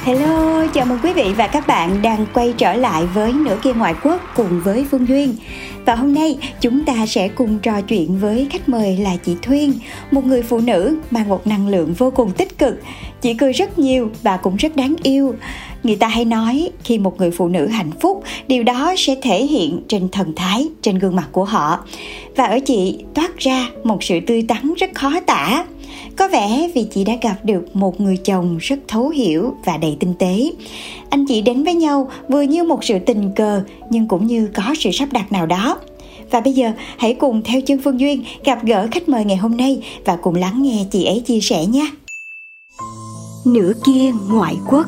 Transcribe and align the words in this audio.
Hello, 0.00 0.66
chào 0.74 0.86
mừng 0.86 0.98
quý 1.02 1.12
vị 1.12 1.32
và 1.36 1.46
các 1.46 1.66
bạn 1.66 2.02
đang 2.02 2.26
quay 2.34 2.54
trở 2.58 2.74
lại 2.74 3.06
với 3.14 3.32
Nửa 3.32 3.56
kia 3.62 3.72
ngoại 3.72 3.94
quốc 4.02 4.20
cùng 4.36 4.60
với 4.60 4.86
Phương 4.90 5.08
Duyên. 5.08 5.36
Và 5.84 5.94
hôm 5.94 6.14
nay 6.14 6.38
chúng 6.60 6.84
ta 6.84 7.06
sẽ 7.06 7.28
cùng 7.28 7.58
trò 7.58 7.80
chuyện 7.80 8.18
với 8.18 8.46
khách 8.50 8.68
mời 8.68 8.96
là 8.96 9.16
chị 9.16 9.36
Thuyên 9.42 9.72
Một 10.10 10.24
người 10.24 10.42
phụ 10.42 10.60
nữ 10.60 10.98
mang 11.10 11.28
một 11.28 11.46
năng 11.46 11.68
lượng 11.68 11.94
vô 11.94 12.10
cùng 12.10 12.32
tích 12.32 12.58
cực 12.58 12.74
Chị 13.20 13.34
cười 13.34 13.52
rất 13.52 13.78
nhiều 13.78 14.10
và 14.22 14.36
cũng 14.36 14.56
rất 14.56 14.76
đáng 14.76 14.94
yêu. 15.02 15.34
Người 15.82 15.96
ta 15.96 16.08
hay 16.08 16.24
nói 16.24 16.70
khi 16.84 16.98
một 16.98 17.18
người 17.18 17.30
phụ 17.30 17.48
nữ 17.48 17.66
hạnh 17.66 17.90
phúc 18.00 18.22
Điều 18.48 18.62
đó 18.62 18.94
sẽ 18.96 19.16
thể 19.22 19.46
hiện 19.46 19.82
trên 19.88 20.08
thần 20.08 20.32
thái, 20.36 20.68
trên 20.82 20.98
gương 20.98 21.16
mặt 21.16 21.28
của 21.32 21.44
họ. 21.44 21.84
Và 22.36 22.44
ở 22.44 22.58
chị 22.66 22.98
toát 23.14 23.38
ra 23.38 23.68
một 23.84 24.04
sự 24.04 24.20
tươi 24.26 24.44
tắn 24.48 24.74
rất 24.76 24.90
khó 24.94 25.20
tả 25.26 25.64
có 26.16 26.28
vẻ 26.28 26.70
vì 26.74 26.84
chị 26.84 27.04
đã 27.04 27.12
gặp 27.22 27.36
được 27.44 27.76
một 27.76 28.00
người 28.00 28.16
chồng 28.16 28.58
rất 28.60 28.78
thấu 28.88 29.08
hiểu 29.08 29.54
và 29.64 29.76
đầy 29.76 29.96
tinh 30.00 30.14
tế. 30.18 30.52
Anh 31.10 31.26
chị 31.26 31.42
đến 31.42 31.64
với 31.64 31.74
nhau 31.74 32.10
vừa 32.28 32.42
như 32.42 32.64
một 32.64 32.84
sự 32.84 32.98
tình 32.98 33.30
cờ, 33.36 33.62
nhưng 33.90 34.08
cũng 34.08 34.26
như 34.26 34.48
có 34.54 34.62
sự 34.78 34.90
sắp 34.92 35.12
đặt 35.12 35.32
nào 35.32 35.46
đó. 35.46 35.78
Và 36.30 36.40
bây 36.40 36.52
giờ, 36.52 36.72
hãy 36.98 37.14
cùng 37.14 37.42
theo 37.42 37.60
chân 37.60 37.78
Phương 37.84 38.00
Duyên 38.00 38.24
gặp 38.44 38.64
gỡ 38.64 38.88
khách 38.90 39.08
mời 39.08 39.24
ngày 39.24 39.36
hôm 39.36 39.56
nay 39.56 39.82
và 40.04 40.16
cùng 40.16 40.34
lắng 40.34 40.62
nghe 40.62 40.84
chị 40.90 41.04
ấy 41.04 41.20
chia 41.20 41.40
sẻ 41.40 41.66
nhé. 41.66 41.90
Nửa 43.44 43.72
kia 43.86 44.12
ngoại 44.30 44.56
quốc 44.68 44.86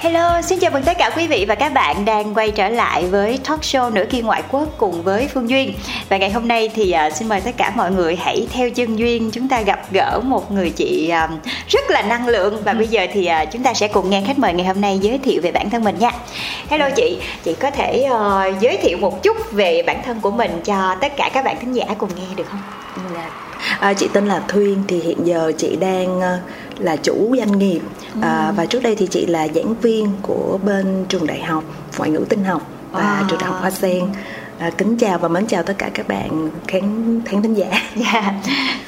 Hello, 0.00 0.42
xin 0.42 0.58
chào 0.58 0.70
mừng 0.70 0.82
tất 0.82 0.98
cả 0.98 1.10
quý 1.16 1.26
vị 1.26 1.44
và 1.48 1.54
các 1.54 1.72
bạn 1.72 2.04
đang 2.04 2.34
quay 2.34 2.50
trở 2.50 2.68
lại 2.68 3.04
với 3.04 3.38
talk 3.48 3.60
show 3.60 3.92
Nửa 3.92 4.04
kia 4.10 4.22
ngoại 4.22 4.42
quốc 4.50 4.68
cùng 4.78 5.02
với 5.02 5.28
Phương 5.34 5.50
Duyên. 5.50 5.72
Và 6.08 6.16
ngày 6.16 6.30
hôm 6.30 6.48
nay 6.48 6.70
thì 6.74 6.90
à, 6.90 7.10
xin 7.10 7.28
mời 7.28 7.40
tất 7.40 7.50
cả 7.56 7.72
mọi 7.76 7.90
người 7.90 8.16
hãy 8.16 8.48
theo 8.52 8.70
chân 8.70 8.98
Duyên 8.98 9.30
chúng 9.30 9.48
ta 9.48 9.60
gặp 9.60 9.80
gỡ 9.90 10.20
một 10.24 10.52
người 10.52 10.70
chị 10.70 11.08
à, 11.08 11.28
rất 11.68 11.90
là 11.90 12.02
năng 12.02 12.28
lượng 12.28 12.62
và 12.64 12.72
bây 12.72 12.86
giờ 12.86 13.06
thì 13.12 13.26
à, 13.26 13.44
chúng 13.44 13.62
ta 13.62 13.74
sẽ 13.74 13.88
cùng 13.88 14.10
nghe 14.10 14.22
khách 14.26 14.38
mời 14.38 14.52
ngày 14.52 14.66
hôm 14.66 14.80
nay 14.80 14.98
giới 14.98 15.18
thiệu 15.18 15.40
về 15.42 15.52
bản 15.52 15.70
thân 15.70 15.84
mình 15.84 15.98
nha. 15.98 16.10
Hello 16.68 16.90
chị, 16.90 17.18
chị 17.44 17.54
có 17.60 17.70
thể 17.70 18.02
ờ, 18.02 18.52
giới 18.60 18.76
thiệu 18.76 18.98
một 18.98 19.22
chút 19.22 19.52
về 19.52 19.82
bản 19.86 20.02
thân 20.04 20.20
của 20.20 20.30
mình 20.30 20.60
cho 20.64 20.96
tất 21.00 21.12
cả 21.16 21.30
các 21.32 21.44
bạn 21.44 21.56
thính 21.60 21.72
giả 21.72 21.84
cùng 21.98 22.10
nghe 22.16 22.34
được 22.36 22.46
không? 22.48 22.60
Dạ. 23.14 23.49
À, 23.80 23.92
chị 23.94 24.08
tên 24.12 24.26
là 24.26 24.42
Thuyên 24.48 24.78
thì 24.88 25.00
hiện 25.00 25.26
giờ 25.26 25.52
chị 25.58 25.76
đang 25.76 26.20
ờ, 26.20 26.38
là 26.78 26.96
chủ 26.96 27.34
doanh 27.38 27.58
nghiệp. 27.58 27.80
À, 28.20 28.52
và 28.56 28.66
trước 28.66 28.82
đây 28.82 28.96
thì 28.96 29.06
chị 29.06 29.26
là 29.26 29.48
giảng 29.54 29.74
viên 29.82 30.12
của 30.22 30.58
bên 30.64 31.04
trường 31.08 31.26
đại 31.26 31.40
học 31.42 31.64
ngoại 31.98 32.10
ngữ 32.10 32.24
tinh 32.28 32.44
học 32.44 32.62
và 32.92 33.00
À. 33.00 33.24
trường 33.30 33.38
đại 33.38 33.48
học 33.50 33.60
Hoa 33.60 33.70
Sen 33.70 34.02
à, 34.60 34.70
kính 34.70 34.96
chào 34.96 35.18
và 35.18 35.28
mến 35.28 35.46
chào 35.46 35.62
tất 35.62 35.74
cả 35.78 35.90
các 35.94 36.08
bạn 36.08 36.50
khán 36.68 37.20
khán 37.24 37.42
thính 37.42 37.54
giả. 37.54 37.66
Dạ, 37.96 38.34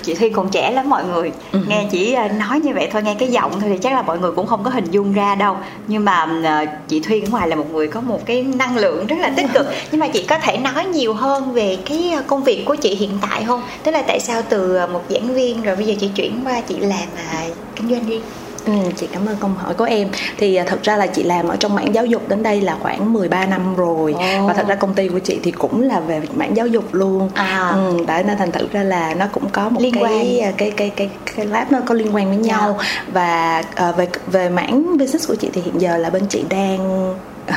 chị 0.02 0.14
Thuyên 0.14 0.32
còn 0.32 0.48
trẻ 0.50 0.70
lắm 0.70 0.90
mọi 0.90 1.04
người. 1.04 1.32
Nghe 1.68 1.88
chỉ 1.90 2.12
ờ, 2.12 2.28
nói 2.28 2.60
như 2.60 2.74
vậy 2.74 2.88
thôi, 2.92 3.02
nghe 3.02 3.14
cái 3.18 3.28
giọng 3.28 3.60
thôi 3.60 3.70
thì 3.72 3.78
chắc 3.78 3.92
là 3.92 4.02
mọi 4.02 4.18
người 4.18 4.32
cũng 4.32 4.46
không 4.46 4.64
có 4.64 4.70
hình 4.70 4.84
dung 4.90 5.12
ra 5.12 5.34
đâu. 5.34 5.56
Nhưng 5.86 6.04
mà 6.04 6.26
ờ, 6.44 6.66
chị 6.88 7.00
Thuyên 7.00 7.24
ở 7.24 7.28
ngoài 7.30 7.48
là 7.48 7.56
một 7.56 7.72
người 7.72 7.88
có 7.88 8.00
một 8.00 8.26
cái 8.26 8.42
năng 8.42 8.76
lượng 8.76 9.06
rất 9.06 9.16
là 9.18 9.32
tích 9.36 9.46
cực. 9.54 9.66
Nhưng 9.90 10.00
mà 10.00 10.08
chị 10.08 10.26
có 10.28 10.38
thể 10.38 10.56
nói 10.56 10.84
nhiều 10.84 11.14
hơn 11.14 11.52
về 11.52 11.78
cái 11.84 12.12
ờ, 12.16 12.22
công 12.26 12.44
việc 12.44 12.64
của 12.66 12.74
chị 12.74 12.94
hiện 12.94 13.18
tại 13.20 13.44
không? 13.46 13.62
Tức 13.82 13.90
là 13.90 14.02
tại 14.02 14.20
sao 14.20 14.42
từ 14.48 14.86
một 14.92 15.02
giảng 15.08 15.34
viên 15.34 15.62
rồi 15.62 15.76
bây 15.76 15.86
giờ 15.86 15.94
chị 16.00 16.10
chuyển 16.14 16.40
qua 16.44 16.60
chị 16.60 16.76
làm 16.76 17.08
ờ, 17.32 17.38
kinh 17.76 17.88
doanh 17.90 18.06
riêng 18.06 18.22
Ừ, 18.66 18.72
chị 18.96 19.08
cảm 19.12 19.26
ơn 19.26 19.36
câu 19.40 19.50
hỏi 19.58 19.74
của 19.74 19.84
em 19.84 20.08
thì 20.38 20.54
à, 20.56 20.64
thật 20.68 20.82
ra 20.82 20.96
là 20.96 21.06
chị 21.06 21.22
làm 21.22 21.48
ở 21.48 21.56
trong 21.56 21.74
mảng 21.74 21.94
giáo 21.94 22.06
dục 22.06 22.28
đến 22.28 22.42
đây 22.42 22.60
là 22.60 22.76
khoảng 22.80 23.12
13 23.12 23.46
năm 23.46 23.74
rồi 23.76 24.12
Ồ. 24.18 24.46
và 24.46 24.52
thật 24.54 24.66
ra 24.68 24.74
công 24.74 24.94
ty 24.94 25.08
của 25.08 25.18
chị 25.18 25.38
thì 25.42 25.50
cũng 25.50 25.80
là 25.82 26.00
về 26.00 26.22
mảng 26.36 26.56
giáo 26.56 26.66
dục 26.66 26.84
luôn 26.94 27.30
À. 27.34 27.68
ừ, 27.74 28.04
đấy 28.06 28.24
nên 28.24 28.36
thành 28.38 28.52
thử 28.52 28.66
ra 28.72 28.82
là 28.82 29.14
nó 29.14 29.26
cũng 29.32 29.48
có 29.52 29.68
một 29.68 29.80
Liên 29.82 29.94
cái, 29.94 30.02
quan. 30.02 30.52
cái 30.56 30.70
cái 30.70 30.70
cái 30.70 30.90
cái 30.96 31.10
cái 31.36 31.46
lab 31.46 31.72
nó 31.72 31.78
có 31.86 31.94
liên 31.94 32.14
quan 32.14 32.28
với 32.28 32.36
nhau 32.36 32.78
và 33.12 33.62
à, 33.74 33.92
về 33.92 34.08
về 34.26 34.48
mảng 34.48 34.96
business 34.98 35.28
của 35.28 35.34
chị 35.36 35.50
thì 35.52 35.60
hiện 35.64 35.80
giờ 35.80 35.96
là 35.96 36.10
bên 36.10 36.26
chị 36.28 36.44
đang 36.48 36.78
à, 36.78 37.14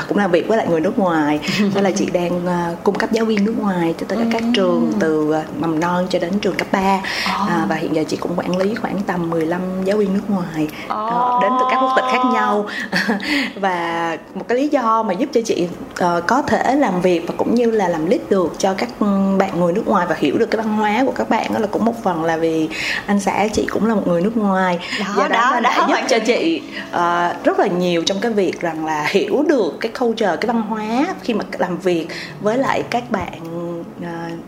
cũng 0.07 0.17
làm 0.17 0.31
việc 0.31 0.47
với 0.47 0.57
lại 0.57 0.67
người 0.69 0.81
nước 0.81 1.00
ngoài. 1.00 1.39
Đó 1.75 1.81
là 1.81 1.91
chị 1.91 2.06
đang 2.13 2.47
à, 2.47 2.72
cung 2.83 2.95
cấp 2.95 3.11
giáo 3.11 3.25
viên 3.25 3.45
nước 3.45 3.56
ngoài 3.59 3.95
cho 4.00 4.06
tất 4.09 4.16
cả 4.19 4.25
các 4.31 4.44
trường 4.53 4.94
từ 5.00 5.33
à, 5.33 5.44
mầm 5.59 5.79
non 5.79 6.07
cho 6.09 6.19
đến 6.19 6.39
trường 6.39 6.56
cấp 6.56 6.67
3 6.72 7.00
à, 7.25 7.66
và 7.69 7.75
hiện 7.75 7.95
giờ 7.95 8.03
chị 8.07 8.17
cũng 8.17 8.31
quản 8.35 8.57
lý 8.57 8.75
khoảng 8.75 9.01
tầm 9.07 9.29
15 9.29 9.61
giáo 9.85 9.97
viên 9.97 10.13
nước 10.13 10.29
ngoài 10.29 10.67
ờ, 10.88 11.39
đến 11.41 11.51
từ 11.59 11.66
các 11.72 11.78
quốc 11.81 11.94
tịch 11.95 12.06
khác 12.11 12.22
nhau. 12.33 12.66
Và 13.56 14.17
một 14.35 14.45
cái 14.47 14.57
lý 14.57 14.67
do 14.67 15.03
mà 15.03 15.13
giúp 15.13 15.29
cho 15.33 15.41
chị 15.45 15.67
ờ, 15.97 16.22
có 16.27 16.41
thể 16.41 16.75
làm 16.75 17.01
việc 17.01 17.27
và 17.27 17.33
cũng 17.38 17.56
như 17.56 17.72
là 17.72 17.88
làm 17.88 18.06
lead 18.06 18.22
được 18.29 18.53
cho 18.57 18.73
các 18.73 18.89
bạn 19.38 19.59
người 19.59 19.73
nước 19.73 19.88
ngoài 19.88 20.06
và 20.09 20.16
hiểu 20.19 20.38
được 20.38 20.51
cái 20.51 20.62
văn 20.62 20.75
hóa 20.75 21.03
của 21.06 21.12
các 21.12 21.29
bạn 21.29 21.53
đó 21.53 21.59
là 21.59 21.67
cũng 21.67 21.85
một 21.85 22.03
phần 22.03 22.23
là 22.23 22.38
vì 22.38 22.69
anh 23.06 23.19
xã 23.19 23.47
chị 23.53 23.67
cũng 23.69 23.88
là 23.88 23.95
một 23.95 24.07
người 24.07 24.22
nước 24.22 24.38
ngoài. 24.38 24.79
Đó, 25.00 25.06
do 25.17 25.27
đó, 25.27 25.29
đó, 25.29 25.50
nó 25.53 25.59
đã 25.59 25.77
đó, 25.77 25.85
giúp 25.89 25.95
cho 26.07 26.19
chị 26.19 26.62
ờ, 26.91 27.33
rất 27.44 27.59
là 27.59 27.67
nhiều 27.67 28.03
trong 28.06 28.17
cái 28.22 28.31
việc 28.31 28.62
rằng 28.62 28.85
là 28.85 29.06
hiểu 29.07 29.44
được 29.47 29.79
cái 29.88 30.07
culture 30.07 30.38
cái 30.41 30.47
văn 30.47 30.62
hóa 30.62 31.16
khi 31.23 31.34
mà 31.34 31.46
làm 31.59 31.78
việc 31.78 32.07
với 32.41 32.57
lại 32.57 32.84
các 32.90 33.12
bạn 33.12 33.64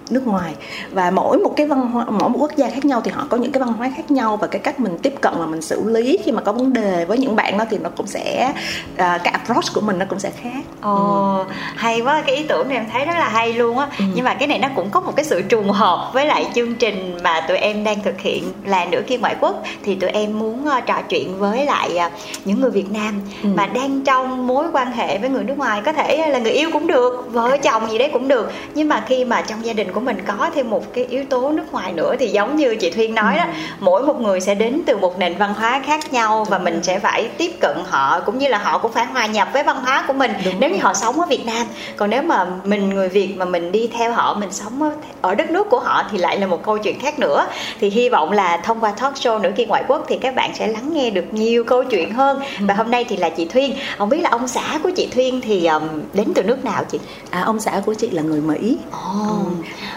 nước 0.09 0.27
ngoài. 0.27 0.53
Và 0.91 1.11
mỗi 1.11 1.37
một 1.37 1.53
cái 1.55 1.67
văn 1.67 1.87
hóa 1.87 2.05
mỗi 2.09 2.29
một 2.29 2.37
quốc 2.41 2.51
gia 2.55 2.69
khác 2.69 2.85
nhau 2.85 3.01
thì 3.03 3.11
họ 3.11 3.27
có 3.29 3.37
những 3.37 3.51
cái 3.51 3.59
văn 3.59 3.73
hóa 3.73 3.91
khác 3.95 4.11
nhau 4.11 4.37
và 4.37 4.47
cái 4.47 4.59
cách 4.59 4.79
mình 4.79 4.97
tiếp 5.03 5.13
cận 5.21 5.33
và 5.37 5.45
mình 5.45 5.61
xử 5.61 5.89
lý 5.89 6.17
khi 6.23 6.31
mà 6.31 6.41
có 6.41 6.51
vấn 6.51 6.73
đề 6.73 7.05
với 7.05 7.17
những 7.17 7.35
bạn 7.35 7.57
đó 7.57 7.65
thì 7.69 7.77
nó 7.77 7.89
cũng 7.97 8.07
sẽ 8.07 8.53
ờ, 8.97 9.17
cái 9.23 9.33
approach 9.33 9.73
của 9.73 9.81
mình 9.81 9.99
nó 9.99 10.05
cũng 10.09 10.19
sẽ 10.19 10.31
khác. 10.41 10.63
Ồ, 10.81 11.45
hay 11.75 12.01
quá 12.01 12.23
cái 12.27 12.35
ý 12.35 12.43
tưởng 12.43 12.67
này 12.69 12.77
em 12.77 12.85
thấy 12.91 13.05
rất 13.05 13.13
là 13.17 13.29
hay 13.29 13.53
luôn 13.53 13.77
á. 13.77 13.87
Nhưng 14.15 14.25
mà 14.25 14.33
cái 14.33 14.47
này 14.47 14.59
nó 14.59 14.67
cũng 14.75 14.89
có 14.89 14.99
một 14.99 15.15
cái 15.15 15.25
sự 15.25 15.41
trùng 15.41 15.71
hợp 15.71 16.09
với 16.13 16.25
lại 16.25 16.47
chương 16.55 16.75
trình 16.75 17.17
mà 17.23 17.41
tụi 17.41 17.57
em 17.57 17.83
đang 17.83 18.03
thực 18.03 18.19
hiện 18.19 18.43
là 18.65 18.85
nửa 18.85 19.01
kia 19.07 19.17
ngoại 19.17 19.35
quốc. 19.39 19.63
Thì 19.83 19.95
tụi 19.95 20.09
em 20.09 20.39
muốn 20.39 20.65
ờ, 20.65 20.81
trò 20.81 21.01
chuyện 21.09 21.39
với 21.39 21.65
lại 21.65 21.97
ờ, 21.97 22.09
những 22.45 22.61
người 22.61 22.71
Việt 22.71 22.91
Nam 22.91 23.21
mà 23.43 23.65
đang 23.65 24.01
trong 24.01 24.47
mối 24.47 24.65
quan 24.73 24.91
hệ 24.91 25.17
với 25.17 25.29
người 25.29 25.43
nước 25.43 25.57
ngoài. 25.57 25.81
Có 25.85 25.93
thể 25.93 26.27
là 26.29 26.39
người 26.39 26.51
yêu 26.51 26.69
cũng 26.73 26.87
được 26.87 27.27
vợ 27.31 27.57
chồng 27.57 27.91
gì 27.91 27.97
đấy 27.97 28.09
cũng 28.13 28.27
được. 28.27 28.51
Nhưng 28.73 28.89
mà 28.89 29.03
khi 29.07 29.25
mà 29.25 29.36
trong 29.41 29.65
gia 29.65 29.73
đình 29.73 29.91
của 29.91 29.99
mình 29.99 30.17
có 30.27 30.49
thêm 30.55 30.69
một 30.69 30.93
cái 30.93 31.05
yếu 31.05 31.23
tố 31.29 31.51
nước 31.51 31.71
ngoài 31.71 31.93
nữa. 31.93 32.15
Thì 32.19 32.27
giống 32.27 32.55
như 32.55 32.75
chị 32.75 32.89
Thuyên 32.89 33.15
nói 33.15 33.37
đó 33.37 33.45
mỗi 33.79 34.05
một 34.05 34.21
người 34.21 34.41
sẽ 34.41 34.55
đến 34.55 34.81
từ 34.85 34.97
một 34.97 35.19
nền 35.19 35.37
văn 35.37 35.53
hóa 35.53 35.81
khác 35.85 36.13
nhau 36.13 36.45
và 36.49 36.57
mình 36.57 36.79
sẽ 36.83 36.99
phải 36.99 37.29
tiếp 37.37 37.51
cận 37.59 37.77
họ 37.87 38.19
cũng 38.19 38.37
như 38.37 38.47
là 38.47 38.57
họ 38.57 38.77
cũng 38.77 38.91
phải 38.91 39.05
hòa 39.05 39.25
nhập 39.25 39.47
với 39.53 39.63
văn 39.63 39.77
hóa 39.81 40.03
của 40.07 40.13
mình. 40.13 40.31
Nếu 40.59 40.69
như 40.69 40.77
họ 40.81 40.93
sống 40.93 41.19
ở 41.19 41.25
Việt 41.29 41.45
Nam 41.45 41.67
còn 41.95 42.09
nếu 42.09 42.21
mà 42.21 42.45
mình 42.63 42.89
người 42.89 43.09
Việt 43.09 43.33
mà 43.37 43.45
mình 43.45 43.71
đi 43.71 43.89
theo 43.93 44.11
họ 44.11 44.33
mình 44.33 44.51
sống 44.51 44.83
ở, 44.83 44.91
ở 45.21 45.35
đất 45.35 45.51
nước 45.51 45.69
của 45.69 45.79
họ 45.79 46.03
thì 46.11 46.17
lại 46.17 46.39
là 46.39 46.47
một 46.47 46.63
câu 46.63 46.77
chuyện 46.77 46.99
khác 46.99 47.19
nữa. 47.19 47.47
Thì 47.79 47.89
hy 47.89 48.09
vọng 48.09 48.31
là 48.31 48.57
thông 48.57 48.79
qua 48.79 48.91
talk 48.91 49.13
show 49.13 49.41
nữ 49.41 49.51
kia 49.57 49.65
ngoại 49.65 49.83
quốc 49.87 50.05
thì 50.07 50.17
các 50.17 50.35
bạn 50.35 50.51
sẽ 50.55 50.67
lắng 50.67 50.93
nghe 50.93 51.09
được 51.09 51.25
nhiều 51.31 51.63
câu 51.63 51.83
chuyện 51.83 52.13
hơn. 52.13 52.39
Và 52.59 52.73
hôm 52.73 52.91
nay 52.91 53.05
thì 53.09 53.17
là 53.17 53.29
chị 53.29 53.45
Thuyên. 53.45 53.75
Không 53.97 54.09
biết 54.09 54.21
là 54.21 54.29
ông 54.29 54.47
xã 54.47 54.79
của 54.83 54.91
chị 54.95 55.07
Thuyên 55.13 55.41
thì 55.41 55.65
um, 55.65 55.83
đến 56.13 56.31
từ 56.35 56.43
nước 56.43 56.65
nào 56.65 56.83
chị? 56.83 56.99
À 57.29 57.41
ông 57.41 57.59
xã 57.59 57.81
của 57.85 57.93
chị 57.93 58.09
là 58.09 58.21
người 58.21 58.41
mỹ. 58.41 58.77
Oh. 58.89 59.26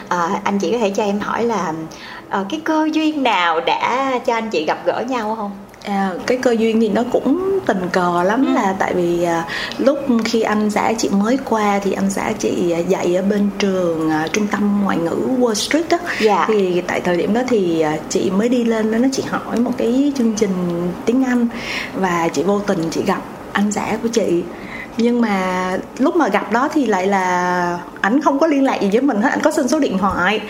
À, 0.08 0.40
anh 0.44 0.58
chị 0.58 0.72
có 0.72 0.78
thể 0.78 0.90
cho 0.90 1.02
em 1.04 1.20
hỏi 1.20 1.44
là 1.44 1.72
uh, 2.40 2.46
cái 2.50 2.60
cơ 2.64 2.88
duyên 2.92 3.22
nào 3.22 3.60
đã 3.60 4.18
cho 4.26 4.34
anh 4.34 4.50
chị 4.50 4.64
gặp 4.64 4.78
gỡ 4.86 5.04
nhau 5.08 5.34
không 5.36 5.50
À, 5.84 6.10
cái 6.26 6.38
cơ 6.38 6.50
duyên 6.50 6.80
thì 6.80 6.88
nó 6.88 7.02
cũng 7.12 7.58
tình 7.66 7.88
cờ 7.92 8.22
lắm 8.22 8.46
ừ. 8.46 8.52
là 8.54 8.74
tại 8.78 8.94
vì 8.94 9.24
à, 9.24 9.44
lúc 9.78 9.98
khi 10.24 10.40
anh 10.40 10.70
xã 10.70 10.92
chị 10.98 11.08
mới 11.08 11.38
qua 11.44 11.78
thì 11.82 11.92
anh 11.92 12.10
xã 12.10 12.32
chị 12.38 12.70
à, 12.70 12.78
dạy 12.78 13.16
ở 13.16 13.22
bên 13.22 13.50
trường 13.58 14.10
à, 14.10 14.28
trung 14.32 14.46
tâm 14.46 14.80
ngoại 14.84 14.96
ngữ 14.98 15.16
Wall 15.38 15.54
Street 15.54 15.88
đó 15.90 15.98
Dạ. 16.20 16.44
thì 16.48 16.80
tại 16.86 17.00
thời 17.00 17.16
điểm 17.16 17.34
đó 17.34 17.40
thì 17.48 17.80
à, 17.80 17.96
chị 18.08 18.30
mới 18.30 18.48
đi 18.48 18.64
lên 18.64 18.92
đó 18.92 18.98
nó 18.98 19.08
chị 19.12 19.22
hỏi 19.28 19.60
một 19.60 19.72
cái 19.78 20.12
chương 20.18 20.32
trình 20.36 20.88
tiếng 21.06 21.24
Anh 21.24 21.48
và 21.94 22.28
chị 22.32 22.42
vô 22.42 22.60
tình 22.66 22.90
chị 22.90 23.02
gặp 23.06 23.22
anh 23.52 23.72
xã 23.72 23.98
của 24.02 24.08
chị 24.08 24.42
nhưng 24.96 25.20
mà 25.20 25.76
lúc 25.98 26.16
mà 26.16 26.28
gặp 26.28 26.52
đó 26.52 26.68
thì 26.72 26.86
lại 26.86 27.06
là 27.06 27.78
ảnh 28.00 28.20
không 28.22 28.38
có 28.38 28.46
liên 28.46 28.64
lạc 28.64 28.80
gì 28.80 28.88
với 28.92 29.00
mình 29.00 29.22
hết 29.22 29.30
ảnh 29.30 29.40
có 29.42 29.50
xin 29.50 29.68
số 29.68 29.78
điện 29.78 29.98
thoại. 29.98 30.40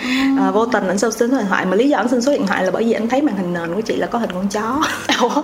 À, 0.40 0.50
vô 0.50 0.66
tình 0.66 0.88
ảnh 0.88 0.98
xin 0.98 1.12
số 1.12 1.26
điện 1.26 1.46
thoại 1.48 1.64
mà 1.66 1.76
lý 1.76 1.88
do 1.88 1.98
ảnh 1.98 2.08
xin 2.08 2.22
số 2.22 2.32
điện 2.32 2.46
thoại 2.46 2.64
là 2.64 2.70
bởi 2.70 2.84
vì 2.84 2.92
anh 2.92 3.08
thấy 3.08 3.22
màn 3.22 3.36
hình 3.36 3.52
nền 3.52 3.74
của 3.74 3.80
chị 3.80 3.96
là 3.96 4.06
có 4.06 4.18
hình 4.18 4.30
con 4.34 4.48
chó 4.48 4.82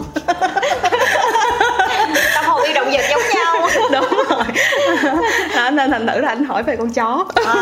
tâm 2.34 2.44
hồn 2.44 2.62
yêu 2.62 2.74
động 2.74 2.90
vật 2.92 3.04
giống 3.10 3.22
nhau 3.34 3.68
đúng 3.92 4.22
rồi 4.28 4.44
đó, 5.66 5.70
nên 5.70 5.90
thành 5.90 6.06
thử 6.06 6.20
là 6.20 6.28
anh 6.28 6.44
hỏi 6.44 6.62
về 6.62 6.76
con 6.76 6.90
chó. 6.90 7.24
À, 7.46 7.54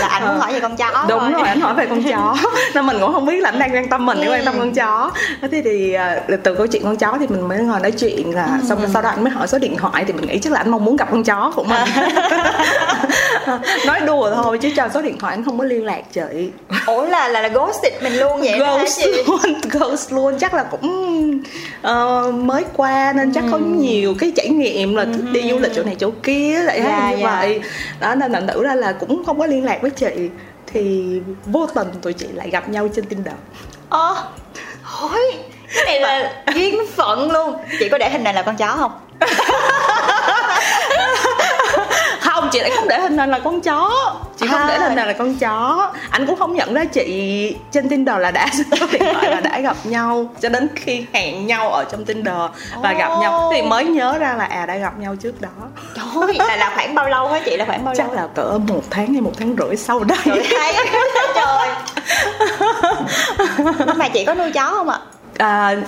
là 0.00 0.06
anh 0.06 0.26
muốn 0.26 0.38
hỏi 0.38 0.52
về 0.52 0.60
con 0.60 0.76
chó 0.76 1.04
đúng 1.08 1.32
rồi. 1.32 1.48
anh 1.48 1.60
hỏi 1.60 1.74
về 1.74 1.86
con 1.86 2.02
chó. 2.02 2.36
Nên 2.74 2.86
mình 2.86 2.96
cũng 3.00 3.12
không 3.12 3.26
biết 3.26 3.40
là 3.40 3.50
anh 3.50 3.58
đang 3.58 3.74
quan 3.74 3.88
tâm 3.88 4.06
mình 4.06 4.18
hay 4.18 4.28
quan 4.28 4.44
tâm 4.44 4.54
con 4.58 4.72
chó. 4.72 5.10
Thế 5.52 5.62
thì 5.64 5.92
à, 5.92 6.20
từ 6.42 6.54
câu 6.54 6.66
chuyện 6.66 6.82
con 6.84 6.96
chó 6.96 7.16
thì 7.20 7.26
mình 7.26 7.48
mới 7.48 7.58
ngồi 7.58 7.80
nói 7.80 7.90
chuyện 7.90 8.34
là 8.34 8.48
xong 8.68 8.78
rồi 8.78 8.90
sau 8.92 9.02
đó 9.02 9.08
anh 9.08 9.24
mới 9.24 9.30
hỏi 9.32 9.48
số 9.48 9.58
điện 9.58 9.76
thoại 9.76 10.04
thì 10.06 10.12
mình 10.12 10.26
nghĩ 10.26 10.38
chắc 10.38 10.52
là 10.52 10.60
anh 10.60 10.70
mong 10.70 10.84
muốn 10.84 10.96
gặp 10.96 11.08
con 11.10 11.24
chó 11.24 11.52
của 11.56 11.64
mình 11.64 11.80
nói 13.86 14.00
đùa 14.00 14.30
thôi 14.34 14.58
chứ 14.58 14.70
cho 14.76 14.88
số 14.94 15.02
điện 15.02 15.18
thoại 15.18 15.34
anh 15.34 15.44
không 15.44 15.58
có 15.58 15.64
liên 15.64 15.84
lạc 15.84 16.02
chị. 16.12 16.50
Ủa 16.86 17.06
là 17.06 17.28
là, 17.28 17.40
là 17.40 17.48
ghosted 17.48 18.02
mình 18.02 18.12
luôn 18.16 18.40
vậy 18.40 18.58
đó 18.58 18.66
hả 18.66 18.78
ghost 18.78 19.00
chị? 19.00 19.24
luôn 19.26 19.40
ghost 19.70 20.12
luôn. 20.12 20.38
Chắc 20.38 20.54
là 20.54 20.62
cũng 20.62 21.42
ờ, 21.82 22.32
mới 22.34 22.64
qua 22.76 23.12
nên 23.16 23.32
chắc 23.32 23.44
có 23.52 23.58
nhiều 23.58 24.14
cái 24.18 24.32
trải 24.36 24.48
nghiệm 24.48 24.96
là 24.96 25.04
thích 25.04 25.24
đi 25.32 25.50
du 25.50 25.58
lịch 25.58 25.72
chỗ 25.74 25.82
này 25.82 25.96
chỗ 25.98 26.10
kia 26.22 26.58
lại 26.62 26.80
Dạ, 26.84 26.90
yeah, 26.90 27.16
như 27.18 27.22
dạ. 27.22 27.38
vậy. 27.40 27.60
Đó 28.00 28.14
nên 28.14 28.32
thành 28.32 28.46
thử 28.46 28.64
ra 28.64 28.74
là 28.74 28.92
cũng 28.92 29.24
không 29.24 29.38
có 29.38 29.46
liên 29.46 29.64
lạc 29.64 29.82
với 29.82 29.90
chị. 29.90 30.30
Thì 30.66 31.20
vô 31.46 31.66
tình 31.66 31.88
tụi 32.02 32.12
chị 32.12 32.26
lại 32.34 32.50
gặp 32.50 32.68
nhau 32.68 32.88
trên 32.94 33.04
Tinder. 33.04 33.34
Ờ 33.88 34.16
hỏi 34.82 35.20
cái 35.74 35.84
này 35.84 36.00
là 36.00 36.32
duyên 36.54 36.74
phận 36.96 37.30
luôn. 37.30 37.56
Chị 37.80 37.88
có 37.88 37.98
để 37.98 38.10
hình 38.10 38.24
này 38.24 38.34
là 38.34 38.42
con 38.42 38.56
chó 38.56 38.76
không 38.76 38.92
không 42.46 42.52
chị 42.52 42.60
lại 42.60 42.70
không 42.76 42.88
để 42.88 43.00
hình 43.00 43.16
này 43.16 43.28
là 43.28 43.38
con 43.38 43.60
chó. 43.60 43.90
Chị 44.40 44.46
không 44.50 44.60
À. 44.60 44.66
để 44.68 44.78
hình 44.78 44.94
này 44.94 45.06
là 45.06 45.12
con 45.12 45.34
chó. 45.34 45.90
Anh 46.10 46.26
cũng 46.26 46.36
không 46.38 46.54
nhận 46.54 46.74
ra 46.74 46.84
chị 46.84 47.56
trên 47.72 47.88
Tinder 47.88 48.16
là 48.18 48.30
đã 48.30 48.46
điện 48.92 49.02
thoại 49.14 49.30
là 49.30 49.40
đã 49.40 49.60
gặp 49.60 49.76
nhau. 49.84 50.30
Cho 50.40 50.48
đến 50.48 50.68
khi 50.74 51.04
hẹn 51.12 51.46
nhau 51.46 51.70
ở 51.70 51.84
trong 51.84 52.04
Tinder 52.04 52.34
và 52.82 52.92
gặp 52.92 53.08
nhau 53.20 53.50
thì 53.54 53.62
mới 53.62 53.84
nhớ 53.84 54.18
ra 54.18 54.34
là 54.38 54.44
à 54.44 54.66
đã 54.66 54.76
gặp 54.76 54.98
nhau 54.98 55.16
trước 55.22 55.40
đó. 55.40 55.48
Trời 55.96 56.34
là 56.48 56.56
là 56.56 56.72
khoảng 56.74 56.94
bao 56.94 57.08
lâu 57.08 57.28
hả 57.28 57.40
chị? 57.44 57.56
Là 57.56 57.64
khoảng 57.64 57.84
bao 57.84 57.94
chắc 57.94 58.06
lâu? 58.06 58.16
là 58.16 58.26
cỡ 58.34 58.58
một 58.68 58.82
tháng 58.90 59.12
hay 59.12 59.20
một 59.20 59.32
tháng 59.38 59.56
rưỡi 59.58 59.76
sau 59.76 60.04
đây. 60.04 60.18
Trời 60.24 60.46
thấy 60.50 60.74
trời. 61.34 61.68
Nhưng 63.86 63.98
mà 63.98 64.08
chị 64.08 64.24
có 64.24 64.34
nuôi 64.34 64.52
chó 64.52 64.70
không 64.70 64.88
ạ? 64.88 64.98
à, 65.02 65.06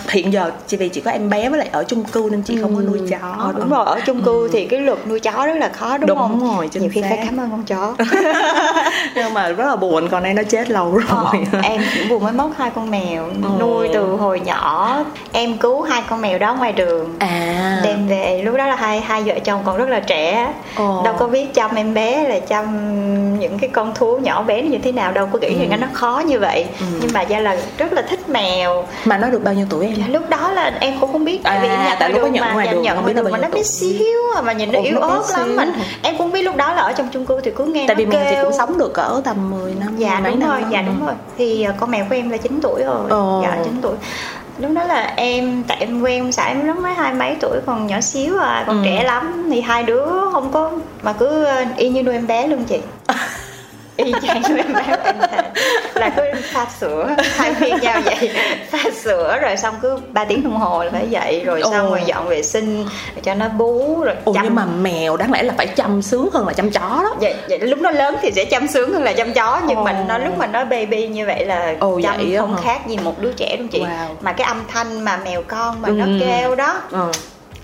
hiện 0.09 0.33
giờ 0.33 0.51
chị 0.67 0.77
vì 0.77 0.89
chị 0.89 1.01
có 1.01 1.11
em 1.11 1.31
bé 1.31 1.49
với 1.49 1.59
lại 1.59 1.69
ở 1.73 1.85
chung 1.85 2.05
cư 2.05 2.29
nên 2.31 2.43
chị 2.43 2.59
không 2.63 2.77
có 2.77 2.83
nuôi 2.83 2.99
chó. 3.11 3.35
Ờ, 3.39 3.53
đúng 3.57 3.71
rồi 3.71 3.85
ở 3.87 4.01
chung 4.07 4.23
cư 4.23 4.49
thì 4.53 4.67
cái 4.67 4.81
luật 4.81 4.99
nuôi 5.07 5.21
chó 5.21 5.47
rất 5.47 5.55
là 5.57 5.69
khó 5.69 5.99
đúng, 5.99 6.09
Đúng 6.09 6.19
không? 6.19 6.57
rồi, 6.57 6.69
nhiều 6.75 6.91
khi 6.93 7.03
xác. 7.03 7.07
phải 7.11 7.19
cảm 7.27 7.37
ơn 7.41 7.51
con 7.51 7.65
chó. 7.65 7.95
Nhưng 9.15 9.35
mà 9.35 9.49
rất 9.49 9.65
là 9.67 9.77
buồn 9.77 10.09
còn 10.09 10.23
đây 10.23 10.35
nó 10.35 10.43
chết 10.43 10.71
lâu 10.71 10.93
rồi. 10.97 11.47
Ờ, 11.53 11.61
em 11.63 11.83
cũng 11.99 12.09
vừa 12.09 12.19
mới 12.19 12.33
mất 12.33 12.49
hai 12.59 12.71
con 12.75 12.91
mèo 12.91 13.25
Ờ. 13.43 13.51
nuôi 13.61 13.89
từ 13.95 14.05
hồi 14.17 14.41
nhỏ. 14.41 14.99
Em 15.33 15.57
cứu 15.59 15.83
hai 15.83 16.03
con 16.11 16.21
mèo 16.21 16.39
đó 16.39 16.55
ngoài 16.55 16.73
đường. 16.73 17.15
À. 17.19 17.81
Đem 17.85 18.09
về 18.09 18.43
lúc 18.45 18.57
đó 18.57 18.67
là 18.67 18.77
hai 18.77 19.01
hai 19.01 19.23
vợ 19.23 19.35
chồng 19.45 19.61
còn 19.65 19.77
rất 19.77 19.89
là 19.89 20.01
trẻ. 20.01 20.53
Ồ. 20.77 21.03
đâu 21.05 21.15
có 21.19 21.27
biết 21.27 21.55
chăm 21.55 21.75
em 21.75 21.95
bé 21.95 22.29
là 22.29 22.39
chăm 22.41 22.69
những 23.39 23.59
cái 23.59 23.71
con 23.71 23.95
thú 23.95 24.17
nhỏ 24.19 24.43
bé 24.43 24.63
như 24.63 24.79
thế 24.79 24.93
nào 24.93 25.13
đâu 25.13 25.29
có 25.33 25.39
nghĩ 25.39 25.67
rằng 25.71 25.81
nó 25.81 25.87
khó 25.93 26.23
như 26.27 26.39
vậy. 26.39 26.65
Ừ. 26.81 26.87
nhưng 27.01 27.11
mà 27.15 27.23
do 27.23 27.39
là 27.39 27.57
rất 27.79 27.93
là 27.93 28.03
thích 28.03 28.29
mèo. 28.29 28.85
Mà 29.05 29.19
nó 29.19 29.29
được 29.29 29.38
bao 29.45 29.55
nhiêu 29.55 29.67
tuổi 29.71 29.87
em? 29.87 30.13
Lúc 30.13 30.29
đó 30.31 30.51
là 30.53 30.73
em 30.81 30.95
cũng 31.01 31.13
không 31.13 31.25
biết 31.25 31.41
tại 31.43 31.59
vì 31.63 31.69
À, 31.69 31.85
nhận 31.89 31.97
tại 32.01 32.11
lúc 32.11 32.23
có 32.23 32.29
nhận 32.29 32.45
mà 32.45 32.53
ngoài 32.53 32.69
đường, 32.69 32.83
nhận 32.83 33.03
ngoài 33.03 33.15
đường 33.15 33.31
mà 33.33 33.39
nó 33.39 33.49
bé 33.49 33.63
xíu 33.63 34.19
à, 34.37 34.43
mà 34.43 34.53
nhìn 34.53 34.73
nó 34.73 34.81
yếu 34.81 34.99
ớt 34.99 35.23
lắm 35.33 35.57
mình 35.57 35.73
em 36.03 36.19
cũng 36.19 36.33
biết 36.33 36.43
lúc 36.43 36.57
đó 36.57 36.75
là 36.75 36.83
ở 36.83 36.93
trong 36.93 37.09
chung 37.13 37.27
cư 37.27 37.41
thì 37.41 37.51
cứ 37.57 37.65
nghe 37.65 37.85
tại 37.89 37.95
vì 37.97 38.07
mèo 38.07 38.25
kêu. 38.31 38.45
cũng 38.45 38.53
sống 38.59 38.79
được 38.79 38.95
cỡ 38.95 39.21
tầm 39.25 39.51
10 39.51 39.75
năm 39.75 39.97
dạ 39.97 40.21
đúng 40.25 40.41
rồi 40.41 40.65
dạ 40.71 40.83
đúng 40.83 41.07
rồi. 41.07 41.15
Thì 41.39 41.63
ờ, 41.63 41.73
con 41.81 41.91
mèo 41.91 42.05
của 42.09 42.15
em 42.15 42.31
là 42.31 42.37
9 42.37 42.59
tuổi 42.63 42.83
rồi. 42.85 43.11
Dạ 43.43 43.59
9 43.65 43.73
tuổi. 43.83 43.95
Lúc 44.59 44.71
đó 44.75 44.85
là 44.85 45.13
em 45.17 45.63
tại 45.69 45.77
em 45.81 46.03
quen 46.03 46.23
ông 46.23 46.33
xã 46.33 46.45
em 46.45 46.67
lúc 46.67 46.77
mới 46.79 46.95
hai 46.95 47.13
mấy 47.15 47.37
tuổi 47.41 47.59
còn 47.67 47.87
nhỏ 47.87 48.01
xíu 48.01 48.39
à 48.39 48.65
còn 48.67 48.83
Ừ. 48.83 48.85
trẻ 48.85 49.05
lắm. 49.05 49.49
Thì 49.53 49.61
hai 49.61 49.83
đứa 49.83 50.07
không 50.33 50.51
có 50.53 50.71
mà 51.03 51.13
cứ 51.13 51.45
ờ, 51.45 51.65
y 51.77 51.89
như 51.89 52.03
nuôi 52.03 52.15
em 52.15 52.27
bé 52.27 52.47
luôn 52.47 52.65
chị 52.65 52.79
y 54.05 54.13
chang 54.23 54.43
nuôi 54.49 54.59
em 54.59 54.73
bé 54.73 54.83
thề. 55.31 55.39
là 55.95 56.11
cứ 56.17 56.23
pha 56.53 56.67
sữa 56.81 57.15
hai 57.37 57.55
phiên 57.55 57.77
nhau 57.81 58.01
vậy 58.05 58.31
pha 58.71 58.79
sữa 59.03 59.39
rồi 59.43 59.57
xong 59.57 59.75
cứ 59.83 59.99
3 60.13 60.25
tiếng 60.25 60.43
đồng 60.45 60.57
hồ 60.57 60.85
là 60.85 60.91
phải 60.93 61.07
dậy 61.11 61.43
rồi 61.47 61.63
xong 61.63 61.73
Ồ. 61.87 61.91
rồi 61.91 62.01
dọn 62.07 62.29
vệ 62.29 62.43
sinh 62.43 62.77
rồi 62.85 63.23
cho 63.23 63.35
nó 63.35 63.49
bú 63.49 64.03
rồi 64.05 64.15
Ồ, 64.25 64.33
chăm 64.33 64.45
nhưng 64.45 64.55
mà 64.55 64.65
mèo 64.65 65.17
đáng 65.17 65.33
lẽ 65.33 65.43
là 65.43 65.55
phải 65.57 65.67
chăm 65.67 66.03
sướng 66.03 66.29
hơn 66.33 66.47
là 66.47 66.53
chăm 66.53 66.71
chó 66.71 66.81
đó 66.81 67.15
vậy, 67.21 67.35
vậy 67.49 67.59
lúc 67.59 67.79
nó 67.79 67.91
lớn 67.91 68.17
thì 68.23 68.31
sẽ 68.33 68.45
chăm 68.45 68.69
sướng 68.69 68.93
hơn 68.93 69.03
là 69.03 69.13
chăm 69.13 69.33
chó 69.33 69.61
nhưng 69.67 69.77
Ồ. 69.77 69.85
mà 69.85 70.05
nó 70.09 70.19
lúc 70.19 70.39
mà 70.39 70.47
nó 70.47 70.65
baby 70.65 71.07
như 71.07 71.27
vậy 71.27 71.45
là 71.47 71.75
Ồ, 71.81 72.01
chăm 72.03 72.17
vậy 72.17 72.37
không 72.39 72.55
hả? 72.57 72.61
khác 72.65 72.87
gì 72.89 72.99
một 73.05 73.15
đứa 73.21 73.33
trẻ 73.33 73.57
luôn 73.59 73.69
chị 73.69 73.81
Wow. 73.81 74.07
mà 74.21 74.33
cái 74.33 74.47
âm 74.47 74.63
thanh 74.73 75.01
mà 75.01 75.17
mèo 75.25 75.43
con 75.49 75.83
mà 75.83 75.89
Ừ. 75.89 75.93
nó 75.95 76.07
kêu 76.21 76.55
đó 76.55 76.81
ừ. 76.91 77.11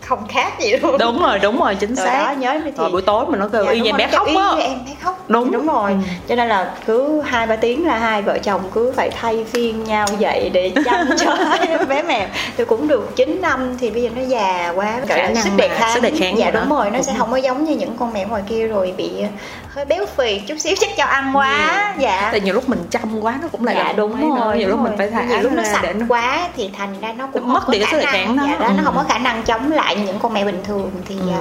Không 0.07 0.27
khác 0.29 0.61
gì 0.61 0.77
luôn. 0.77 0.99
Đúng 0.99 1.23
rồi 1.23 1.39
đúng 1.39 1.61
rồi 1.61 1.75
chính 1.75 1.97
xác. 1.97 2.25
đó, 2.27 2.33
nhớ 2.39 2.61
thì- 2.65 2.71
rồi 2.77 2.91
buổi 2.91 3.03
tối 3.03 3.27
mà 3.29 3.39
nó 3.39 3.49
kêu 3.49 3.65
Dạ, 3.65 3.71
y 3.73 3.79
đúng 3.79 3.85
như 3.85 3.91
em 3.91 3.97
bé 3.97 4.07
khóc 4.13 4.27
á 4.29 4.51
em 4.59 4.79
bé 4.87 4.93
khóc. 5.03 5.25
Đúng. 5.29 5.51
đúng 5.53 5.67
rồi. 5.67 5.91
Ừ. 5.93 5.97
cho 6.29 6.35
nên 6.35 6.49
là 6.49 6.71
cứ 6.87 7.21
hai 7.21 7.47
ba 7.47 7.57
tiếng 7.57 7.87
là 7.87 7.99
hai 7.99 8.23
vợ 8.23 8.39
chồng 8.39 8.61
cứ 8.75 8.93
phải 8.97 9.11
thay 9.11 9.45
phiên 9.53 9.85
nhau 9.85 10.07
dậy 10.19 10.51
để 10.53 10.73
chăm 10.85 11.07
cho 11.19 11.37
bé 11.89 12.03
mèo. 12.03 12.27
Tôi 12.57 12.67
cũng 12.67 12.89
được 12.89 13.17
9 13.17 13.39
năm 13.43 13.77
thì 13.81 13.91
bây 13.91 14.03
giờ 14.03 14.11
nó 14.17 14.23
già 14.23 14.73
quá 14.77 14.93
Khả 15.09 15.17
là 15.17 15.23
năng 15.29 15.43
sức 15.43 15.51
đề 15.57 15.69
kháng. 15.69 15.95
sức 15.95 16.03
đề 16.03 16.11
kháng 16.19 16.39
dạ 16.39 16.51
đúng 16.51 16.69
rồi 16.69 16.91
nó 16.91 17.03
sẽ 17.03 17.13
Đúng. 17.13 17.19
không 17.21 17.31
có 17.31 17.37
giống 17.37 17.65
như 17.65 17.77
những 17.77 17.97
con 17.99 18.13
mèo 18.13 18.29
ngoài 18.29 18.43
kia 18.49 18.67
rồi 18.67 18.95
bị 18.97 19.11
hơi 19.69 19.85
béo 19.85 20.07
phì 20.17 20.39
chút 20.39 20.55
xíu 20.59 20.75
chắc 20.81 20.91
cho 20.97 21.05
ăn 21.05 21.37
quá. 21.37 21.95
Dạ. 21.99 22.29
Tại 22.33 22.41
nhiều 22.41 22.55
lúc 22.55 22.69
mình 22.69 22.79
chăm 22.91 23.21
quá 23.21 23.39
nó 23.43 23.49
cũng 23.53 23.65
lại 23.65 23.75
dạ 23.79 23.93
đúng 23.93 24.13
mấy 24.21 24.41
rồi 24.41 24.59
nhiều 24.59 24.69
lúc 24.69 24.77
đúng 24.77 24.85
mình 24.85 24.93
phải 24.99 25.11
thả 25.11 25.23
nhiều 25.25 25.39
lúc 25.41 25.53
nó 25.53 25.63
sạch 25.63 25.95
nó 25.95 26.07
quá 26.09 26.49
thì 26.57 26.71
thành 26.79 27.01
ra 27.01 27.13
nó 27.19 27.27
cũng 27.33 27.53
mất 27.53 27.69
đi 27.69 27.79
cái 27.79 27.89
sức 27.91 27.99
đề 27.99 28.05
kháng 28.07 28.37
đó. 28.37 28.43
dạ 28.47 28.57
đó 28.59 28.67
Ừ. 28.67 28.73
nó 28.77 28.83
không 28.85 28.95
có 28.97 29.05
khả 29.09 29.19
năng 29.19 29.43
chống 29.43 29.73
lại 29.73 29.94
những 30.07 30.19
con 30.19 30.33
mèo 30.33 30.45
bình 30.45 30.61
thường 30.65 30.91
thì 31.07 31.17
à, 31.33 31.41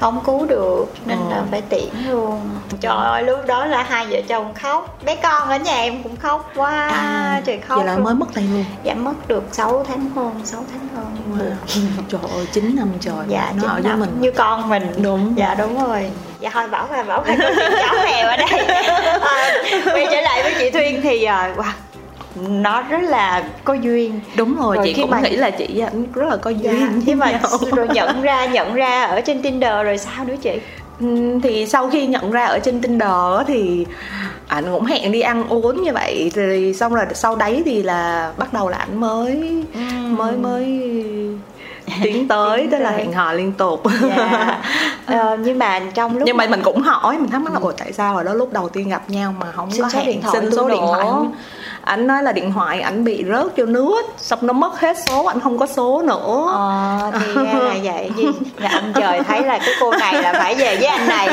không 0.00 0.20
cứu 0.24 0.46
được 0.46 0.84
nên 1.06 1.18
Ừ. 1.18 1.24
là 1.30 1.42
phải 1.50 1.60
tiễn 1.60 1.88
luôn. 2.08 2.40
Trời 2.80 2.92
ơi 2.96 3.22
lúc 3.22 3.38
đó 3.46 3.64
là 3.66 3.82
hai 3.82 4.06
vợ 4.10 4.18
chồng 4.28 4.54
khóc. 4.54 4.98
Bé 5.04 5.16
con 5.16 5.48
ở 5.48 5.56
nhà 5.56 5.76
em 5.76 6.02
cũng 6.02 6.16
khóc 6.16 6.50
quá 6.56 6.88
à, 6.88 7.40
trời 7.44 7.58
khóc 7.68 7.76
vậy 7.76 7.86
là 7.86 7.94
luôn. 7.94 8.04
mới 8.04 8.14
mất 8.14 8.26
tay 8.34 8.44
luôn. 8.52 8.64
Dạ 8.82 8.94
mất 8.94 9.28
được 9.28 9.42
6 9.52 9.84
tháng 9.88 10.10
hơn 10.16 10.40
6 10.44 10.64
tháng 10.72 10.88
hơn. 10.96 11.16
Wow. 11.38 11.74
trời 12.08 12.20
ơi 12.34 12.46
9 12.52 12.76
năm 12.76 12.88
trời. 13.00 13.14
Dạ 13.28 13.52
nó 13.62 13.68
ở 13.68 13.80
với 13.84 13.96
mình. 13.96 14.16
Như 14.20 14.30
con 14.30 14.68
mình. 14.68 14.92
Đúng. 15.02 15.32
dạ 15.36 15.54
đúng 15.54 15.86
rồi. 15.88 16.10
Dạ 16.40 16.50
thôi 16.52 16.68
bảo 16.68 16.86
qua 16.90 17.02
bảo 17.02 17.22
chuyện 17.26 17.38
chó 17.58 18.04
mèo 18.04 18.26
ở 18.28 18.36
đây. 18.36 18.48
À, 19.20 19.52
quay 19.84 20.06
trở 20.10 20.20
lại 20.20 20.42
với 20.42 20.54
chị 20.58 20.70
Thuyên 20.70 21.00
thì 21.02 21.24
à, 21.24 21.54
wow, 21.56 21.64
nó 22.48 22.82
rất 22.82 23.02
là 23.02 23.44
có 23.64 23.74
duyên. 23.74 24.20
Đúng 24.36 24.56
rồi, 24.56 24.76
Rồi 24.76 24.86
chị 24.86 24.92
khi 24.92 25.02
cũng 25.02 25.10
mà- 25.10 25.20
nghĩ 25.20 25.36
là 25.36 25.50
chị 25.50 25.82
rất 26.14 26.28
là 26.28 26.36
có 26.36 26.50
dạ, 26.50 26.70
duyên 26.70 26.88
với 26.90 27.02
nhưng 27.06 27.18
mà 27.18 27.40
rồi 27.76 27.88
nhận 27.94 28.22
ra 28.22 28.46
nhận 28.46 28.74
ra 28.74 29.04
ở 29.04 29.20
trên 29.20 29.42
Tinder 29.42 29.84
rồi 29.84 29.98
sao 29.98 30.24
nữa 30.24 30.34
chị? 30.42 30.58
Ừm, 31.00 31.40
thì 31.40 31.66
sau 31.66 31.90
khi 31.90 32.06
nhận 32.06 32.30
ra 32.30 32.44
ở 32.46 32.58
trên 32.58 32.80
Tinder 32.80 33.10
thì 33.46 33.86
ảnh 34.48 34.64
cũng 34.72 34.84
hẹn 34.84 35.12
đi 35.12 35.20
ăn 35.20 35.48
uống 35.48 35.82
như 35.82 35.92
vậy. 35.92 36.30
Thì 36.34 36.74
xong 36.74 36.94
rồi 36.94 37.04
sau 37.14 37.36
đấy 37.36 37.62
thì 37.64 37.82
là 37.82 38.32
bắt 38.36 38.52
đầu 38.52 38.68
là 38.68 38.76
ảnh 38.76 39.00
mới 39.00 39.64
mới 40.10 40.32
mới 40.36 40.64
tiến 42.02 42.28
tới 42.28 42.68
tức 42.70 42.78
là 42.78 42.90
hẹn 42.90 43.12
hò 43.12 43.32
liên 43.32 43.52
tục. 43.52 43.82
Dạ. 44.08 44.62
ờ, 45.06 45.36
nhưng 45.40 45.58
mà 45.58 45.80
trong 45.94 46.18
lúc 46.18 46.22
nhưng 46.26 46.36
mà 46.36 46.46
mình 46.46 46.62
cũng 46.64 46.82
hỏi 46.82 47.18
mình 47.18 47.30
thắc 47.30 47.40
mắc 47.42 47.52
là 47.52 47.58
ủa 47.62 47.72
tại 47.72 47.92
sao 47.92 48.16
ở 48.16 48.22
đó 48.22 48.34
lúc 48.34 48.52
đầu 48.52 48.68
tiên 48.68 48.88
gặp 48.88 49.10
nhau 49.10 49.34
mà 49.40 49.46
không 49.52 49.70
xin 49.70 49.82
có 49.82 49.88
hẹn 49.92 50.06
điện 50.06 50.22
thoại 50.22 50.36
xin 50.40 50.50
số 50.50 50.68
điện 50.68 50.80
thoại. 50.86 51.06
Ảnh 51.84 52.06
nói 52.06 52.22
là 52.22 52.32
điện 52.32 52.52
thoại 52.52 52.80
ảnh 52.80 53.04
bị 53.04 53.24
rớt 53.28 53.56
vô 53.56 53.64
nước 53.66 54.02
xong 54.16 54.38
nó 54.42 54.52
mất 54.52 54.80
hết 54.80 54.96
số 55.06 55.24
ảnh 55.24 55.40
không 55.40 55.58
có 55.58 55.66
số 55.66 56.02
nữa. 56.02 56.50
Ờ, 56.52 57.12
thì 57.20 57.34
là 57.34 57.74
vậy 57.82 58.10
gì 58.16 58.26
là 58.56 58.70
ông 58.70 58.92
trời 58.94 59.20
thấy 59.22 59.42
là 59.44 59.58
cái 59.58 59.74
cô 59.80 59.92
này 59.92 60.22
là 60.22 60.32
phải 60.32 60.54
về 60.54 60.76
với 60.76 60.86
anh 60.86 61.08
này. 61.08 61.28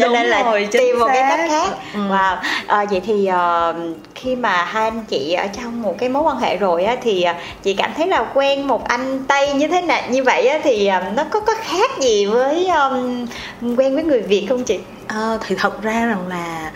Cho 0.00 0.08
nên 0.08 0.26
là 0.26 0.42
rồi, 0.42 0.68
tìm 0.72 0.98
một 0.98 1.06
cái 1.12 1.22
cách 1.28 1.40
khác. 1.48 1.68
Ừ. 1.94 2.00
wow. 2.00 2.36
Ờ, 2.66 2.84
vậy 2.90 3.00
thì 3.06 3.26
ờ, 3.26 3.74
khi 4.16 4.36
mà 4.36 4.64
hai 4.64 4.84
anh 4.84 5.04
chị 5.08 5.32
ở 5.32 5.46
trong 5.46 5.82
một 5.82 5.94
cái 5.98 6.08
mối 6.08 6.22
quan 6.22 6.38
hệ 6.38 6.56
rồi 6.56 6.84
á 6.84 6.96
thì 7.02 7.22
ờ, 7.22 7.34
chị 7.62 7.74
cảm 7.74 7.90
thấy 7.96 8.06
là 8.06 8.26
quen 8.34 8.66
một 8.66 8.84
anh 8.88 9.24
tây 9.28 9.52
như 9.54 9.68
thế 9.68 9.80
này 9.82 10.02
như 10.10 10.22
vậy 10.22 10.46
á 10.48 10.58
thì 10.62 10.86
ờ, 10.86 11.02
nó 11.16 11.24
có 11.30 11.40
có 11.40 11.52
khác 11.62 11.90
gì 12.00 12.26
với 12.26 12.66
ờm, 12.66 13.26
quen 13.76 13.94
với 13.94 14.04
người 14.04 14.20
việt 14.20 14.46
không 14.48 14.62
chị 14.64 14.78
Ờ, 15.08 15.38
thì 15.46 15.54
thật 15.58 15.82
ra 15.82 16.06
rằng 16.06 16.28
là 16.28 16.70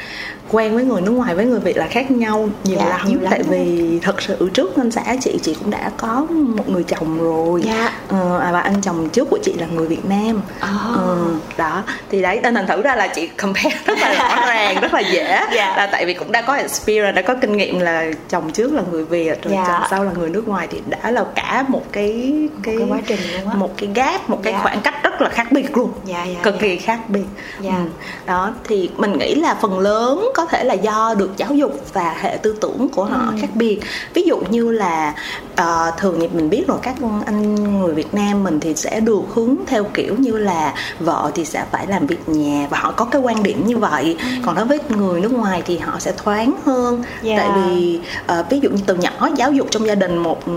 quen 0.53 0.75
với 0.75 0.85
người 0.85 1.01
nước 1.01 1.11
ngoài 1.11 1.35
với 1.35 1.45
người 1.45 1.61
Việt 1.61 1.77
là 1.77 1.87
khác 1.87 2.11
nhau 2.11 2.49
nhiều 2.65 2.79
Dạ, 2.79 2.89
lắm 2.89 3.01
nhiều 3.09 3.19
lắm 3.21 3.31
tại 3.31 3.43
vì 3.49 3.99
thật 4.03 4.23
sự 4.23 4.51
trước 4.55 4.77
anh 4.77 4.91
xã 4.91 5.03
chị 5.21 5.39
chị 5.43 5.55
cũng 5.61 5.71
đã 5.71 5.91
có 5.97 6.27
một 6.31 6.69
người 6.69 6.83
chồng 6.85 7.19
rồi 7.19 7.63
Dạ. 7.65 7.93
ờ, 8.09 8.39
à, 8.39 8.53
và 8.53 8.61
anh 8.61 8.81
chồng 8.83 9.09
trước 9.09 9.31
của 9.31 9.39
chị 9.43 9.53
là 9.59 9.67
người 9.67 9.87
Việt 9.87 10.05
Nam 10.05 10.43
Ồ. 10.61 10.69
ờ, 10.97 11.17
đó 11.57 11.83
thì 12.11 12.23
đấy 12.23 12.41
nên 12.43 12.55
thành 12.55 12.67
thử 12.67 12.83
ra 12.83 12.97
là 12.97 13.07
chị 13.07 13.27
compare 13.27 13.71
rất 13.85 13.99
là 13.99 14.15
rõ 14.15 14.47
ràng 14.47 14.81
rất 14.81 14.95
là 14.95 15.01
dễ 15.01 15.41
Dạ. 15.55 15.75
là 15.77 15.87
tại 15.93 16.07
vì 16.07 16.15
cũng 16.15 16.33
đã 16.33 16.43
có 16.43 16.55
experience 16.55 17.13
đã 17.13 17.23
có 17.23 17.30
kinh 17.41 17.57
nghiệm 17.57 17.79
là 17.79 18.05
chồng 18.29 18.51
trước 18.53 18.73
là 18.73 18.83
người 18.91 19.05
Việt 19.05 19.43
rồi 19.43 19.53
Dạ. 19.55 19.65
chồng 19.69 19.83
sau 19.91 20.05
là 20.05 20.13
người 20.19 20.31
nước 20.31 20.49
ngoài 20.49 20.69
thì 20.71 20.83
đã 20.89 21.11
là 21.11 21.25
cả 21.35 21.65
một 21.69 21.83
cái 21.93 22.33
cái, 22.63 22.77
cái 22.79 22.87
quá 22.89 22.99
trình 23.07 23.21
luôn 23.33 23.49
á. 23.49 23.55
một 23.55 23.71
cái 23.77 23.89
gap 23.95 24.31
một 24.31 24.41
cái 24.43 24.53
Dạ. 24.53 24.61
khoảng 24.63 24.81
cách 24.81 24.95
rất 25.03 25.21
là 25.21 25.29
khác 25.29 25.47
biệt 25.53 25.77
luôn 25.77 25.91
Dạ, 26.05 26.25
dạ, 26.25 26.41
cực 26.43 26.55
dạ. 26.55 26.61
kỳ 26.61 26.77
khác 26.77 27.01
biệt 27.09 27.25
Dạ. 27.61 27.71
Ừ. 27.77 27.83
đó 28.27 28.53
thì 28.65 28.91
mình 28.97 29.19
nghĩ 29.19 29.35
là 29.35 29.55
phần 29.55 29.79
lớn 29.79 30.29
có 30.35 30.47
thể 30.47 30.65
là 30.65 30.75
do 30.75 31.15
được 31.19 31.31
giáo 31.37 31.55
dục 31.55 31.81
và 31.93 32.17
hệ 32.21 32.37
tư 32.37 32.57
tưởng 32.61 32.89
của 32.89 33.05
họ 33.05 33.21
Ừ. 33.31 33.37
khác 33.41 33.49
biệt 33.55 33.81
ví 34.15 34.23
dụ 34.23 34.39
như 34.51 34.71
là 34.73 35.15
ờ, 35.57 35.93
thường 35.99 36.17
thì 36.21 36.29
mình 36.29 36.51
biết 36.51 36.65
rồi 36.69 36.79
các 36.83 36.95
anh 37.27 37.55
người 37.81 37.95
Việt 37.95 38.15
Nam 38.15 38.45
mình 38.45 38.61
thì 38.61 38.75
sẽ 38.75 39.01
được 39.01 39.21
hướng 39.35 39.57
theo 39.67 39.85
kiểu 39.85 40.15
như 40.19 40.37
là 40.39 40.75
vợ 41.01 41.31
thì 41.35 41.45
sẽ 41.45 41.65
phải 41.71 41.87
làm 41.87 42.07
việc 42.07 42.29
nhà 42.29 42.67
và 42.71 42.79
họ 42.79 42.93
có 42.93 43.05
cái 43.05 43.21
quan 43.23 43.43
điểm 43.43 43.67
như 43.67 43.77
vậy 43.77 44.17
còn 44.47 44.55
đối 44.55 44.65
với 44.65 44.79
người 44.89 45.21
nước 45.21 45.33
ngoài 45.33 45.63
thì 45.67 45.79
họ 45.79 45.99
sẽ 45.99 46.13
thoáng 46.17 46.55
hơn 46.65 47.03
Ừ. 47.23 47.29
Dạ. 47.29 47.37
tại 47.39 47.49
vì 47.57 48.01
ờ, 48.27 48.45
ví 48.51 48.59
dụ 48.63 48.71
như 48.71 48.83
từ 48.87 48.95
nhỏ 48.95 49.11
giáo 49.37 49.53
dục 49.53 49.67
trong 49.71 49.87
gia 49.87 49.95
đình 49.95 50.17
một 50.17 50.47
ừ, 50.47 50.53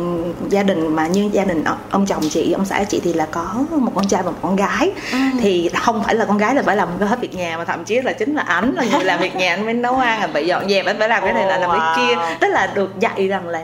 gia 0.50 0.64
đình 0.64 0.96
mà 0.96 1.08
như 1.08 1.30
gia 1.34 1.44
đình 1.46 1.64
ông- 1.90 2.06
chồng 2.06 2.24
chị 2.30 2.52
ông 2.52 2.66
xã 2.66 2.84
chị 2.84 3.02
thì 3.04 3.14
là 3.14 3.26
có 3.26 3.56
một 3.72 3.92
con 3.96 4.08
trai 4.08 4.24
và 4.24 4.32
một 4.32 4.38
con 4.42 4.56
gái 4.56 4.92
Ừ. 5.12 5.18
thì 5.42 5.70
không 5.82 6.04
phải 6.04 6.16
là 6.16 6.26
con 6.26 6.38
gái 6.38 6.56
là 6.56 6.62
phải 6.66 6.76
làm 6.76 6.90
hết 7.00 7.20
việc 7.22 7.34
nhà 7.36 7.58
mà 7.58 7.66
thậm 7.66 7.84
chí 7.84 8.02
là 8.02 8.14
chính 8.14 8.36
là 8.36 8.42
ảnh 8.42 8.74
là 8.76 8.84
người 8.92 9.04
làm 9.04 9.20
việc 9.20 9.36
nhà 9.36 9.50
anh 9.54 9.66
mới 9.66 9.74
nấu 9.74 9.96
ăn 9.96 10.22
là 10.22 10.28
phải 10.34 10.46
dọn 10.48 10.70
dẹp 10.70 10.86
anh 10.86 11.00
phải 11.00 11.10
làm 11.10 11.24
cái 11.24 11.34
này 11.34 11.46
là 11.48 11.58
làm 11.58 11.70
cái 11.72 11.80
kia 11.98 12.16
tức 12.42 12.48
là 12.48 12.68
được 12.76 13.00
dạy 13.00 13.28
rằng 13.28 13.48
là 13.48 13.64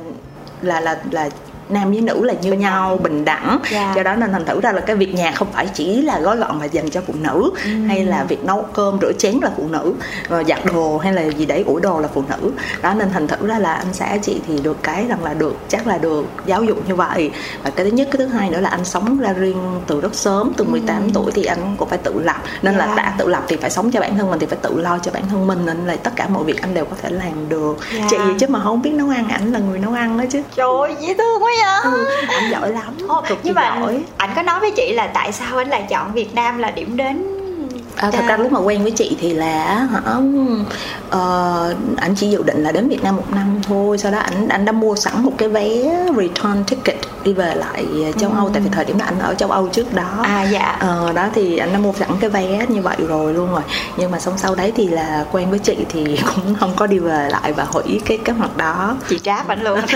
là 0.62 0.80
là 0.80 0.98
là 1.12 1.30
nam 1.72 1.92
với 1.92 2.02
nữ 2.02 2.24
là 2.26 2.34
như 2.42 2.54
nhau 2.54 3.00
bình 3.04 3.26
đẳng. 3.26 3.60
Dạ. 3.72 3.94
do 3.96 4.04
đó 4.04 4.16
nên 4.16 4.32
thành 4.32 4.46
thử 4.46 4.62
ra 4.62 4.72
là 4.72 4.82
cái 4.82 4.96
việc 4.96 5.14
nhà 5.14 5.32
không 5.32 5.48
phải 5.54 5.68
chỉ 5.74 6.02
là 6.02 6.20
gói 6.20 6.38
gọn 6.38 6.60
mà 6.60 6.66
dành 6.66 6.90
cho 6.90 7.02
phụ 7.08 7.14
nữ 7.22 7.52
hay 7.88 8.06
là 8.06 8.24
việc 8.24 8.44
nấu 8.46 8.66
cơm 8.74 8.98
rửa 9.02 9.12
chén 9.18 9.40
là 9.42 9.52
phụ 9.58 9.68
nữ 9.70 9.94
rồi 10.30 10.44
giặt 10.48 10.60
đồ 10.74 10.98
hay 10.98 11.14
là 11.14 11.22
gì 11.22 11.46
đấy 11.46 11.64
ủi 11.68 11.82
đồ 11.82 12.00
là 12.00 12.08
phụ 12.14 12.24
nữ. 12.30 12.52
Đó 12.82 12.94
nên 12.94 13.10
thành 13.14 13.28
thử 13.28 13.48
ra 13.48 13.60
là 13.60 13.74
anh 13.74 13.94
xã 13.94 14.18
chị 14.22 14.42
thì 14.48 14.60
được 14.64 14.78
cái 14.84 15.06
rằng 15.10 15.24
là 15.24 15.34
được 15.34 15.56
chắc 15.68 15.88
là 15.88 15.98
được 15.98 16.26
giáo 16.46 16.64
dục 16.64 16.78
như 16.88 16.96
vậy. 16.96 17.32
Và 17.64 17.70
cái 17.70 17.86
thứ 17.86 17.92
nhất 17.92 18.08
cái 18.12 18.18
thứ 18.18 18.28
hai 18.28 18.50
nữa 18.50 18.60
là 18.62 18.70
anh 18.70 18.86
sống 18.86 19.20
ra 19.20 19.34
riêng 19.34 19.82
từ 19.88 20.02
rất 20.02 20.16
sớm 20.16 20.52
từ 20.58 20.64
18 20.66 21.10
tuổi 21.14 21.32
thì 21.32 21.44
anh 21.44 21.76
cũng 21.78 21.90
phải 21.90 21.98
tự 21.98 22.22
lập. 22.24 22.44
Nên 22.62 22.78
Dạ. 22.78 22.86
là 22.86 22.96
đã 22.96 23.14
tự 23.18 23.28
lập 23.28 23.44
thì 23.48 23.56
phải 23.58 23.70
sống 23.70 23.92
cho 23.92 24.00
bản 24.00 24.18
thân 24.18 24.30
mình 24.30 24.40
thì 24.40 24.46
phải 24.46 24.60
tự 24.62 24.82
lo 24.82 24.98
cho 24.98 25.12
bản 25.12 25.24
thân 25.30 25.48
mình 25.48 25.66
nên 25.66 25.88
là 25.88 25.96
tất 25.96 26.12
cả 26.16 26.28
mọi 26.28 26.44
việc 26.44 26.62
anh 26.62 26.74
đều 26.74 26.86
có 26.86 26.96
thể 27.02 27.10
làm 27.10 27.50
được. 27.50 27.78
Dạ. 27.96 28.08
chị 28.10 28.18
chứ 28.40 28.46
mà 28.50 28.60
không 28.64 28.82
biết 28.82 28.92
nấu 28.94 29.10
ăn 29.10 29.28
ảnh 29.28 29.52
là 29.54 29.60
người 29.60 29.80
nấu 29.80 29.94
ăn 29.94 30.18
đó 30.18 30.24
chứ. 30.30 30.42
Trời 30.56 30.68
ơi, 30.80 30.96
dễ 31.02 31.14
thương 31.14 31.44
quá 31.44 31.52
vậy 31.66 31.92
ừ, 31.92 32.06
ảnh 32.28 32.52
giỏi 32.52 32.72
lắm 32.72 32.94
kỳ 33.28 33.36
nhưng 33.44 33.56
mà 33.56 33.76
giỏi. 33.80 34.04
anh 34.18 34.30
có 34.36 34.42
nói 34.42 34.60
với 34.60 34.72
chị 34.72 34.94
là 34.94 35.08
tại 35.08 35.32
sao 35.32 35.58
anh 35.58 35.70
lại 35.70 35.86
chọn 35.90 36.14
Việt 36.14 36.36
Nam 36.36 36.58
là 36.58 36.72
điểm 36.72 36.98
đến 36.98 37.39
À, 38.00 38.12
thật 38.12 38.24
ra 38.28 38.38
lúc 38.38 38.52
mà 38.52 38.60
quen 38.60 38.84
với 38.84 38.92
chị 38.92 39.18
thì 39.20 39.34
là 39.34 39.88
hả 39.92 40.00
ờ, 41.10 41.76
ảnh 41.98 42.16
chỉ 42.16 42.30
dự 42.30 42.44
định 42.44 42.64
là 42.64 42.72
đến 42.72 42.90
Việt 42.90 43.04
Nam 43.04 43.16
một 43.16 43.32
năm 43.32 43.60
thôi 43.68 43.98
sau 43.98 44.12
đó 44.12 44.20
ảnh 44.20 44.48
ảnh 44.48 44.66
đã 44.66 44.72
mua 44.72 44.96
sẵn 44.96 45.24
một 45.24 45.32
cái 45.38 45.50
vé 45.50 45.70
return 46.18 46.64
ticket 46.68 46.96
đi 47.24 47.34
về 47.34 47.56
lại 47.56 47.86
châu 48.20 48.32
Âu. 48.32 48.50
Tại 48.50 48.62
vì 48.62 48.70
thời 48.70 48.86
điểm 48.86 48.98
đó 48.98 49.06
ảnh 49.06 49.20
ở 49.20 49.34
châu 49.34 49.52
Âu 49.52 49.68
trước 49.68 49.94
đó. 49.94 50.24
À 50.24 50.44
dạ. 50.44 50.78
Ờ, 50.80 51.12
đó 51.16 51.28
thì 51.34 51.58
anh 51.58 51.74
đã 51.74 51.80
mua 51.80 51.94
sẵn 51.94 52.10
cái 52.20 52.30
vé 52.30 52.66
như 52.68 52.82
vậy 52.82 52.98
rồi 53.08 53.34
luôn 53.34 53.52
rồi. 53.52 53.62
Nhưng 53.98 54.12
mà 54.12 54.20
xong 54.20 54.38
sau 54.38 54.56
đấy 54.56 54.74
thì 54.76 54.88
là 54.88 55.26
quen 55.32 55.50
với 55.50 55.60
chị 55.60 55.78
thì 55.90 56.20
cũng 56.36 56.56
không 56.60 56.72
có 56.76 56.88
đi 56.88 57.00
về 57.00 57.30
lại 57.32 57.54
và 57.54 57.64
hủy 57.64 58.02
cái 58.06 58.18
kế 58.26 58.34
hoạch 58.34 58.58
đó. 58.58 58.96
Chị 59.10 59.20
tráp 59.20 59.48
anh 59.48 59.62
luôn. 59.62 59.80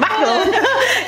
Bắt 0.00 0.13
luôn 0.26 0.50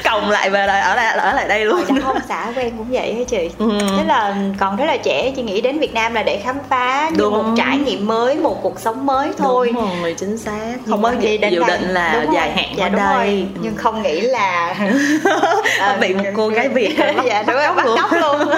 còng 0.04 0.30
lại 0.30 0.50
về 0.50 0.66
lại 0.66 0.80
ở 0.80 0.94
lại 0.94 1.16
ở 1.18 1.32
lại 1.32 1.48
đây 1.48 1.64
luôn. 1.64 1.76
Hồi 1.88 2.00
đó 2.00 2.06
ông 2.06 2.18
xã 2.28 2.52
quen 2.56 2.72
cũng 2.78 2.86
vậy 2.90 3.14
hả 3.14 3.24
chị? 3.28 3.50
Ừ. 3.58 3.70
Thế 3.96 4.04
là 4.06 4.34
còn 4.60 4.76
rất 4.76 4.84
là 4.84 4.96
trẻ 4.96 5.32
Chị 5.36 5.42
nghĩ 5.42 5.60
đến 5.60 5.78
Việt 5.78 5.94
Nam 5.94 6.14
là 6.14 6.22
để 6.22 6.40
khám 6.44 6.56
phá 6.68 7.08
Như 7.10 7.16
Đúng. 7.18 7.32
một 7.32 7.44
trải 7.56 7.76
nghiệm 7.78 8.06
mới 8.06 8.34
Một 8.36 8.58
cuộc 8.62 8.80
sống 8.80 9.06
mới 9.06 9.28
thôi. 9.38 9.70
đúng 9.74 10.02
rồi 10.02 10.14
chính 10.18 10.38
xác. 10.38 10.74
Không 10.88 11.02
có 11.02 11.10
đến 11.10 11.40
dự 11.52 11.64
định 11.64 11.82
là 11.88 12.12
đúng 12.14 12.24
rồi, 12.24 12.34
dài 12.34 12.50
hạn 12.50 12.64
dạ, 12.76 12.84
ở 12.84 12.88
đúng 12.88 12.96
đây. 13.00 13.14
rồi. 13.16 13.46
Ừ. 13.54 13.60
Nhưng 13.62 13.76
không 13.76 14.02
nghĩ 14.02 14.20
là 14.20 14.74
à, 15.80 15.96
bị 16.00 16.14
một 16.14 16.24
cô 16.36 16.48
gái 16.48 16.68
Việt 16.68 16.94
bắt- 16.98 17.14
dạ 17.26 17.42
đúng 17.46 17.56
rồi 17.56 17.72
bắt 17.76 17.84
bắt 17.86 17.96
cóc 18.02 18.12
luôn. 18.12 18.48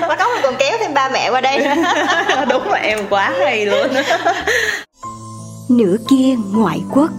Bắt 0.00 0.18
cóc 0.18 0.28
rồi 0.30 0.38
còn 0.42 0.54
kéo 0.58 0.76
thêm 0.80 0.94
ba 0.94 1.08
mẹ 1.08 1.30
qua 1.30 1.40
đây. 1.40 1.58
Đúng 2.48 2.68
rồi 2.68 2.78
em 2.82 2.98
quá 3.10 3.32
hay 3.40 3.66
luôn. 3.66 3.86
Nửa 5.68 5.96
kia 6.10 6.34
ngoại 6.54 6.78
quốc 6.94 7.10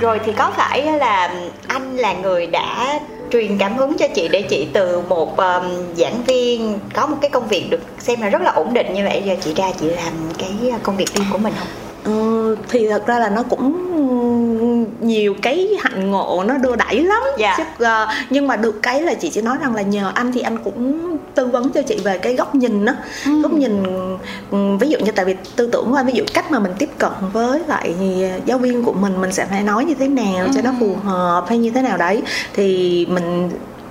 rồi 0.00 0.20
thì 0.24 0.32
có 0.32 0.52
phải 0.56 0.82
là 0.82 1.34
anh 1.66 1.96
là 1.96 2.12
người 2.12 2.46
đã 2.46 3.00
truyền 3.30 3.58
cảm 3.58 3.76
hứng 3.76 3.96
cho 3.98 4.08
chị 4.14 4.28
để 4.28 4.42
chị 4.42 4.68
từ 4.72 5.00
một 5.00 5.36
um, 5.36 5.64
giảng 5.96 6.22
viên 6.26 6.78
có 6.94 7.06
một 7.06 7.16
cái 7.20 7.30
công 7.30 7.48
việc 7.48 7.66
được 7.70 7.80
xem 7.98 8.20
là 8.20 8.28
rất 8.28 8.42
là 8.42 8.50
ổn 8.50 8.74
định 8.74 8.94
như 8.94 9.04
vậy 9.04 9.22
giờ 9.24 9.36
chị 9.40 9.54
ra 9.54 9.70
chị 9.80 9.86
làm 9.86 10.12
cái 10.38 10.72
công 10.82 10.96
việc 10.96 11.14
riêng 11.14 11.26
của 11.32 11.38
mình 11.38 11.54
không? 11.58 11.89
Ờ, 12.04 12.56
thì 12.68 12.88
thật 12.88 13.06
ra 13.06 13.18
là 13.18 13.28
nó 13.30 13.42
cũng 13.42 13.86
nhiều 15.00 15.34
cái 15.42 15.68
hạnh 15.80 16.10
ngộ 16.10 16.44
nó 16.48 16.56
đưa 16.56 16.76
đẩy 16.76 17.02
lắm 17.02 17.22
Dạ. 17.38 17.54
chứ 17.58 17.84
ờ, 17.84 18.06
nhưng 18.30 18.46
mà 18.46 18.56
được 18.56 18.82
cái 18.82 19.00
là 19.02 19.14
chị 19.14 19.30
chỉ 19.30 19.42
nói 19.42 19.56
rằng 19.60 19.74
là 19.74 19.82
nhờ 19.82 20.12
anh 20.14 20.32
thì 20.32 20.40
anh 20.40 20.56
cũng 20.64 21.16
tư 21.34 21.46
vấn 21.46 21.70
cho 21.70 21.82
chị 21.82 21.98
về 22.04 22.18
cái 22.18 22.34
góc 22.36 22.54
nhìn 22.54 22.84
đó 22.84 22.92
Ừ. 23.26 23.42
góc 23.42 23.52
nhìn 23.52 23.82
ừm, 24.50 24.78
ví 24.78 24.88
dụ 24.88 24.98
như 24.98 25.12
tại 25.12 25.24
vì 25.24 25.34
tư 25.56 25.66
tưởng 25.72 25.92
qua 25.94 26.02
ví 26.02 26.12
dụ 26.12 26.24
cách 26.34 26.50
mà 26.50 26.58
mình 26.58 26.72
tiếp 26.78 26.90
cận 26.98 27.10
với 27.32 27.60
lại 27.66 27.94
giáo 28.46 28.58
viên 28.58 28.84
của 28.84 28.92
mình 28.92 29.20
mình 29.20 29.32
sẽ 29.32 29.46
phải 29.46 29.62
nói 29.62 29.84
như 29.84 29.94
thế 29.94 30.08
nào 30.08 30.46
cho 30.54 30.60
nó 30.64 30.70
phù 30.80 30.94
hợp 31.04 31.44
hay 31.48 31.58
như 31.58 31.70
thế 31.70 31.82
nào 31.82 31.96
đấy 31.98 32.22
thì 32.54 33.06
mình 33.10 33.50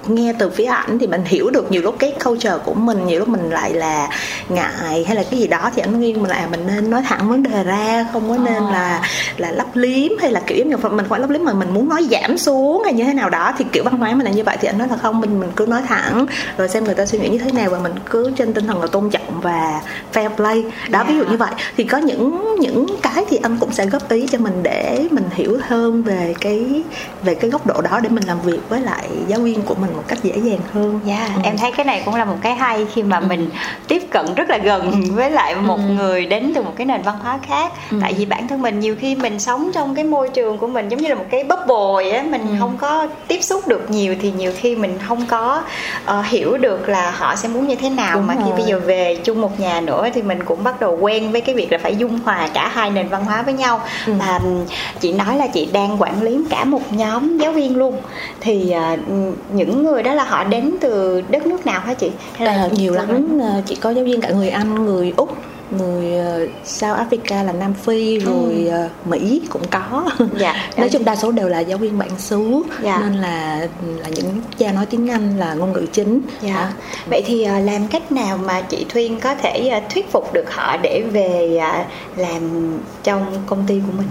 nghe 0.09 0.33
từ 0.39 0.49
phía 0.49 0.65
ảnh 0.65 0.99
thì 0.99 1.07
mình 1.07 1.23
hiểu 1.25 1.49
được 1.49 1.71
nhiều 1.71 1.81
lúc 1.81 1.95
cái 1.99 2.13
culture 2.25 2.57
của 2.65 2.73
mình 2.73 3.05
nhiều 3.05 3.19
lúc 3.19 3.27
mình 3.27 3.49
lại 3.49 3.73
là 3.73 4.09
ngại 4.49 5.05
hay 5.07 5.15
là 5.15 5.23
cái 5.31 5.39
gì 5.39 5.47
đó 5.47 5.71
thì 5.75 5.81
anh 5.81 5.97
khuyên 5.97 6.21
mình 6.21 6.29
là 6.29 6.35
à, 6.35 6.47
mình 6.51 6.67
nên 6.67 6.89
nói 6.89 7.01
thẳng 7.07 7.29
vấn 7.29 7.43
đề 7.43 7.63
ra 7.63 8.05
không 8.13 8.29
có 8.29 8.37
nên 8.37 8.63
là 8.63 9.01
là 9.37 9.51
lấp 9.51 9.67
liếm 9.73 10.11
hay 10.21 10.31
là 10.31 10.39
kiểu 10.47 10.57
giống 10.57 10.69
như 10.69 10.77
mình 10.77 11.05
phải 11.09 11.19
lấp 11.19 11.29
liếm 11.29 11.43
mà 11.43 11.53
mình 11.53 11.73
muốn 11.73 11.89
nói 11.89 12.07
giảm 12.11 12.37
xuống 12.37 12.83
hay 12.83 12.93
như 12.93 13.03
thế 13.03 13.13
nào 13.13 13.29
đó 13.29 13.53
thì 13.57 13.65
kiểu 13.71 13.83
văn 13.83 13.97
hóa 13.97 14.13
mình 14.13 14.25
là 14.25 14.31
như 14.31 14.43
vậy 14.43 14.57
thì 14.61 14.67
anh 14.67 14.77
nói 14.77 14.87
là 14.87 14.97
không 14.97 15.21
mình 15.21 15.39
mình 15.39 15.49
cứ 15.55 15.65
nói 15.65 15.81
thẳng 15.87 16.25
rồi 16.57 16.69
xem 16.69 16.83
người 16.83 16.95
ta 16.95 17.05
suy 17.05 17.19
nghĩ 17.19 17.29
như 17.29 17.37
thế 17.37 17.51
nào 17.51 17.69
và 17.69 17.79
mình 17.79 17.93
cứ 18.09 18.31
trên 18.35 18.53
tinh 18.53 18.67
thần 18.67 18.81
là 18.81 18.87
tôn 18.87 19.09
trọng 19.09 19.41
và 19.41 19.81
fair 20.13 20.29
play. 20.29 20.63
Đó 20.89 21.03
ví 21.03 21.17
dụ 21.17 21.25
như 21.25 21.37
vậy. 21.37 21.51
Thì 21.77 21.83
có 21.83 21.97
những 21.97 22.55
những 22.59 22.85
cái 23.01 23.25
thì 23.29 23.39
anh 23.43 23.57
cũng 23.59 23.71
sẽ 23.71 23.85
góp 23.85 24.09
ý 24.09 24.27
cho 24.31 24.37
mình 24.37 24.63
để 24.63 25.07
mình 25.11 25.25
hiểu 25.31 25.57
hơn 25.67 26.03
về 26.03 26.35
cái 26.39 26.83
về 27.23 27.35
cái 27.35 27.49
góc 27.49 27.67
độ 27.67 27.81
đó 27.81 27.99
để 28.03 28.09
mình 28.09 28.23
làm 28.27 28.41
việc 28.41 28.59
với 28.69 28.81
lại 28.81 29.09
giáo 29.27 29.39
viên 29.39 29.61
của 29.61 29.75
mình 29.75 29.91
một 29.99 30.05
cách 30.07 30.19
dễ 30.23 30.33
dàng 30.43 30.59
hơn 30.73 30.99
Dạ, 31.05 31.29
Ừ. 31.35 31.41
em 31.43 31.57
thấy 31.57 31.71
cái 31.71 31.85
này 31.85 32.01
cũng 32.05 32.15
là 32.15 32.25
một 32.25 32.35
cái 32.41 32.55
hay 32.55 32.85
khi 32.93 33.03
mà 33.03 33.19
mình 33.19 33.49
tiếp 33.87 34.03
cận 34.11 34.25
rất 34.35 34.49
là 34.49 34.57
gần 34.57 35.03
với 35.15 35.31
lại 35.31 35.55
một 35.55 35.79
người 35.97 36.25
đến 36.25 36.51
từ 36.55 36.61
một 36.61 36.73
cái 36.75 36.85
nền 36.85 37.01
văn 37.01 37.15
hóa 37.23 37.39
khác. 37.47 37.71
Tại 38.01 38.13
vì 38.13 38.25
bản 38.25 38.47
thân 38.47 38.61
mình 38.61 38.79
nhiều 38.79 38.95
khi 38.99 39.15
mình 39.15 39.39
sống 39.39 39.71
trong 39.73 39.95
cái 39.95 40.03
môi 40.03 40.29
trường 40.29 40.57
của 40.57 40.67
mình 40.67 40.89
giống 40.89 40.99
như 41.01 41.07
là 41.09 41.15
một 41.15 41.25
cái 41.31 41.43
bubble 41.43 41.93
vậy 41.93 42.11
á, 42.11 42.23
mình 42.23 42.41
không 42.59 42.77
có 42.77 43.07
tiếp 43.27 43.41
xúc 43.43 43.67
được 43.67 43.89
nhiều 43.91 44.15
thì 44.21 44.31
nhiều 44.31 44.51
khi 44.57 44.75
mình 44.75 44.97
không 45.07 45.25
có 45.25 45.61
ờ, 46.05 46.21
hiểu 46.21 46.57
được 46.57 46.89
là 46.89 47.11
họ 47.11 47.35
sẽ 47.35 47.49
muốn 47.49 47.67
như 47.67 47.75
thế 47.75 47.89
nào 47.89 48.15
Đúng 48.15 48.27
mà 48.27 48.35
khi 48.35 48.49
rồi. 48.49 48.57
bây 48.57 48.65
giờ 48.65 48.79
về 48.85 49.15
chung 49.23 49.41
một 49.41 49.59
nhà 49.59 49.81
nữa 49.81 50.07
thì 50.13 50.21
mình 50.21 50.43
cũng 50.43 50.63
bắt 50.63 50.79
đầu 50.79 50.97
quen 51.01 51.31
với 51.31 51.41
cái 51.41 51.55
việc 51.55 51.71
là 51.71 51.77
phải 51.77 51.95
dung 51.95 52.19
hòa 52.25 52.47
cả 52.53 52.67
hai 52.67 52.89
nền 52.89 53.07
văn 53.07 53.25
hóa 53.25 53.41
với 53.41 53.53
nhau. 53.53 53.81
Và 54.07 54.39
ừm, 54.43 54.65
chị 54.99 55.13
nói 55.13 55.37
là 55.37 55.47
chị 55.47 55.69
đang 55.73 56.01
quản 56.01 56.21
lý 56.23 56.37
cả 56.49 56.63
một 56.63 56.93
nhóm 56.93 57.37
giáo 57.37 57.51
viên 57.51 57.77
luôn. 57.77 57.97
Thì 58.39 58.71
ờ, 58.71 58.97
những 59.53 59.78
người 59.83 60.03
đó 60.03 60.13
là 60.13 60.23
họ 60.23 60.43
đến 60.43 60.71
từ 60.81 61.21
đất 61.29 61.47
nước 61.47 61.65
nào 61.65 61.79
hả 61.79 61.93
chị? 61.93 62.11
Hay 62.33 62.47
là 62.47 62.53
À, 62.53 62.67
nhiều 62.71 62.93
lắm 62.93 63.39
à, 63.41 63.61
chị 63.65 63.75
có 63.75 63.89
giáo 63.89 64.05
viên 64.05 64.21
cả 64.21 64.29
người 64.29 64.49
Anh 64.49 64.85
người 64.85 65.13
Úc 65.17 65.37
người 65.79 66.17
ờ, 66.17 66.47
South 66.65 66.99
Africa 66.99 67.43
là 67.45 67.51
Nam 67.51 67.73
Phi 67.73 68.19
rồi 68.19 68.67
ờ, 68.71 68.89
Mỹ 69.05 69.41
cũng 69.49 69.61
có 69.71 70.09
Dạ. 70.39 70.55
nói 70.77 70.89
chung 70.89 71.05
đa 71.05 71.15
số 71.15 71.31
đều 71.31 71.49
là 71.49 71.59
giáo 71.59 71.77
viên 71.77 71.97
bản 71.99 72.09
xứ 72.17 72.61
Dạ. 72.83 72.97
nên 73.01 73.13
là 73.21 73.67
là 73.97 74.09
những 74.09 74.25
quốc 74.25 74.57
gia 74.57 74.71
nói 74.71 74.85
tiếng 74.85 75.11
Anh 75.11 75.37
là 75.37 75.53
ngôn 75.53 75.73
ngữ 75.73 75.85
chính 75.93 76.21
Dạ. 76.41 76.73
Vậy 77.09 77.21
thì 77.25 77.43
ờ, 77.43 77.59
làm 77.59 77.87
cách 77.87 78.11
nào 78.11 78.37
mà 78.37 78.61
chị 78.61 78.85
Thuyên 78.89 79.19
có 79.19 79.35
thể 79.35 79.67
ờ, 79.71 79.79
thuyết 79.93 80.11
phục 80.11 80.33
được 80.33 80.45
họ 80.53 80.77
để 80.77 81.03
về 81.11 81.57
ờ, 81.61 81.83
làm 82.15 82.77
trong 83.03 83.25
công 83.45 83.63
ty 83.67 83.75
của 83.87 83.93
mình? 83.97 84.07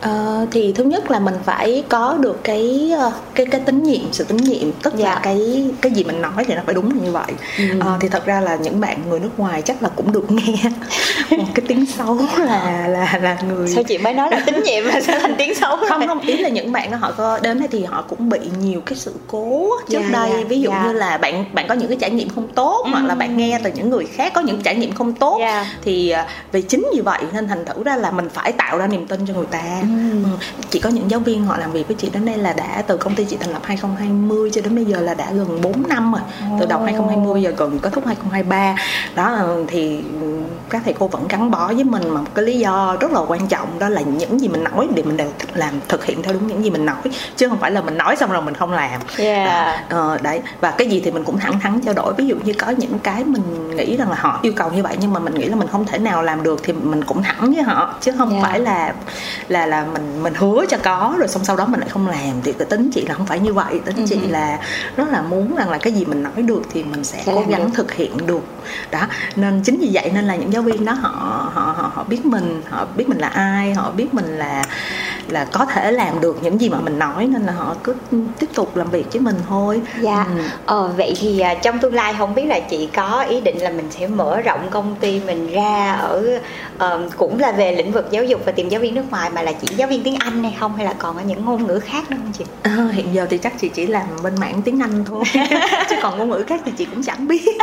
Ờ, 0.00 0.46
thì 0.50 0.72
thứ 0.72 0.84
nhất 0.84 1.10
là 1.10 1.18
mình 1.18 1.34
phải 1.44 1.82
có 1.88 2.16
được 2.20 2.40
cái 2.44 2.92
ờ, 2.98 3.12
cái 3.34 3.46
cái 3.46 3.60
tín 3.60 3.82
nhiệm 3.82 4.12
sự 4.12 4.24
tín 4.24 4.36
nhiệm 4.36 4.72
tức 4.82 4.94
Dạ. 4.96 5.04
là 5.04 5.20
cái 5.22 5.66
cái 5.80 5.92
gì 5.92 6.04
mình 6.04 6.22
nói 6.22 6.44
thì 6.46 6.54
nó 6.54 6.62
phải 6.66 6.74
đúng 6.74 6.90
là 6.90 7.04
như 7.04 7.12
vậy. 7.12 7.32
Ờ, 7.80 7.96
thì 8.00 8.08
thật 8.08 8.26
ra 8.26 8.40
là 8.40 8.56
những 8.56 8.80
bạn 8.80 8.98
người 9.10 9.20
nước 9.20 9.30
ngoài 9.38 9.62
chắc 9.62 9.82
là 9.82 9.88
cũng 9.96 10.12
được 10.12 10.30
nghe 10.30 10.54
một 11.38 11.44
cái 11.54 11.64
tiếng 11.68 11.86
xấu 11.86 12.18
là 12.38 12.88
là 12.88 13.18
là 13.22 13.36
người 13.48 13.68
Sao 13.68 13.82
chị 13.82 13.98
mới 13.98 14.14
nói 14.14 14.28
là 14.30 14.42
tín 14.46 14.62
nhiệm 14.64 14.84
mà 14.94 15.00
sao 15.00 15.18
thành 15.20 15.34
tiếng 15.38 15.54
xấu 15.54 15.76
không 15.88 16.06
không 16.06 16.20
ý 16.20 16.36
là 16.36 16.48
những 16.48 16.72
bạn 16.72 16.90
đó 16.90 16.96
họ 17.00 17.12
có 17.16 17.38
đến 17.42 17.58
đây 17.58 17.68
thì 17.72 17.84
họ 17.84 18.04
cũng 18.08 18.28
bị 18.28 18.38
nhiều 18.62 18.80
cái 18.86 18.96
sự 18.98 19.14
cố 19.26 19.68
trước 19.88 19.98
Dạ, 20.02 20.08
đây. 20.12 20.30
dạ, 20.32 20.44
ví 20.48 20.60
dụ 20.60 20.70
dạ. 20.70 20.84
như 20.86 20.92
là 20.92 21.18
bạn 21.18 21.44
bạn 21.52 21.66
có 21.68 21.74
những 21.74 21.88
cái 21.88 21.96
trải 22.00 22.10
nghiệm 22.10 22.28
không 22.28 22.48
tốt 22.48 22.86
hoặc 22.90 23.04
là 23.04 23.14
bạn 23.14 23.36
nghe 23.36 23.60
từ 23.64 23.70
những 23.74 23.90
người 23.90 24.04
khác 24.04 24.32
có 24.34 24.40
những 24.40 24.60
trải 24.62 24.74
nghiệm 24.76 24.92
không 24.94 25.12
tốt 25.12 25.36
Dạ. 25.40 25.66
thì 25.84 26.10
à, 26.10 26.26
vì 26.52 26.62
chính 26.62 26.86
vì 26.94 27.00
vậy 27.00 27.20
nên 27.32 27.48
thành 27.48 27.64
thử 27.64 27.82
ra 27.84 27.96
là 27.96 28.10
mình 28.10 28.28
phải 28.28 28.52
tạo 28.52 28.78
ra 28.78 28.86
niềm 28.86 29.06
tin 29.06 29.20
cho 29.28 29.34
người 29.34 29.46
ta 29.50 29.60
ừ. 29.88 30.28
chỉ 30.70 30.80
có 30.80 30.88
những 30.90 31.10
giáo 31.10 31.20
viên 31.20 31.46
họ 31.46 31.56
làm 31.56 31.72
việc 31.72 31.86
với 31.88 31.96
chị 31.96 32.10
đến 32.12 32.24
đây 32.24 32.36
là 32.38 32.52
đã 32.52 32.82
từ 32.86 32.96
công 32.96 33.14
ty 33.14 33.24
chị 33.24 33.36
thành 33.40 33.50
lập 33.50 33.60
2020 33.64 34.50
cho 34.52 34.60
đến 34.60 34.74
bây 34.74 34.84
giờ 34.84 35.00
là 35.00 35.14
đã 35.14 35.32
gần 35.32 35.60
4 35.62 35.88
năm 35.88 36.12
rồi 36.12 36.20
từ 36.60 36.66
đầu 36.66 36.82
2020 36.82 37.32
bây 37.34 37.42
giờ 37.42 37.50
gần 37.56 37.78
kết 37.78 37.92
thúc 37.92 38.06
2023 38.06 38.76
đó 39.14 39.24
ờ, 39.38 39.64
thì 39.68 39.96
ừ, 40.20 40.26
các 40.70 40.82
thầy 40.84 40.94
cô 40.98 41.08
vẫn 41.08 41.28
gắn 41.28 41.50
bó 41.50 41.66
với 41.66 41.84
mình 41.84 42.08
mà 42.08 42.20
một 42.20 42.34
cái 42.34 42.44
lý 42.44 42.58
do 42.58 42.96
rất 43.00 43.12
là 43.12 43.20
quan 43.28 43.48
trọng 43.48 43.78
đó 43.78 43.88
là 43.88 44.00
những 44.00 44.40
gì 44.40 44.48
mình 44.48 44.64
nói 44.64 44.88
để 44.94 45.02
mình 45.02 45.16
đều 45.16 45.28
làm 45.54 45.74
thực 45.88 46.04
hiện 46.04 46.22
theo 46.22 46.32
đúng 46.34 46.46
những 46.46 46.64
gì 46.64 46.70
mình 46.70 46.86
nói 46.86 46.96
chứ 47.36 47.48
không 47.48 47.58
phải 47.58 47.70
là 47.70 47.80
mình 47.80 47.98
nói 47.98 48.16
xong 48.16 48.30
rồi 48.32 48.42
mình 48.42 48.54
không 48.54 48.72
làm 48.72 49.00
Yeah. 49.18 49.46
Đó. 49.90 49.96
Ờ, 49.98 50.18
đấy 50.22 50.40
và 50.60 50.70
cái 50.70 50.88
gì 50.88 51.00
thì 51.04 51.10
mình 51.10 51.24
cũng 51.24 51.38
thẳng 51.38 51.60
thắn 51.60 51.80
trao 51.80 51.94
đổi 51.94 52.14
ví 52.14 52.26
dụ 52.26 52.36
như 52.44 52.52
có 52.52 52.70
những 52.70 52.98
cái 52.98 53.24
mình 53.24 53.76
nghĩ 53.76 53.96
rằng 53.96 54.10
là 54.10 54.16
họ 54.20 54.38
yêu 54.42 54.52
cầu 54.56 54.70
như 54.70 54.82
vậy 54.82 54.96
nhưng 55.00 55.12
mà 55.12 55.20
mình 55.20 55.34
nghĩ 55.34 55.44
là 55.44 55.56
mình 55.56 55.68
không 55.68 55.84
thể 55.84 55.98
nào 55.98 56.22
làm 56.22 56.42
được 56.42 56.60
thì 56.64 56.72
mình 56.72 57.04
cũng 57.04 57.22
thẳng 57.22 57.52
với 57.54 57.62
họ 57.62 57.94
chứ 58.00 58.12
không 58.18 58.28
Dạ. 58.32 58.38
phải 58.42 58.60
là 58.60 58.94
là 59.48 59.66
là 59.66 59.77
mình 59.84 60.22
mình 60.22 60.34
hứa 60.34 60.64
cho 60.68 60.76
có 60.82 61.14
rồi 61.18 61.28
xong 61.28 61.44
sau 61.44 61.56
đó 61.56 61.66
mình 61.66 61.80
lại 61.80 61.88
không 61.88 62.08
làm. 62.08 62.42
Thì 62.44 62.52
cái 62.52 62.66
tính 62.66 62.90
chị 62.94 63.06
là 63.06 63.14
không 63.14 63.26
phải 63.26 63.40
như 63.40 63.52
vậy. 63.52 63.80
Tính 63.84 64.06
chị 64.08 64.20
là 64.28 64.58
rất 64.96 65.08
là 65.08 65.22
muốn 65.22 65.56
rằng 65.56 65.70
là 65.70 65.78
cái 65.78 65.92
gì 65.92 66.04
mình 66.04 66.22
nói 66.22 66.42
được 66.42 66.62
thì 66.70 66.84
mình 66.84 67.04
sẽ 67.04 67.22
cố 67.26 67.44
gắng 67.48 67.70
thực 67.70 67.92
hiện 67.92 68.26
được. 68.26 68.42
Đó 68.90 69.00
nên 69.36 69.62
chính 69.64 69.78
vì 69.80 69.90
vậy 69.92 70.10
nên 70.14 70.24
là 70.24 70.36
những 70.36 70.52
giáo 70.52 70.62
viên 70.62 70.84
đó 70.84 70.92
họ 70.92 71.50
họ 71.54 71.74
họ, 71.76 71.90
họ 71.94 72.04
biết 72.08 72.26
mình 72.26 72.62
họ 72.68 72.86
biết 72.96 73.08
mình 73.08 73.18
là 73.18 73.28
ai 73.28 73.74
họ 73.74 73.90
biết 73.90 74.14
mình 74.14 74.38
là 74.38 74.64
là 75.30 75.44
có 75.52 75.64
thể 75.64 75.92
làm 75.92 76.20
được 76.20 76.38
những 76.42 76.60
gì 76.60 76.68
mà 76.68 76.78
mình 76.80 76.98
nói 76.98 77.26
nên 77.26 77.42
là 77.42 77.52
họ 77.52 77.74
cứ 77.84 77.94
tiếp 78.38 78.46
tục 78.54 78.76
làm 78.76 78.90
việc 78.90 79.12
với 79.12 79.20
mình 79.20 79.36
thôi 79.48 79.80
Dạ. 80.00 80.26
Ừ. 80.36 80.42
Ờ, 80.66 80.90
vậy 80.96 81.14
thì 81.20 81.40
à, 81.40 81.54
trong 81.54 81.78
tương 81.78 81.94
lai 81.94 82.14
không 82.18 82.34
biết 82.34 82.44
là 82.44 82.60
chị 82.60 82.88
có 82.96 83.24
ý 83.28 83.40
định 83.40 83.58
là 83.58 83.70
mình 83.70 83.86
sẽ 83.90 84.06
mở 84.06 84.40
rộng 84.40 84.60
công 84.70 84.94
ty 85.00 85.20
mình 85.26 85.50
ra 85.52 85.92
ở 85.92 86.40
ờ, 86.78 87.08
cũng 87.16 87.40
là 87.40 87.52
về 87.52 87.72
lĩnh 87.72 87.92
vực 87.92 88.08
giáo 88.10 88.24
dục 88.24 88.40
và 88.46 88.52
tìm 88.52 88.68
giáo 88.68 88.80
viên 88.80 88.94
nước 88.94 89.04
ngoài 89.10 89.30
mà 89.30 89.42
là 89.42 89.52
chỉ 89.52 89.74
giáo 89.76 89.88
viên 89.88 90.02
tiếng 90.02 90.16
Anh 90.16 90.42
hay 90.42 90.56
không 90.60 90.76
hay 90.76 90.86
là 90.86 90.92
còn 90.98 91.16
ở 91.16 91.22
những 91.22 91.44
ngôn 91.44 91.66
ngữ 91.66 91.78
khác 91.78 92.10
nữa 92.10 92.16
không 92.22 92.32
chị? 92.38 92.44
Ờ, 92.62 92.70
hiện 92.92 93.14
giờ 93.14 93.26
thì 93.30 93.38
chắc 93.38 93.52
chị 93.60 93.68
chỉ 93.68 93.86
làm 93.86 94.06
bên 94.22 94.32
mảng 94.40 94.62
tiếng 94.62 94.82
Anh 94.82 95.04
thôi 95.04 95.24
chứ 95.90 95.96
còn 96.02 96.18
ngôn 96.18 96.30
ngữ 96.30 96.44
khác 96.46 96.60
thì 96.64 96.72
chị 96.76 96.84
cũng 96.84 97.02
chẳng 97.02 97.28
biết 97.28 97.44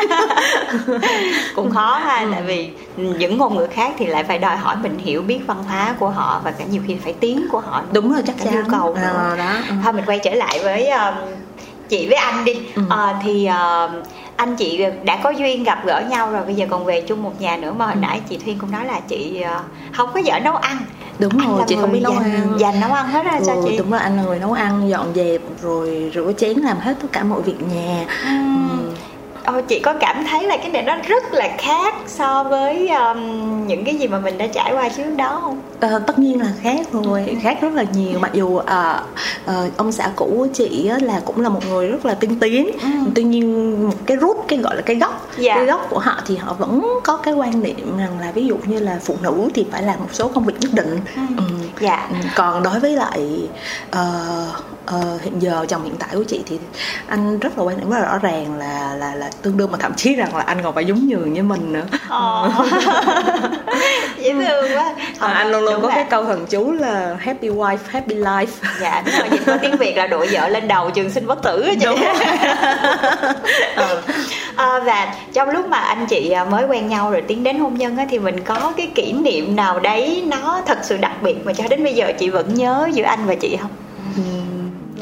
cũng 1.56 1.72
khó 1.72 1.98
ha 2.04 2.28
tại 2.32 2.42
vì 2.42 2.70
những 2.96 3.38
ngôn 3.38 3.56
ngữ 3.58 3.68
khác 3.72 3.94
thì 3.98 4.06
lại 4.06 4.24
phải 4.24 4.40
đòi 4.40 4.58
hỏi 4.58 4.76
mình 4.84 4.98
hiểu 4.98 5.22
biết 5.22 5.40
văn 5.48 5.64
hóa 5.64 5.96
của 6.00 6.10
họ 6.10 6.42
và 6.44 6.52
cả 6.52 6.66
nhiều 6.72 6.82
khi 6.88 6.96
phải 7.04 7.14
tiếng 7.14 7.48
của 7.52 7.55
họ 7.60 7.82
nữa. 7.82 7.88
đúng 7.92 8.14
rồi 8.14 8.22
chắc 8.28 8.36
chắn 8.44 8.56
nhu 8.56 8.70
cầu 8.72 8.96
nữa. 8.96 9.12
Ờ, 9.16 9.36
đó 9.38 9.52
ừ. 9.70 9.76
thôi 9.84 9.94
mình 9.94 10.06
quay 10.06 10.20
trở 10.20 10.34
lại 10.34 10.60
với 10.64 10.90
um, 10.90 11.14
chị 11.90 12.08
với 12.08 12.18
anh 12.18 12.46
đi 12.46 12.54
Ừ. 12.76 12.82
Ờ, 12.90 13.14
thì 13.24 13.46
um, 13.48 14.02
anh 14.36 14.56
chị 14.56 14.86
đã 15.04 15.20
có 15.24 15.30
duyên 15.30 15.64
gặp 15.64 15.86
gỡ 15.86 16.02
nhau 16.10 16.32
rồi 16.32 16.44
bây 16.46 16.56
giờ 16.56 16.66
còn 16.70 16.86
về 16.86 17.02
chung 17.02 17.24
một 17.24 17.42
nhà 17.42 17.58
nữa 17.58 17.74
mà 17.78 17.86
hồi 17.86 17.96
nãy 17.96 18.22
chị 18.30 18.38
Thuyên 18.38 18.60
cũng 18.60 18.72
nói 18.72 18.86
là 18.86 19.00
chị 19.08 19.44
uh, 19.56 19.62
không 19.94 20.10
có 20.14 20.20
giỏi 20.20 20.40
nấu 20.40 20.56
ăn 20.56 20.78
đúng 21.20 21.40
Anh 21.40 21.50
rồi 21.50 21.60
là 21.60 21.66
chị 21.68 21.76
không 21.82 21.92
biết 21.92 22.00
nấu 22.04 22.14
dành, 22.14 22.24
ăn 22.24 22.60
dành 22.60 22.80
nấu 22.80 22.94
ăn 22.94 23.08
hết 23.08 23.26
sao 23.46 23.56
Ừ, 23.56 23.62
chị 23.66 23.78
đúng 23.78 23.92
rồi 23.92 24.00
anh 24.00 24.18
là 24.18 24.24
người 24.24 24.40
nấu 24.40 24.54
ăn 24.54 24.90
dọn 24.90 25.12
dẹp 25.16 25.42
rồi 25.62 26.12
rửa 26.16 26.32
chén 26.38 26.58
làm 26.58 26.78
hết 26.80 26.94
tất 27.02 27.08
cả 27.12 27.24
mọi 27.24 27.42
việc 27.42 27.56
nhà 27.74 28.06
Ừm. 28.26 28.95
Ồ, 29.46 29.62
chị 29.68 29.80
có 29.80 29.94
cảm 30.00 30.26
thấy 30.26 30.44
là 30.48 30.58
cái 30.58 30.70
này 30.72 30.82
nó 30.82 30.96
rất 31.08 31.34
là 31.34 31.50
khác 31.58 31.96
so 32.08 32.44
với 32.44 32.90
um, 32.90 33.68
những 33.68 33.86
cái 33.86 33.96
gì 33.96 34.08
mà 34.08 34.20
mình 34.20 34.38
đã 34.38 34.48
trải 34.48 34.74
qua 34.74 34.90
trước 34.90 35.04
đó 35.18 35.40
không? 35.44 35.60
Ờ, 35.80 36.00
tất 36.08 36.20
nhiên 36.20 36.42
là 36.42 36.48
khác 36.62 36.80
rồi 36.92 37.38
khác 37.42 37.58
rất 37.62 37.74
là 37.74 37.84
nhiều 37.94 38.20
mặc 38.20 38.32
dù 38.34 38.58
à, 38.58 39.02
ờ, 39.46 39.70
ông 39.78 39.92
xã 39.92 40.10
cũ 40.16 40.34
của 40.38 40.48
chị 40.54 40.88
á, 40.88 40.98
là 41.02 41.22
cũng 41.26 41.42
là 41.42 41.50
một 41.50 41.60
người 41.70 41.88
rất 41.88 42.06
là 42.06 42.14
tiên 42.14 42.40
tiến 42.40 42.70
tuy 43.16 43.24
nhiên 43.24 43.88
một 43.88 43.96
cái 44.06 44.18
rút 44.18 44.46
cái 44.48 44.60
gọi 44.60 44.76
là 44.76 44.82
cái 44.82 44.96
gốc 44.96 45.28
Dạ. 45.38 45.56
cái 45.56 45.66
gốc 45.66 45.88
của 45.90 46.00
họ 46.00 46.16
thì 46.28 46.36
họ 46.38 46.54
vẫn 46.54 46.88
có 47.04 47.18
cái 47.18 47.34
quan 47.34 47.64
niệm 47.64 47.98
rằng 47.98 48.20
là 48.20 48.32
ví 48.32 48.46
dụ 48.48 48.58
như 48.66 48.80
là 48.80 49.00
phụ 49.04 49.16
nữ 49.22 49.50
thì 49.54 49.66
phải 49.72 49.84
làm 49.84 50.00
một 50.00 50.10
số 50.12 50.28
công 50.28 50.46
việc 50.46 50.54
nhất 50.60 50.72
định 50.74 51.00
ừ. 51.16 51.22
Dạ. 51.80 52.08
Ừ, 52.10 52.16
còn 52.36 52.64
đối 52.64 52.80
với 52.80 52.92
lại 52.92 53.48
ờ, 53.92 54.22
ờ, 54.86 55.18
hiện 55.22 55.40
giờ 55.40 55.66
chồng 55.70 55.84
hiện 55.84 55.96
tại 56.00 56.10
của 56.14 56.24
chị 56.24 56.44
thì 56.46 56.60
anh 57.08 57.40
rất 57.40 57.58
là 57.58 57.64
quan 57.64 57.78
điểm 57.80 57.90
rất 57.90 57.98
là 58.00 58.06
rõ 58.06 58.18
ràng 58.18 58.58
là 58.58 58.96
là 58.98 59.16
là 59.16 59.30
tương 59.42 59.58
đương 59.58 59.72
mà 59.72 59.78
thậm 59.82 59.94
chí 59.96 60.16
rằng 60.16 60.36
là 60.36 60.44
anh 60.44 60.64
còn 60.64 60.76
phải 60.76 60.86
nhún 60.86 61.08
nhường 61.08 61.34
với 61.34 61.42
mình 61.42 61.74
nữa. 61.74 61.86
Ồ. 62.10 62.48
dễ 64.18 64.34
thương 64.34 64.78
quá. 64.78 64.94
À, 65.20 65.28
anh 65.34 65.52
luôn 65.52 65.64
luôn 65.64 65.82
có 65.82 65.88
là- 65.90 65.96
cái 65.96 66.04
câu 66.10 66.26
thần 66.26 66.46
chú 66.50 66.72
là 66.72 67.16
happy 67.20 67.50
wife 67.50 67.78
happy 67.88 68.16
life. 68.16 68.46
Dạ 68.82 69.04
đúng 69.06 69.16
rồi 69.20 69.28
dịch 69.32 69.42
có 69.46 69.58
tiếng 69.62 69.78
việt 69.78 69.98
là 69.98 70.08
đội 70.08 70.28
vợ 70.32 70.50
lên 70.50 70.68
đầu 70.68 70.90
trường 70.92 71.10
sinh 71.10 71.28
bất 71.28 71.44
tử 71.44 71.62
á 71.62 71.74
chị. 71.82 71.88
À, 74.56 74.80
và 74.86 75.14
trong 75.34 75.50
lúc 75.50 75.66
mà 75.68 75.78
anh 75.78 76.06
chị 76.06 76.30
à, 76.32 76.46
mới 76.46 76.66
quen 76.66 76.88
nhau 76.88 77.12
rồi 77.12 77.22
tiến 77.22 77.44
đến 77.44 77.60
hôn 77.60 77.74
nhân 77.78 77.98
á 77.98 78.06
thì 78.10 78.20
mình 78.20 78.40
có 78.42 78.74
cái 78.78 78.92
kỷ 78.96 79.14
niệm 79.14 79.56
nào 79.56 79.80
đấy 79.80 80.24
nó 80.28 80.62
thật 80.66 80.78
sự 80.84 80.98
đặc 80.98 81.22
biệt 81.22 81.46
mà 81.46 81.54
cho 81.54 81.64
đến 81.70 81.84
bây 81.84 81.94
giờ 81.94 82.12
chị 82.20 82.30
vẫn 82.30 82.54
nhớ 82.54 82.90
giữa 82.94 83.04
anh 83.04 83.26
và 83.26 83.36
chị 83.36 83.58
không 83.62 83.72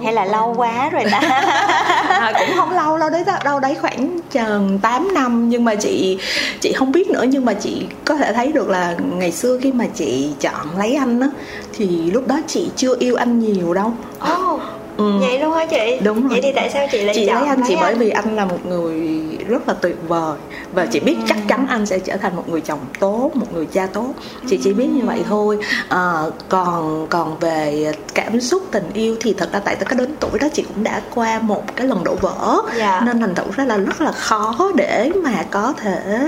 hay 0.04 0.14
là 0.14 0.26
lâu 0.26 0.54
quá 0.58 0.90
rồi 0.90 1.04
ta 1.12 1.20
à, 2.08 2.34
cũng 2.40 2.56
không 2.56 2.72
lâu 2.72 2.98
lâu 2.98 3.10
đấy 3.10 3.24
đâu 3.44 3.60
đấy 3.60 3.76
khoảng 3.82 4.20
chừng 4.32 4.80
8 4.82 5.14
năm. 5.14 5.50
Nhưng 5.50 5.66
mà 5.66 5.76
chị 5.76 6.18
chị 6.62 6.74
không 6.74 6.92
biết 6.92 7.08
nữa 7.08 7.26
nhưng 7.30 7.46
mà 7.46 7.54
chị 7.54 7.86
có 8.06 8.16
thể 8.16 8.34
thấy 8.34 8.52
được 8.52 8.70
là 8.70 8.96
ngày 9.18 9.32
xưa 9.32 9.60
khi 9.62 9.72
mà 9.72 9.86
chị 9.96 10.30
chọn 10.40 10.78
lấy 10.78 10.96
anh 10.96 11.20
á 11.20 11.28
thì 11.74 12.12
lúc 12.12 12.28
đó 12.28 12.40
chị 12.48 12.70
chưa 12.76 12.96
yêu 13.00 13.16
anh 13.16 13.40
nhiều 13.40 13.74
đâu. 13.74 13.94
Ồ, 14.20 14.60
Ừ. 15.04 15.20
vậy 15.20 15.40
luôn 15.40 15.54
hả 15.54 15.66
chị 15.66 16.00
Đúng 16.04 16.22
rồi. 16.22 16.30
vậy 16.30 16.40
thì 16.44 16.52
tại 16.56 16.70
sao 16.70 16.88
chị 16.92 17.02
lại 17.02 17.16
chị 17.16 17.26
chọn 17.28 17.36
lấy 17.40 17.48
anh 17.48 17.62
chỉ 17.68 17.76
bởi 17.82 17.96
vì 17.96 18.10
anh 18.10 18.36
là 18.36 18.46
một 18.46 18.66
người 18.66 19.00
rất 19.48 19.68
là 19.68 19.74
tuyệt 19.74 19.98
vời 20.08 20.38
và 20.74 20.86
chị 20.86 21.00
biết 21.00 21.16
chắc 21.28 21.38
chắn 21.48 21.66
anh 21.70 21.86
sẽ 21.86 22.00
trở 22.00 22.18
thành 22.18 22.36
một 22.36 22.50
người 22.50 22.62
chồng 22.62 22.80
tốt 23.00 23.32
một 23.34 23.48
người 23.54 23.66
cha 23.66 23.88
tốt 23.94 24.10
chị 24.50 24.60
chỉ 24.64 24.74
biết 24.74 24.88
như 24.88 25.02
vậy 25.06 25.24
thôi 25.30 25.58
à, 25.90 26.14
còn 26.50 27.08
còn 27.10 27.40
về 27.40 27.92
cảm 28.14 28.42
xúc 28.42 28.64
tình 28.72 28.90
yêu 28.94 29.16
thì 29.22 29.34
thật 29.38 29.50
ra 29.54 29.60
tại 29.60 29.76
cái 29.76 29.98
đến 29.98 30.16
tuổi 30.20 30.40
đó 30.40 30.48
chị 30.54 30.62
cũng 30.62 30.84
đã 30.84 31.02
qua 31.16 31.40
một 31.40 31.64
cái 31.76 31.88
lần 31.88 32.04
đổ 32.04 32.16
vỡ 32.22 32.62
Dạ. 32.78 33.02
nên 33.06 33.20
thành 33.20 33.36
thử 33.36 33.44
ra 33.56 33.66
là 33.66 33.78
rất 33.78 34.02
là 34.02 34.12
khó 34.12 34.72
để 34.76 35.12
mà 35.24 35.44
có 35.52 35.74
thể 35.82 36.28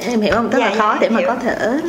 em 0.00 0.20
hiểu 0.20 0.34
không 0.34 0.50
rất 0.50 0.58
Dạ, 0.58 0.70
là 0.70 0.76
khó 0.76 0.92
dạ, 0.94 0.98
để 1.00 1.08
mà 1.08 1.18
hiểu. 1.20 1.28
có 1.28 1.34
thể 1.34 1.80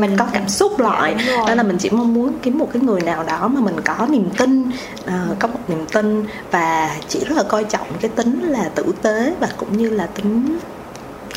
mình 0.00 0.16
có 0.18 0.26
cảm 0.32 0.48
xúc 0.48 0.80
lại 0.80 1.14
đúng 1.14 1.36
rồi. 1.36 1.44
nên 1.48 1.56
là 1.56 1.62
mình 1.62 1.76
chỉ 1.78 1.90
mong 1.90 2.14
muốn 2.14 2.32
kiếm 2.42 2.58
một 2.58 2.68
cái 2.72 2.82
người 2.82 3.00
nào 3.00 3.22
đó 3.24 3.48
mà 3.48 3.60
mình 3.60 3.74
có 3.84 4.06
niềm 4.10 4.28
tin 4.38 4.70
à, 5.06 5.26
có 5.38 5.48
một 5.50 5.60
niềm 5.68 5.86
tin 5.92 6.24
và 6.50 6.96
chị 7.08 7.24
rất 7.24 7.36
là 7.36 7.42
coi 7.42 7.64
trọng 7.64 7.86
cái 8.00 8.10
tính 8.16 8.40
là 8.42 8.68
tử 8.74 8.92
tế 9.02 9.34
và 9.40 9.48
cũng 9.56 9.78
như 9.78 9.90
là 9.90 10.06
tính 10.06 10.58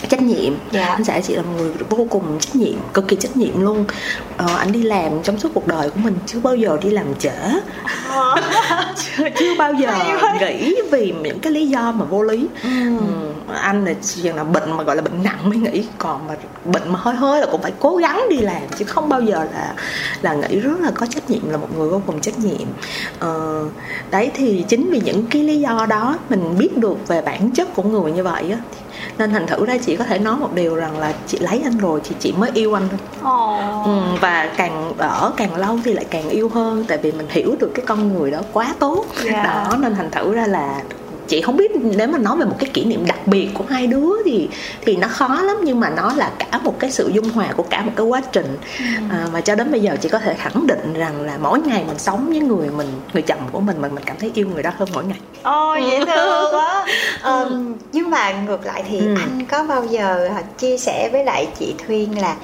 trách 0.09 0.21
nhiệm. 0.21 0.53
Dạ. 0.71 0.85
anh 0.85 1.03
xã 1.03 1.19
chị 1.21 1.35
là 1.35 1.41
một 1.41 1.51
người 1.57 1.71
vô 1.89 2.07
cùng 2.09 2.39
trách 2.39 2.55
nhiệm 2.55 2.75
cực 2.93 3.07
kỳ 3.07 3.15
trách 3.15 3.37
nhiệm 3.37 3.61
luôn. 3.61 3.85
Ờ, 4.37 4.55
anh 4.57 4.71
đi 4.71 4.83
làm 4.83 5.23
trong 5.23 5.39
suốt 5.39 5.49
cuộc 5.53 5.67
đời 5.67 5.89
của 5.89 5.99
mình 6.03 6.15
chưa 6.25 6.39
bao 6.39 6.55
giờ 6.55 6.77
đi 6.83 6.89
làm 6.89 7.15
trễ. 7.19 7.31
Chưa, 8.95 9.29
chưa 9.39 9.55
bao 9.57 9.73
giờ 9.73 9.93
nghĩ 10.39 10.75
vì 10.91 11.13
những 11.23 11.39
cái 11.39 11.53
lý 11.53 11.67
do 11.67 11.91
mà 11.91 12.05
vô 12.05 12.23
lý. 12.23 12.47
Ừ. 12.63 12.69
anh 13.53 13.85
là 13.85 13.93
chừng 14.01 14.35
nào 14.35 14.45
bệnh 14.45 14.77
mà 14.77 14.83
gọi 14.83 14.95
là 14.95 15.01
bệnh 15.01 15.23
nặng 15.23 15.49
mới 15.49 15.57
nghĩ 15.57 15.85
còn 15.97 16.27
mà 16.27 16.35
bệnh 16.65 16.91
mà 16.91 16.99
hơi 16.99 17.15
hơi 17.15 17.41
là 17.41 17.47
cũng 17.51 17.61
phải 17.61 17.73
cố 17.79 17.95
gắng 17.95 18.21
đi 18.29 18.37
làm 18.37 18.61
chứ 18.77 18.85
không 18.85 19.09
bao 19.09 19.21
giờ 19.21 19.47
là 19.53 19.73
là 20.21 20.33
nghĩ 20.33 20.59
rất 20.59 20.79
là 20.79 20.91
có 20.95 21.05
trách 21.05 21.29
nhiệm 21.29 21.49
là 21.49 21.57
một 21.57 21.67
người 21.77 21.89
vô 21.89 22.01
cùng 22.05 22.21
trách 22.21 22.39
nhiệm. 22.39 22.67
Ờ, 23.19 23.63
đấy 24.11 24.31
thì 24.33 24.65
chính 24.67 24.89
vì 24.91 25.01
những 25.05 25.25
cái 25.29 25.43
lý 25.43 25.59
do 25.59 25.85
đó 25.89 26.17
mình 26.29 26.57
biết 26.57 26.77
được 26.77 27.07
về 27.07 27.21
bản 27.21 27.51
chất 27.51 27.67
của 27.75 27.83
người 27.83 28.11
như 28.11 28.23
vậy 28.23 28.51
á 28.51 28.57
nên 29.17 29.31
thành 29.31 29.47
thử 29.47 29.65
ra 29.65 29.77
chị 29.85 29.95
có 29.95 30.03
thể 30.05 30.19
nói 30.19 30.35
một 30.35 30.53
điều 30.53 30.75
rằng 30.75 30.99
là 30.99 31.13
chị 31.27 31.37
lấy 31.39 31.61
anh 31.63 31.77
rồi 31.77 32.01
thì 32.03 32.15
chị 32.19 32.31
mới 32.37 32.51
yêu 32.53 32.73
anh 32.77 32.87
thôi 32.89 32.99
Ồ. 33.23 33.83
ừ, 33.85 33.99
và 34.21 34.49
càng 34.57 34.93
ở 34.97 35.31
càng 35.37 35.55
lâu 35.55 35.79
thì 35.83 35.93
lại 35.93 36.05
càng 36.09 36.29
yêu 36.29 36.49
hơn 36.49 36.85
tại 36.87 36.97
vì 36.97 37.11
mình 37.11 37.27
hiểu 37.29 37.55
được 37.59 37.71
cái 37.75 37.85
con 37.85 38.13
người 38.13 38.31
đó 38.31 38.39
quá 38.53 38.75
tốt 38.79 39.05
Dạ. 39.25 39.43
đó 39.69 39.77
nên 39.79 39.95
thành 39.95 40.11
thử 40.11 40.33
ra 40.33 40.47
là 40.47 40.81
chị 41.27 41.41
không 41.41 41.57
biết 41.57 41.71
nếu 41.75 42.07
mà 42.07 42.17
nói 42.17 42.37
về 42.37 42.45
một 42.45 42.55
cái 42.59 42.69
kỷ 42.73 42.85
niệm 42.85 43.05
đặc 43.05 43.27
biệt 43.27 43.49
của 43.53 43.63
hai 43.69 43.87
đứa 43.87 44.23
thì 44.25 44.49
thì 44.81 44.95
nó 44.95 45.07
khó 45.07 45.41
lắm 45.41 45.57
nhưng 45.63 45.79
mà 45.79 45.89
nó 45.89 46.13
là 46.15 46.31
cả 46.39 46.57
một 46.63 46.79
cái 46.79 46.91
sự 46.91 47.11
dung 47.13 47.29
hòa 47.29 47.47
của 47.57 47.63
cả 47.63 47.81
một 47.81 47.91
cái 47.95 48.05
quá 48.05 48.21
trình 48.31 48.57
ừ. 48.79 48.85
à, 49.11 49.27
mà 49.33 49.41
cho 49.41 49.55
đến 49.55 49.71
bây 49.71 49.81
giờ 49.81 49.95
chị 50.01 50.09
có 50.09 50.19
thể 50.19 50.33
khẳng 50.33 50.67
định 50.67 50.93
rằng 50.93 51.21
là 51.21 51.37
mỗi 51.41 51.59
ngày 51.59 51.83
mình 51.87 51.99
sống 51.99 52.27
với 52.27 52.39
người 52.39 52.69
mình 52.69 52.87
người 53.13 53.21
chồng 53.21 53.39
của 53.51 53.59
mình 53.59 53.81
mình 53.81 53.95
mình 53.95 54.03
cảm 54.05 54.17
thấy 54.19 54.31
yêu 54.33 54.47
người 54.53 54.63
đó 54.63 54.71
hơn 54.77 54.89
mỗi 54.93 55.03
ngày 55.03 55.19
ôi 55.43 55.83
dễ 55.91 56.05
thương 56.05 56.53
quá 56.53 56.85
um, 57.23 57.73
nhưng 57.91 58.09
mà 58.09 58.31
ngược 58.31 58.65
lại 58.65 58.83
thì 58.89 58.99
ừ. 58.99 59.15
anh 59.19 59.45
có 59.45 59.63
bao 59.63 59.85
giờ 59.85 60.29
chia 60.57 60.77
sẻ 60.77 61.09
với 61.11 61.25
lại 61.25 61.47
chị 61.59 61.75
Thuyên 61.87 62.21
là 62.21 62.35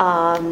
uh, 0.00 0.44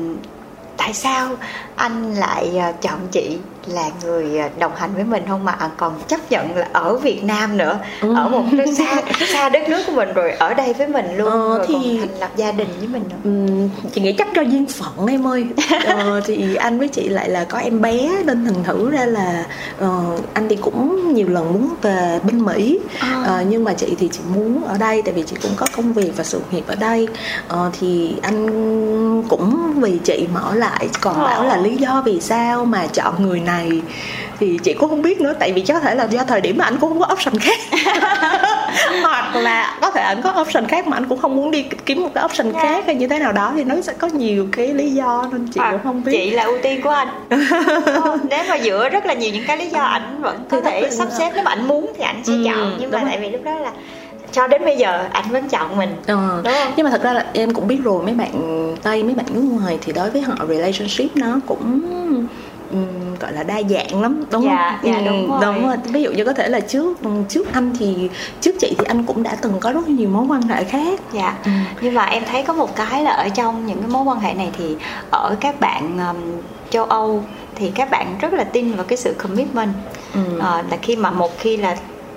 tại 0.76 0.94
sao 0.94 1.28
anh 1.76 2.14
lại 2.14 2.60
uh, 2.70 2.82
chọn 2.82 2.98
chị 3.10 3.38
là 3.66 3.90
người 4.04 4.38
à, 4.38 4.50
đồng 4.58 4.72
hành 4.76 4.94
với 4.94 5.04
mình 5.04 5.22
không 5.28 5.44
mà 5.44 5.56
còn 5.76 6.00
chấp 6.08 6.20
nhận 6.30 6.56
là 6.56 6.68
ở 6.72 6.96
Việt 6.96 7.24
Nam 7.24 7.56
nữa 7.56 7.78
ừ. 8.00 8.14
ở 8.16 8.28
một 8.28 8.42
nơi 8.52 8.74
xa 8.74 9.02
xa 9.32 9.48
đất 9.48 9.68
nước 9.68 9.82
của 9.86 9.92
mình 9.92 10.12
rồi 10.12 10.30
ở 10.30 10.54
đây 10.54 10.72
với 10.72 10.88
mình 10.88 11.16
luôn 11.16 11.30
ờ, 11.30 11.58
rồi 11.58 11.66
thì 11.68 11.74
còn 11.74 11.98
thành 11.98 12.20
lập 12.20 12.30
gia 12.36 12.52
đình 12.52 12.68
với 12.78 12.88
mình 12.88 13.02
nữa. 13.10 13.16
Ừ, 13.24 13.68
chị 13.94 14.00
nghĩ 14.00 14.12
chắc 14.12 14.28
do 14.34 14.42
duyên 14.42 14.66
phận 14.66 15.06
em 15.06 15.26
ơi 15.26 15.46
ờ, 15.86 16.20
thì 16.24 16.54
anh 16.54 16.78
với 16.78 16.88
chị 16.88 17.08
lại 17.08 17.28
là 17.28 17.44
có 17.44 17.58
em 17.58 17.80
bé 17.80 18.10
nên 18.24 18.44
thành 18.44 18.64
thử 18.64 18.90
ra 18.90 19.06
là 19.06 19.46
uh, 19.84 20.20
anh 20.34 20.48
thì 20.48 20.56
cũng 20.56 21.14
nhiều 21.14 21.28
lần 21.28 21.52
muốn 21.52 21.68
về 21.82 22.20
bên 22.24 22.44
Mỹ 22.44 22.78
à. 22.98 23.38
uh, 23.40 23.46
nhưng 23.48 23.64
mà 23.64 23.72
chị 23.72 23.94
thì 23.98 24.08
chị 24.12 24.20
muốn 24.34 24.64
ở 24.64 24.78
đây 24.78 25.02
tại 25.02 25.14
vì 25.14 25.22
chị 25.22 25.36
cũng 25.42 25.52
có 25.56 25.66
công 25.76 25.92
việc 25.92 26.12
và 26.16 26.24
sự 26.24 26.40
nghiệp 26.50 26.64
ở 26.66 26.74
đây 26.74 27.08
uh, 27.52 27.58
thì 27.80 28.14
anh 28.22 29.22
cũng 29.28 29.72
vì 29.80 29.98
chị 30.04 30.26
mở 30.34 30.54
lại 30.54 30.88
còn 31.00 31.16
à. 31.16 31.24
bảo 31.24 31.44
là 31.44 31.56
lý 31.66 31.76
do 31.76 32.02
vì 32.04 32.20
sao 32.20 32.64
mà 32.64 32.86
chọn 32.86 33.14
người 33.22 33.40
này 33.40 33.82
thì 34.40 34.58
chị 34.62 34.74
cũng 34.74 34.90
không 34.90 35.02
biết 35.02 35.20
nữa. 35.20 35.34
Tại 35.38 35.52
vì 35.52 35.64
có 35.68 35.80
thể 35.80 35.94
là 35.94 36.04
do 36.04 36.24
thời 36.24 36.40
điểm 36.40 36.56
mà 36.58 36.64
anh 36.64 36.76
cũng 36.76 36.90
không 36.90 37.00
có 37.00 37.08
option 37.12 37.38
khác. 37.38 37.58
Hoặc 39.02 39.36
là 39.36 39.78
có 39.80 39.90
thể 39.90 40.02
anh 40.02 40.22
có 40.22 40.40
option 40.40 40.66
khác 40.66 40.86
mà 40.86 40.96
anh 40.96 41.04
cũng 41.08 41.18
không 41.18 41.36
muốn 41.36 41.50
đi 41.50 41.64
kiếm 41.86 42.02
một 42.02 42.10
cái 42.14 42.24
option 42.24 42.52
yeah. 42.52 42.64
Dạ. 42.64 42.72
khác 42.72 42.84
hay 42.86 42.94
như 42.94 43.08
thế 43.08 43.18
nào 43.18 43.32
đó 43.32 43.52
thì 43.56 43.64
nó 43.64 43.80
sẽ 43.80 43.92
có 43.92 44.08
nhiều 44.08 44.46
cái 44.52 44.74
lý 44.74 44.90
do 44.90 45.28
nên 45.32 45.48
chị 45.54 45.60
hoặc 45.60 45.70
cũng 45.70 45.80
không 45.84 46.04
biết. 46.04 46.12
chị 46.12 46.30
là 46.30 46.42
ưu 46.42 46.58
tiên 46.62 46.80
của 46.82 46.90
anh. 46.90 47.08
Nếu 48.30 48.44
mà 48.48 48.58
dựa 48.58 48.88
rất 48.88 49.06
là 49.06 49.14
nhiều 49.14 49.30
những 49.32 49.44
cái 49.46 49.56
lý 49.56 49.68
do 49.68 49.80
ảnh 49.80 50.22
vẫn 50.22 50.44
có 50.50 50.60
thì 50.60 50.70
thể 50.70 50.90
sắp 50.90 51.08
xếp 51.18 51.30
nếu 51.34 51.44
mà 51.44 51.50
anh 51.50 51.68
muốn 51.68 51.92
thì 51.96 52.04
anh 52.04 52.22
sẽ 52.24 52.32
ừ, 52.32 52.44
chọn. 52.46 52.76
Nhưng 52.80 52.90
mà 52.90 53.02
tại 53.04 53.18
vì 53.20 53.30
lúc 53.30 53.44
đó 53.44 53.58
là 53.58 53.70
cho 54.36 54.46
đến 54.46 54.64
bây 54.64 54.76
giờ 54.76 55.08
anh 55.12 55.30
vẫn 55.30 55.48
chọn 55.48 55.76
mình 55.76 55.96
ừ. 56.06 56.40
đúng 56.44 56.52
không 56.52 56.72
nhưng 56.76 56.84
mà 56.84 56.90
thật 56.90 57.02
ra 57.02 57.12
là 57.12 57.26
em 57.32 57.54
cũng 57.54 57.68
biết 57.68 57.78
rồi 57.84 58.02
mấy 58.02 58.14
bạn 58.14 58.32
tây 58.82 59.02
mấy 59.02 59.14
bạn 59.14 59.26
nước 59.30 59.40
ngoài 59.40 59.78
thì 59.80 59.92
đối 59.92 60.10
với 60.10 60.22
họ 60.22 60.34
relationship 60.48 61.16
nó 61.16 61.40
cũng 61.46 61.80
um, 62.70 63.16
gọi 63.20 63.32
là 63.32 63.42
đa 63.42 63.62
dạng 63.70 64.02
lắm 64.02 64.24
đúng 64.30 64.44
dạ, 64.44 64.78
không? 64.82 64.92
Dạ, 64.92 65.00
đúng 65.06 65.30
rồi. 65.30 65.40
đúng 65.42 65.66
rồi. 65.66 65.76
Ví 65.84 66.02
dụ 66.02 66.12
như 66.12 66.24
có 66.24 66.32
thể 66.32 66.48
là 66.48 66.60
trước 66.60 66.98
trước 67.28 67.52
anh 67.52 67.72
thì 67.78 68.08
trước 68.40 68.54
chị 68.60 68.74
thì 68.78 68.84
anh 68.88 69.04
cũng 69.04 69.22
đã 69.22 69.36
từng 69.42 69.60
có 69.60 69.72
rất 69.72 69.88
nhiều 69.88 70.08
mối 70.08 70.24
quan 70.28 70.42
hệ 70.42 70.64
khác. 70.64 71.00
Dạ. 71.12 71.36
Ừ. 71.44 71.50
Nhưng 71.80 71.94
mà 71.94 72.04
em 72.04 72.22
thấy 72.30 72.42
có 72.42 72.52
một 72.52 72.76
cái 72.76 73.02
là 73.02 73.10
ở 73.10 73.28
trong 73.28 73.66
những 73.66 73.78
cái 73.78 73.88
mối 73.88 74.02
quan 74.02 74.20
hệ 74.20 74.34
này 74.34 74.50
thì 74.58 74.76
ở 75.10 75.36
các 75.40 75.60
bạn 75.60 75.98
um, 75.98 76.16
châu 76.70 76.84
Âu 76.84 77.22
thì 77.54 77.70
các 77.74 77.90
bạn 77.90 78.14
rất 78.20 78.32
là 78.32 78.44
tin 78.44 78.72
vào 78.72 78.84
cái 78.84 78.96
sự 78.96 79.14
commitment. 79.18 79.72
Ừ. 80.14 80.20
À, 80.40 80.62
là 80.70 80.76
khi 80.82 80.96
mà 80.96 81.10
một 81.10 81.38
khi 81.38 81.56
là 81.56 81.76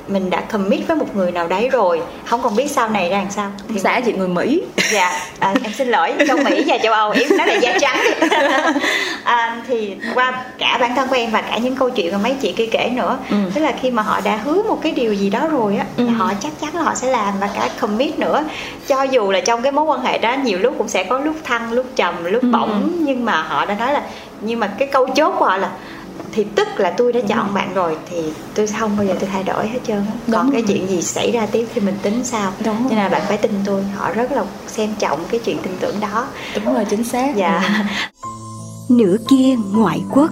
mình 0.09 0.29
đã 0.29 0.41
commit 0.41 0.87
với 0.87 0.97
một 0.97 1.15
người 1.15 1.31
nào 1.31 1.47
đấy 1.47 1.69
rồi 1.69 2.01
không 2.25 2.41
còn 2.43 2.55
biết 2.55 2.71
sau 2.71 2.89
này 2.89 3.09
ra 3.09 3.17
làm 3.17 3.31
sao 3.31 3.51
thì 3.73 3.79
xã 3.79 4.01
chị 4.05 4.13
người 4.13 4.27
mỹ 4.27 4.61
dạ 4.91 5.21
à, 5.39 5.53
em 5.63 5.73
xin 5.73 5.87
lỗi 5.87 6.13
châu 6.27 6.37
mỹ 6.37 6.63
và 6.67 6.77
châu 6.77 6.93
âu 6.93 7.11
em 7.11 7.37
nói 7.37 7.47
là 7.47 7.53
da 7.53 7.77
trắng 7.79 8.05
à, 9.23 9.61
thì 9.67 9.95
qua 10.13 10.43
cả 10.57 10.77
bản 10.81 10.95
thân 10.95 11.07
của 11.07 11.15
em 11.15 11.31
và 11.31 11.41
cả 11.41 11.57
những 11.57 11.75
câu 11.75 11.89
chuyện 11.89 12.11
mà 12.11 12.17
mấy 12.17 12.35
chị 12.41 12.51
kia 12.51 12.65
kể 12.71 12.91
nữa 12.95 13.17
ừ. 13.29 13.37
tức 13.53 13.61
là 13.61 13.73
khi 13.81 13.91
mà 13.91 14.03
họ 14.03 14.21
đã 14.23 14.35
hứa 14.35 14.63
một 14.63 14.79
cái 14.81 14.91
điều 14.91 15.13
gì 15.13 15.29
đó 15.29 15.47
rồi 15.51 15.77
á 15.77 15.85
ừ. 15.97 16.07
họ 16.07 16.31
chắc 16.41 16.51
chắn 16.61 16.75
là 16.75 16.81
họ 16.81 16.95
sẽ 16.95 17.07
làm 17.11 17.33
và 17.39 17.49
cả 17.55 17.69
commit 17.81 18.19
nữa 18.19 18.43
cho 18.87 19.03
dù 19.03 19.31
là 19.31 19.39
trong 19.39 19.61
cái 19.61 19.71
mối 19.71 19.85
quan 19.85 20.01
hệ 20.01 20.17
đó 20.17 20.35
nhiều 20.43 20.59
lúc 20.59 20.73
cũng 20.77 20.87
sẽ 20.87 21.03
có 21.03 21.19
lúc 21.19 21.35
thăng 21.43 21.71
lúc 21.71 21.85
trầm 21.95 22.25
lúc 22.25 22.41
ừ. 22.41 22.49
bổng 22.51 22.91
nhưng 22.99 23.25
mà 23.25 23.41
họ 23.41 23.65
đã 23.65 23.75
nói 23.75 23.93
là 23.93 24.01
nhưng 24.41 24.59
mà 24.59 24.67
cái 24.67 24.87
câu 24.87 25.07
chốt 25.07 25.35
của 25.39 25.45
họ 25.45 25.57
là 25.57 25.69
thì 26.31 26.43
tức 26.55 26.67
là 26.77 26.93
tôi 26.97 27.13
đã 27.13 27.19
chọn 27.27 27.53
bạn 27.53 27.73
rồi 27.73 27.97
thì 28.09 28.17
tôi 28.55 28.67
không 28.67 28.97
bao 28.97 29.05
giờ 29.05 29.15
tôi 29.19 29.29
thay 29.33 29.43
đổi 29.43 29.67
hết 29.67 29.79
trơn 29.87 30.05
còn 30.31 30.45
Đúng 30.45 30.51
cái 30.51 30.61
rồi. 30.61 30.67
chuyện 30.67 30.87
gì 30.87 31.01
xảy 31.01 31.31
ra 31.31 31.47
tiếp 31.51 31.67
thì 31.73 31.81
mình 31.81 31.97
tính 32.01 32.23
sao 32.23 32.51
Đúng 32.65 32.83
cho 32.89 32.89
nên 32.89 32.97
là 32.97 33.09
bạn 33.09 33.21
phải 33.27 33.37
tin 33.37 33.51
tôi. 33.65 33.83
Họ 33.95 34.11
rất 34.11 34.31
là 34.31 34.45
xem 34.67 34.93
trọng 34.99 35.19
cái 35.31 35.39
chuyện 35.45 35.57
tin 35.63 35.73
tưởng 35.79 35.99
đó. 35.99 36.27
Đúng 36.55 36.73
rồi 36.73 36.85
chính 36.89 37.03
xác. 37.03 37.35
Dạ. 37.35 37.63
Ừ. 38.21 38.29
nửa 38.95 39.17
kia 39.29 39.55
ngoại 39.73 40.01
quốc. 40.11 40.29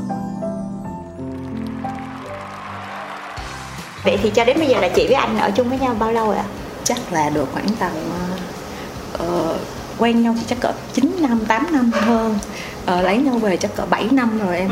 Vậy 4.03 4.17
thì 4.23 4.29
cho 4.29 4.45
đến 4.45 4.57
bây 4.59 4.67
giờ 4.67 4.79
là 4.79 4.89
chị 4.89 5.05
với 5.05 5.15
anh 5.15 5.37
ở 5.37 5.51
chung 5.51 5.69
với 5.69 5.79
nhau 5.79 5.95
bao 5.99 6.11
lâu 6.11 6.25
rồi 6.25 6.35
ạ? 6.35 6.45
Chắc 6.83 6.97
là 7.11 7.29
được 7.29 7.47
khoảng 7.53 7.67
tầm 7.79 7.91
uh, 9.23 9.57
quen 9.97 10.23
nhau 10.23 10.35
thì 10.39 10.45
chắc 10.47 10.59
cỡ 10.61 10.71
9 10.93 11.15
năm 11.19 11.39
8 11.47 11.67
năm 11.71 11.91
hơn 11.93 12.39
ờ, 12.87 13.01
lấy 13.01 13.17
nhau 13.17 13.37
về 13.37 13.57
chắc 13.57 13.75
cỡ 13.75 13.83
7 13.89 14.07
năm 14.11 14.39
rồi 14.39 14.57
em 14.57 14.69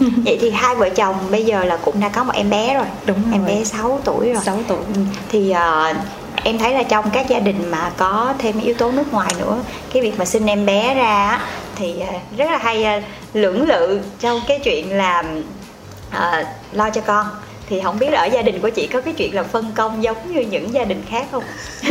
ừ. 0.00 0.06
vậy 0.24 0.38
thì 0.40 0.50
hai 0.50 0.74
vợ 0.74 0.88
chồng 0.88 1.16
bây 1.30 1.44
giờ 1.44 1.64
là 1.64 1.76
cũng 1.76 2.00
đã 2.00 2.08
có 2.08 2.24
một 2.24 2.32
em 2.34 2.50
bé 2.50 2.74
rồi 2.74 2.86
đúng 3.06 3.22
rồi. 3.22 3.32
em 3.32 3.44
bé 3.46 3.64
6 3.64 4.00
tuổi 4.04 4.32
rồi 4.32 4.42
6 4.44 4.58
tuổi 4.68 4.78
ừ. 4.94 5.00
thì 5.28 5.54
uh, 5.90 5.96
em 6.44 6.58
thấy 6.58 6.74
là 6.74 6.82
trong 6.82 7.10
các 7.10 7.28
gia 7.28 7.38
đình 7.38 7.70
mà 7.70 7.90
có 7.96 8.34
thêm 8.38 8.60
yếu 8.60 8.74
tố 8.74 8.92
nước 8.92 9.12
ngoài 9.12 9.34
nữa 9.38 9.58
cái 9.92 10.02
việc 10.02 10.18
mà 10.18 10.24
sinh 10.24 10.46
em 10.46 10.66
bé 10.66 10.94
ra 10.94 11.40
thì 11.76 11.94
uh, 12.02 12.38
rất 12.38 12.50
là 12.50 12.58
hay 12.58 12.98
uh, 12.98 13.04
lưỡng 13.32 13.68
lự 13.68 14.00
trong 14.20 14.40
cái 14.48 14.58
chuyện 14.64 14.96
là 14.96 15.24
uh, 16.16 16.46
lo 16.72 16.90
cho 16.90 17.00
con 17.00 17.26
thì 17.68 17.80
không 17.84 17.98
biết 17.98 18.10
là 18.10 18.20
ở 18.20 18.26
gia 18.26 18.42
đình 18.42 18.60
của 18.60 18.70
chị 18.70 18.86
có 18.86 19.00
cái 19.00 19.14
chuyện 19.14 19.34
là 19.34 19.42
phân 19.42 19.72
công 19.74 20.02
giống 20.02 20.16
như 20.32 20.40
những 20.40 20.74
gia 20.74 20.84
đình 20.84 21.02
khác 21.08 21.26
không 21.32 21.44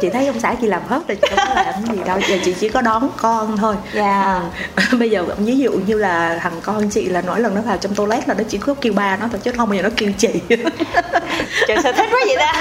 chị 0.00 0.10
thấy 0.12 0.26
ông 0.26 0.40
xã 0.40 0.54
chị 0.60 0.66
làm 0.66 0.82
hết 0.88 1.08
rồi 1.08 1.18
chị 1.22 1.28
không 1.36 1.48
có 1.48 1.62
làm 1.62 1.74
gì 1.96 2.02
đâu 2.06 2.18
giờ 2.28 2.36
chị 2.44 2.54
chỉ 2.60 2.68
có 2.68 2.80
đón 2.80 3.10
con 3.16 3.56
thôi 3.56 3.76
dạ 3.94 4.22
yeah. 4.22 4.42
ừ. 4.90 4.98
bây 4.98 5.10
giờ 5.10 5.24
ví 5.38 5.58
dụ 5.58 5.72
như 5.72 5.98
là 5.98 6.38
thằng 6.42 6.60
con 6.62 6.90
chị 6.90 7.06
là 7.06 7.22
mỗi 7.26 7.40
lần 7.40 7.54
nó 7.54 7.60
vào 7.60 7.76
trong 7.76 7.94
toilet 7.94 8.28
là 8.28 8.34
nó 8.34 8.44
chỉ 8.48 8.58
có 8.58 8.74
kêu 8.74 8.92
ba 8.92 9.16
nó 9.16 9.28
thôi 9.30 9.40
chứ 9.44 9.52
không 9.56 9.68
bao 9.68 9.76
giờ 9.76 9.82
nó 9.82 9.90
kêu 9.96 10.10
chị 10.18 10.28
trời 11.68 11.76
sao 11.82 11.92
thích 11.92 12.08
quá 12.10 12.20
vậy 12.26 12.36
ta 12.38 12.52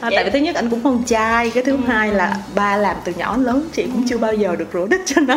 à, 0.00 0.10
tại 0.14 0.24
vì 0.24 0.30
thứ 0.30 0.38
nhất 0.38 0.54
anh 0.54 0.70
cũng 0.70 0.80
con 0.84 1.02
trai 1.02 1.50
cái 1.50 1.62
thứ 1.62 1.72
ừ. 1.72 1.78
hai 1.86 2.12
là 2.12 2.36
ba 2.54 2.76
làm 2.76 2.96
từ 3.04 3.12
nhỏ 3.16 3.36
lớn 3.36 3.68
chị 3.72 3.82
cũng 3.82 4.08
chưa 4.08 4.18
bao 4.18 4.34
giờ 4.34 4.56
được 4.56 4.68
rửa 4.72 4.86
đất 4.86 5.00
cho 5.06 5.20
nó 5.20 5.36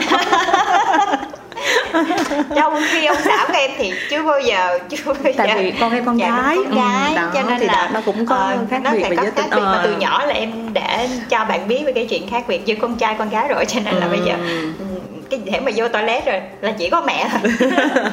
trong 2.55 2.73
khi 2.91 3.05
ông 3.05 3.17
xã 3.25 3.45
của 3.47 3.53
em 3.53 3.71
thì 3.77 3.93
chưa 4.09 4.23
bao 4.23 4.39
giờ 4.39 4.79
chưa 4.89 4.97
bao 5.05 5.15
tại 5.37 5.47
giờ. 5.47 5.55
vì 5.57 5.73
con 5.79 5.93
em 5.93 6.05
con 6.05 6.19
dạ, 6.19 6.27
gái. 6.27 6.57
con 6.63 6.75
gái 6.75 7.09
ừ, 7.09 7.15
đó, 7.15 7.31
cho 7.33 7.41
nên 7.41 7.61
là 7.61 7.89
nó 7.93 8.01
cũng 8.05 8.25
có 8.25 8.53
uh, 8.63 8.69
khác 8.69 8.81
nó 8.83 8.91
biệt 8.91 9.03
về 9.09 9.15
giới 9.15 9.31
tính. 9.31 9.45
mà 9.49 9.81
từ 9.83 9.95
nhỏ 9.95 10.25
là 10.25 10.33
em 10.33 10.73
đã 10.73 11.07
cho 11.29 11.45
bạn 11.45 11.67
biết 11.67 11.83
về 11.85 11.91
cái 11.93 12.05
chuyện 12.05 12.29
khác 12.29 12.43
biệt 12.47 12.65
giữa 12.65 12.75
con 12.81 12.95
trai 12.95 13.15
con 13.19 13.29
gái 13.29 13.47
rồi 13.47 13.65
cho 13.65 13.79
nên 13.85 13.95
là 13.95 14.07
bây 14.07 14.19
giờ 14.19 14.33
ừ, 14.79 14.85
cái 15.29 15.39
để 15.45 15.59
mà 15.59 15.71
vô 15.75 15.87
toilet 15.87 16.25
rồi 16.25 16.41
là 16.61 16.71
chỉ 16.71 16.89
có 16.89 17.01
mẹ 17.01 17.29
thôi. 17.31 17.69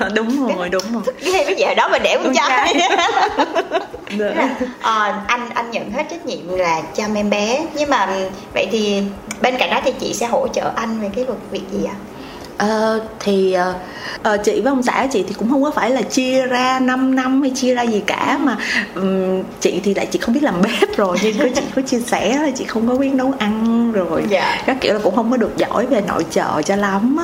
Đúng 0.14 0.48
rồi 0.48 0.68
đúng 0.68 0.82
rồi. 0.92 1.02
cái 1.32 1.44
cái 1.44 1.54
giờ 1.58 1.74
đó 1.74 1.88
mà 1.88 1.98
để 1.98 2.16
con 2.24 2.34
trai. 2.34 2.74
là, 4.18 4.48
à, 4.80 5.22
anh 5.26 5.50
anh 5.54 5.70
nhận 5.70 5.90
hết 5.90 6.06
trách 6.10 6.26
nhiệm 6.26 6.48
là 6.48 6.82
chăm 6.94 7.14
em 7.14 7.30
bé. 7.30 7.66
Nhưng 7.74 7.90
mà 7.90 8.08
vậy 8.54 8.68
thì 8.72 9.02
bên 9.42 9.56
cạnh 9.58 9.70
đó 9.70 9.80
thì 9.84 9.92
chị 10.00 10.14
sẽ 10.14 10.26
hỗ 10.26 10.48
trợ 10.48 10.70
anh 10.76 11.00
về 11.00 11.10
cái 11.16 11.24
việc 11.50 11.62
gì 11.72 11.84
ạ? 11.84 11.94
à? 11.94 12.09
Uh, 12.64 13.02
thì 13.20 13.56
uh, 14.28 14.44
chị 14.44 14.60
với 14.60 14.70
ông 14.70 14.82
xã 14.82 15.06
chị 15.12 15.24
thì 15.28 15.34
cũng 15.34 15.50
không 15.50 15.62
có 15.62 15.70
phải 15.70 15.90
là 15.90 16.02
chia 16.02 16.46
ra 16.46 16.80
5 16.80 17.14
năm 17.14 17.42
hay 17.42 17.50
chia 17.54 17.74
ra 17.74 17.82
gì 17.82 18.02
cả 18.06 18.38
mà 18.40 18.56
um, 18.94 19.42
chị 19.60 19.80
thì 19.84 19.94
lại 19.94 20.06
chị 20.06 20.18
không 20.18 20.34
biết 20.34 20.42
làm 20.42 20.62
bếp 20.62 20.96
rồi 20.96 21.18
nhưng 21.22 21.38
có 21.38 21.44
chị 21.54 21.62
có 21.76 21.82
chia 21.82 22.00
sẻ 22.00 22.38
là 22.38 22.50
chị 22.50 22.64
không 22.64 22.88
có 22.88 22.94
biết 22.94 23.14
nấu 23.14 23.34
ăn 23.38 23.92
rồi. 23.92 24.24
Dạ. 24.28 24.62
các 24.66 24.76
kiểu 24.80 24.94
là 24.94 25.00
cũng 25.02 25.16
không 25.16 25.30
có 25.30 25.36
được 25.36 25.56
giỏi 25.56 25.86
về 25.86 26.00
nội 26.00 26.26
trợ 26.30 26.62
cho 26.62 26.76
lắm 26.76 27.16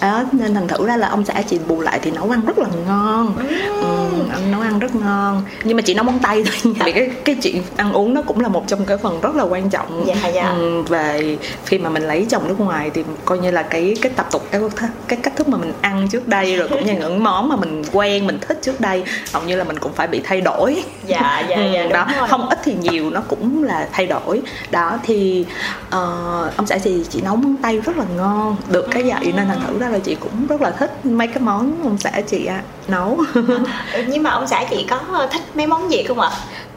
á. 0.00 0.24
Nên 0.32 0.54
thành 0.54 0.68
thử 0.68 0.86
ra 0.86 0.96
là 0.96 1.08
ông 1.08 1.24
xã 1.24 1.42
chị 1.42 1.58
bù 1.68 1.80
lại 1.80 1.98
thì 2.02 2.10
nấu 2.10 2.30
ăn 2.30 2.40
rất 2.46 2.58
là 2.58 2.68
ngon. 2.86 3.34
Um, 3.82 4.28
ăn 4.30 4.50
nấu 4.50 4.60
ăn 4.60 4.78
rất 4.78 4.94
ngon. 4.94 5.42
Nhưng 5.64 5.76
mà 5.76 5.82
chị 5.82 5.94
nấu 5.94 6.04
món 6.04 6.18
tay 6.18 6.44
thôi 6.44 6.74
vì 6.84 6.92
cái 6.92 7.10
cái 7.24 7.34
chuyện 7.42 7.62
ăn 7.76 7.92
uống 7.92 8.14
nó 8.14 8.22
cũng 8.22 8.40
là 8.40 8.48
một 8.48 8.64
trong 8.66 8.84
cái 8.84 8.96
phần 8.96 9.20
rất 9.20 9.36
là 9.36 9.42
quan 9.44 9.70
trọng 9.70 10.04
dạ, 10.06 10.28
dạ. 10.34 10.50
Um, 10.50 10.84
về 10.84 11.38
khi 11.66 11.78
mà 11.78 11.90
mình 11.90 12.02
lấy 12.02 12.26
chồng 12.30 12.48
nước 12.48 12.60
ngoài 12.60 12.90
thì 12.94 13.04
coi 13.24 13.38
như 13.38 13.50
là 13.50 13.62
cái 13.62 13.96
cái 14.02 14.12
tập 14.16 14.28
tục 14.30 14.46
cái 14.50 14.60
cái 15.08 15.18
cách 15.22 15.36
thức 15.36 15.48
mà 15.48 15.58
mình 15.58 15.72
ăn 15.80 16.08
trước 16.08 16.28
đây 16.28 16.56
rồi 16.56 16.68
cũng 16.68 16.86
như 16.86 16.92
những 16.92 17.24
món 17.24 17.48
mà 17.48 17.56
mình 17.56 17.82
quen 17.92 18.26
mình 18.26 18.38
thích 18.40 18.58
trước 18.62 18.80
đây 18.80 19.04
hầu 19.32 19.42
như 19.42 19.56
là 19.56 19.64
mình 19.64 19.78
cũng 19.78 19.92
phải 19.92 20.06
bị 20.06 20.20
thay 20.24 20.40
đổi. 20.40 20.84
Dạ 21.06 21.44
dạ 21.48 21.56
dạ 21.74 21.86
đó. 21.86 22.06
rồi. 22.18 22.28
không 22.28 22.48
ít 22.48 22.58
thì 22.64 22.74
nhiều 22.80 23.10
nó 23.10 23.20
cũng 23.28 23.64
là 23.64 23.88
thay 23.92 24.06
đổi. 24.06 24.42
Đó 24.70 24.98
thì 25.02 25.46
uh, 25.86 26.56
ông 26.56 26.66
xã 26.66 26.78
thì 26.82 27.04
chị 27.10 27.20
nấu 27.20 27.36
món 27.36 27.56
tay 27.56 27.78
rất 27.78 27.96
là 27.96 28.04
ngon 28.16 28.56
được 28.68 28.88
cái 28.90 29.02
vậy 29.02 29.32
nên 29.36 29.46
thành 29.46 29.60
thử 29.66 29.78
ra 29.78 29.88
là 29.88 29.98
chị 29.98 30.16
cũng 30.20 30.46
rất 30.46 30.60
là 30.60 30.70
thích 30.70 31.06
mấy 31.06 31.26
cái 31.26 31.38
món 31.40 31.82
ông 31.82 31.98
xã 31.98 32.10
chị 32.26 32.46
à, 32.46 32.62
nấu. 32.88 33.20
Nhưng 34.06 34.22
mà 34.22 34.30
ông 34.30 34.46
xã 34.46 34.64
chị 34.70 34.86
có 34.90 35.28
thích 35.32 35.42
mấy 35.54 35.66
món 35.66 35.90
gì 35.90 36.02
không 36.02 36.20
ạ 36.20 36.30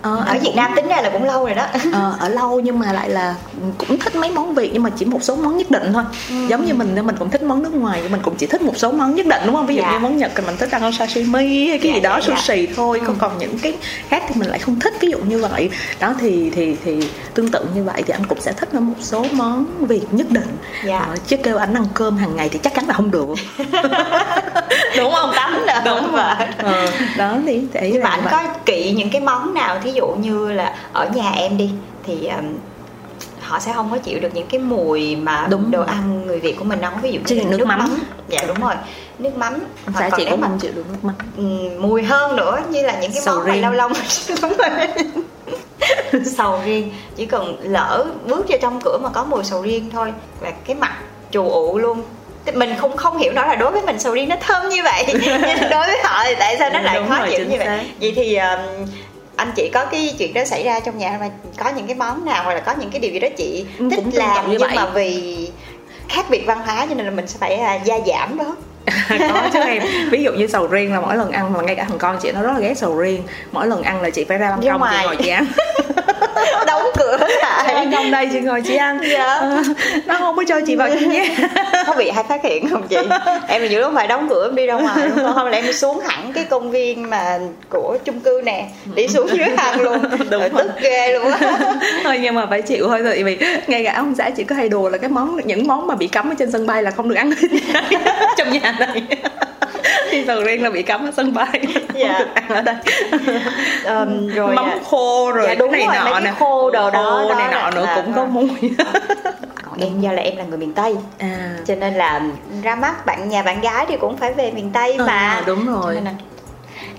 Ờ, 0.06 0.24
ở 0.28 0.34
Việt 0.34 0.40
cũng- 0.44 0.56
Nam 0.56 0.72
tính 0.76 0.88
ra 0.88 1.02
là 1.02 1.10
cũng 1.10 1.24
lâu 1.24 1.46
rồi 1.46 1.56
đó. 1.56 1.66
Ờ, 1.94 2.16
ở 2.20 2.30
lâu 2.30 2.60
nhưng 2.60 2.80
mà 2.80 2.94
lại 2.94 3.10
là 3.10 3.36
cũng 3.78 3.98
thích 4.00 4.16
mấy 4.16 4.32
món 4.32 4.54
việt 4.56 4.70
nhưng 4.74 4.84
mà 4.84 4.90
chỉ 4.98 5.06
một 5.06 5.24
số 5.24 5.36
món 5.36 5.58
nhất 5.58 5.72
định 5.72 5.94
thôi. 5.94 6.04
Giống 6.48 6.66
như 6.66 6.74
mình 6.74 6.96
mình 7.06 7.16
cũng 7.20 7.30
thích 7.30 7.42
món 7.44 7.64
nước 7.64 7.74
ngoài 7.74 8.00
nhưng 8.04 8.12
mình 8.12 8.22
cũng 8.24 8.36
chỉ 8.36 8.46
thích 8.46 8.62
một 8.62 8.74
số 8.78 8.92
món 8.92 9.16
nhất 9.16 9.26
định 9.26 9.42
đúng 9.46 9.56
không? 9.56 9.68
Ví 9.68 9.76
dụ 9.76 9.82
Dạ. 9.82 9.92
như 9.92 10.00
món 10.00 10.18
nhật 10.18 10.32
thì 10.36 10.44
mình 10.46 10.58
thích 10.58 10.72
ăn 10.72 10.92
sashimi 10.94 11.68
hay 11.68 11.80
cái 11.80 11.92
Dạ, 11.92 11.96
gì 11.96 12.02
đó 12.02 12.20
dạ, 12.22 12.28
dạ. 12.28 12.36
sushi 12.36 12.68
thôi. 12.76 13.02
Còn 13.08 13.16
còn 13.20 13.38
những 13.38 13.60
cái 13.60 13.74
khác 14.10 14.24
thì 14.28 14.36
mình 14.40 14.50
lại 14.50 14.60
không 14.60 14.80
thích. 14.80 14.94
Ví 15.00 15.10
dụ 15.12 15.18
như 15.18 15.40
vậy. 15.40 15.70
Đó 16.00 16.14
thì 16.20 16.50
thì 16.56 16.76
thì 16.86 17.08
tương 17.34 17.52
tự 17.52 17.66
như 17.76 17.84
vậy 17.84 18.04
thì 18.08 18.14
anh 18.14 18.26
cũng 18.26 18.42
sẽ 18.42 18.52
thích 18.54 18.74
một 18.74 18.94
số 19.02 19.26
món 19.32 19.66
việt 19.88 20.04
nhất 20.12 20.28
định. 20.30 20.58
Dạ. 20.86 21.00
Ờ, 21.00 21.16
chứ 21.28 21.38
kêu 21.38 21.58
anh 21.58 21.74
ăn 21.74 21.86
cơm 21.94 22.18
hàng 22.18 22.36
ngày 22.36 22.50
thì 22.50 22.60
chắc 22.64 22.74
chắn 22.76 22.88
là 22.88 22.94
không 22.94 23.12
được. 23.12 23.30
Đúng 24.98 25.12
không 25.14 25.32
tắm 25.36 25.66
nữa 25.68 25.74
đúng 25.86 26.12
rồi. 26.12 26.36
Ờ, 26.58 26.88
đó 27.18 27.38
thì 27.46 27.62
để 27.74 27.90
nhưng 27.94 28.04
mà 28.04 28.10
anh 28.10 28.22
có 28.32 28.44
kỵ 28.66 28.92
những 28.92 29.10
cái 29.10 29.22
món 29.22 29.54
nào 29.54 29.80
thí 29.84 29.92
dụ 29.96 30.08
như 30.08 30.52
là 30.52 30.76
ở 30.94 31.10
nhà 31.16 31.32
em 31.32 31.58
đi 31.58 31.70
thì 32.04 32.28
um, 32.28 32.54
họ 33.42 33.60
sẽ 33.60 33.74
không 33.74 33.92
có 33.92 33.98
chịu 33.98 34.20
được 34.20 34.30
những 34.34 34.48
cái 34.48 34.60
mùi 34.60 35.16
mà 35.16 35.48
Đúng 35.50 35.72
đồ 35.72 35.80
rồi. 35.80 35.88
ăn 35.88 36.26
người 36.28 36.40
Việt 36.40 36.56
của 36.60 36.64
mình 36.66 36.82
nấu 36.82 36.92
ví 37.02 37.12
dụ 37.12 37.20
như 37.28 37.36
là 37.36 37.44
nước 37.58 37.66
mắm. 37.68 37.98
dạ 38.28 38.42
đúng 38.48 38.60
rồi. 38.62 38.74
Nước 39.20 39.38
mắm. 39.38 39.54
Hoặc 39.94 40.14
nếu 40.18 40.28
cũng 40.30 40.42
mà, 40.42 40.48
không 40.48 40.60
chịu 40.60 40.72
được 40.76 40.86
nước 40.92 41.04
mắm. 41.04 41.16
Mùi 41.82 42.04
hơn 42.04 42.36
nữa 42.36 42.60
như 42.70 42.82
là 42.82 43.00
những 43.02 43.12
cái 43.12 43.22
Sầu 43.22 43.36
món 43.36 43.48
mà 43.48 43.54
riêng. 43.54 43.62
lâu 43.62 43.72
lâu 43.74 43.90
rồi. 44.58 44.88
Sầu 46.38 46.60
riêng. 46.66 46.92
Chỉ 47.16 47.26
cần 47.26 47.58
lỡ 47.62 48.06
bước 48.28 48.46
vô 48.50 48.58
trong 48.62 48.80
cửa 48.82 48.98
mà 49.04 49.10
có 49.10 49.24
mùi 49.24 49.44
sầu 49.44 49.62
riêng 49.62 49.90
thôi 49.94 50.14
là 50.42 50.52
cái 50.66 50.76
mặt 50.76 50.94
trù 51.32 51.50
ụ 51.50 51.78
luôn. 51.78 52.04
Mình 52.54 52.76
không 52.80 52.98
không 52.98 53.18
hiểu 53.18 53.34
nổi 53.34 53.48
là 53.48 53.56
đối 53.56 53.72
với 53.72 53.82
mình 53.82 54.00
sầu 54.00 54.14
riêng 54.14 54.30
nó 54.30 54.36
thơm 54.42 54.70
như 54.70 54.84
vậy. 54.84 55.06
Nhưng 55.08 55.42
đối 55.72 55.86
với 55.86 55.98
họ 56.04 56.24
thì 56.26 56.36
tại 56.40 56.56
sao 56.60 56.70
nó 56.70 56.80
lại 56.80 56.96
Đúng 57.00 57.10
khó 57.10 57.20
rồi, 57.20 57.28
chịu 57.32 57.46
như 57.46 57.58
vậy? 57.58 57.66
xác. 57.68 57.84
vậy 58.02 58.14
thì 58.16 58.36
um, 58.36 58.60
anh 59.36 59.52
chị 59.56 59.70
có 59.74 59.86
cái 59.86 60.16
chuyện 60.20 60.34
đó 60.34 60.46
xảy 60.46 60.64
ra 60.64 60.80
trong 60.80 60.98
nhà 60.98 61.18
mà 61.20 61.30
có 61.58 61.70
những 61.76 61.88
cái 61.88 61.96
món 61.96 62.26
nào 62.26 62.44
hoặc 62.44 62.54
là 62.54 62.60
có 62.60 62.74
những 62.80 62.90
cái 62.92 63.00
điều 63.00 63.12
gì 63.12 63.20
đó 63.20 63.28
chị 63.38 63.66
Ừ, 63.80 63.88
thích 63.90 63.96
cũng 64.04 64.10
làm 64.14 64.46
như 64.46 64.52
nhưng 64.52 64.60
vậy. 64.62 64.72
mà 64.76 64.86
vì 64.86 65.48
khác 66.10 66.26
biệt 66.30 66.44
văn 66.46 66.62
hóa 66.66 66.86
cho 66.90 66.96
nên 66.96 67.06
là 67.06 67.12
mình 67.12 67.28
sẽ 67.28 67.38
phải 67.40 67.56
à, 67.56 67.76
gia 67.84 67.96
giảm 68.08 68.38
đó. 68.38 68.56
Có 69.10 69.50
chứ 69.54 69.60
em. 69.60 69.84
Ví 70.12 70.24
dụ 70.24 70.32
như 70.32 70.48
sầu 70.48 70.68
riêng 70.68 70.94
là 70.94 71.00
mỗi 71.02 71.16
lần 71.18 71.32
ăn 71.32 71.54
mà 71.54 71.62
ngay 71.62 71.76
cả 71.76 71.86
thằng 71.90 71.98
con 71.98 72.18
chị 72.22 72.32
nó 72.32 72.42
rất 72.42 72.52
là 72.54 72.60
ghét 72.60 72.74
sầu 72.78 72.98
riêng. 73.00 73.24
Mỗi 73.52 73.68
lần 73.68 73.84
ăn 73.84 74.02
là 74.02 74.10
chị 74.10 74.24
phải 74.24 74.38
ra 74.38 74.50
ban 74.50 74.62
công 74.80 74.82
chị 74.92 75.06
ngồi 75.06 75.16
chị 75.24 75.30
ăn. 75.30 75.46
đóng 76.68 76.84
cửa 76.98 77.05
lại 77.42 77.76
ban 77.76 77.92
công 77.92 78.12
đây 78.12 78.30
chị 78.34 78.40
ngồi 78.40 78.62
chị 78.62 78.76
ăn. 78.76 79.00
Dạ. 79.12 79.26
Ờ, 79.26 79.64
nó 80.06 80.16
không 80.20 80.36
có 80.36 80.44
cho 80.48 80.62
chị 80.68 80.76
vào 80.76 80.90
chị 81.00 81.06
nhé. 81.06 81.36
Có 81.88 81.94
bị 81.98 82.08
ai 82.08 82.24
phát 82.30 82.44
hiện 82.44 82.70
không 82.70 82.88
chị? 82.88 82.98
Em 83.48 83.62
là 83.62 83.68
nhiều 83.68 83.82
lúc 83.82 83.92
phải 83.96 84.08
đóng 84.08 84.28
cửa 84.30 84.48
em 84.48 84.56
đi 84.56 84.66
ra 84.66 84.74
ngoài 84.74 84.98
đúng 85.10 85.26
không 85.26 85.34
không 85.36 85.48
là 85.48 85.58
em 85.58 85.66
đi 85.66 85.74
xuống 85.74 86.00
hẳn 86.00 86.34
cái 86.34 86.44
công 86.44 86.72
viên 86.72 87.10
mà 87.10 87.40
của 87.70 87.98
chung 88.06 88.20
cư 88.20 88.42
nè 88.46 88.66
đi 88.96 89.08
xuống 89.08 89.28
dưới 89.32 89.48
ăn 89.58 89.82
luôn. 89.82 90.00
Đúng 90.30 90.42
rồi 90.42 90.50
rồi. 90.50 90.64
tức 90.64 90.72
ghê 90.82 91.14
luôn 91.14 91.32
á. 91.32 91.60
Thôi 92.04 92.20
nhưng 92.22 92.36
mà 92.36 92.46
phải 92.50 92.62
chịu 92.62 92.88
thôi 92.88 93.02
tại 93.04 93.24
vì 93.24 93.38
ngay 93.68 93.84
cả 93.84 93.94
ông 93.96 94.16
xã 94.18 94.30
chị 94.30 94.44
có 94.44 94.56
hay 94.56 94.70
đùa 94.70 94.90
là 94.90 94.98
cái 94.98 95.10
món 95.10 95.40
những 95.44 95.68
món 95.68 95.88
mà 95.88 95.96
bị 95.96 96.08
cấm 96.08 96.32
ở 96.32 96.36
trên 96.40 96.52
sân 96.52 96.68
bay 96.68 96.84
là 96.84 96.92
không 96.92 97.10
được 97.10 97.16
ăn 97.16 97.32
trong 98.38 98.52
nhà 98.52 98.76
này 98.80 99.04
sầu 100.28 100.44
riêng 100.44 100.64
là 100.64 100.70
bị 100.70 100.82
cấm 100.84 101.06
ở 101.08 101.12
sân 101.18 101.34
bay. 101.34 101.62
Dạ. 101.94 102.20
được 102.20 102.28
ăn 102.36 102.48
ở 102.50 102.62
đây. 102.62 102.76
Ờm, 103.86 104.28
rồi 104.28 104.56
mắm 104.56 104.66
à, 104.66 104.78
khô 104.90 105.32
rồi 105.32 105.46
Dạ, 105.48 105.56
đúng 105.56 105.72
cái 105.72 105.82
rồi, 105.86 105.96
này 105.96 106.04
mấy 106.04 106.14
nọ 106.14 106.20
nè. 106.20 106.34
khô 106.40 106.72
đồ 106.72 106.92
đó, 106.92 107.04
khô 107.24 107.30
đó 107.30 107.36
này 107.36 107.48
nọ 107.52 107.72
nữa 107.72 107.88
cũng 107.96 108.14
có 108.14 108.26
mùi. 108.26 108.48
Còn 109.64 109.80
em 109.80 110.02
do 110.02 110.12
là 110.12 110.22
em 110.22 110.38
là 110.38 110.44
người 110.44 110.58
miền 110.58 110.74
tây. 110.74 110.96
À. 111.20 111.56
Cho 111.68 111.76
nên 111.76 111.94
là 111.94 112.22
ra 112.64 112.76
mắt 112.76 113.06
bạn 113.06 113.30
nhà 113.30 113.42
bạn 113.44 113.62
gái 113.62 113.86
thì 113.90 113.98
cũng 113.98 114.18
phải 114.18 114.34
về 114.34 114.52
miền 114.52 114.72
tây 114.74 114.98
mà. 114.98 115.06
À, 115.14 115.44
đúng 115.46 115.66
rồi. 115.68 115.98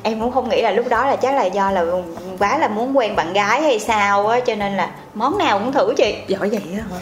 Em 0.03 0.21
cũng 0.21 0.33
không 0.33 0.49
nghĩ 0.49 0.63
là 0.63 0.71
lúc 0.71 0.89
đó 0.89 1.07
là 1.07 1.17
chắc 1.17 1.35
là 1.35 1.45
do 1.45 1.71
là 1.71 1.85
quá 2.39 2.59
là 2.59 2.69
muốn 2.69 2.97
quen 2.99 3.17
bạn 3.17 3.33
gái 3.33 3.63
hay 3.63 3.79
sao 3.79 4.27
á 4.29 4.41
cho 4.41 4.55
nên 4.55 4.77
là 4.77 4.89
món 5.15 5.39
nào 5.39 5.59
cũng 5.59 5.73
thử 5.73 5.95
chị. 5.97 6.15
Giỏi 6.27 6.49
vậy 6.49 6.63
á 6.79 6.85
hả 6.91 6.97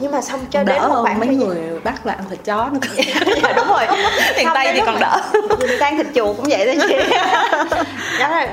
nhưng 0.00 0.12
mà 0.12 0.20
xong 0.20 0.40
cho 0.50 0.62
đỡ 0.62 0.72
đến 0.78 0.88
một 0.88 1.02
khoảng 1.02 1.20
mấy 1.20 1.28
người 1.28 1.56
bắt 1.84 2.06
là 2.06 2.12
ăn 2.12 2.24
thịt 2.30 2.38
chó 2.44 2.70
nữa 2.72 2.78
dạ 3.42 3.52
đúng 3.56 3.68
rồi. 3.68 3.86
Miền 4.36 4.48
tây 4.54 4.70
thì 4.74 4.80
còn 4.86 5.00
đỡ. 5.00 5.20
miền 5.60 5.70
tây 5.80 5.92
thịt 5.96 6.06
chuột 6.14 6.36
cũng 6.36 6.46
vậy 6.48 6.66
đó 6.66 6.72
chị. 6.88 6.94
Đó 8.20 8.28
là 8.28 8.48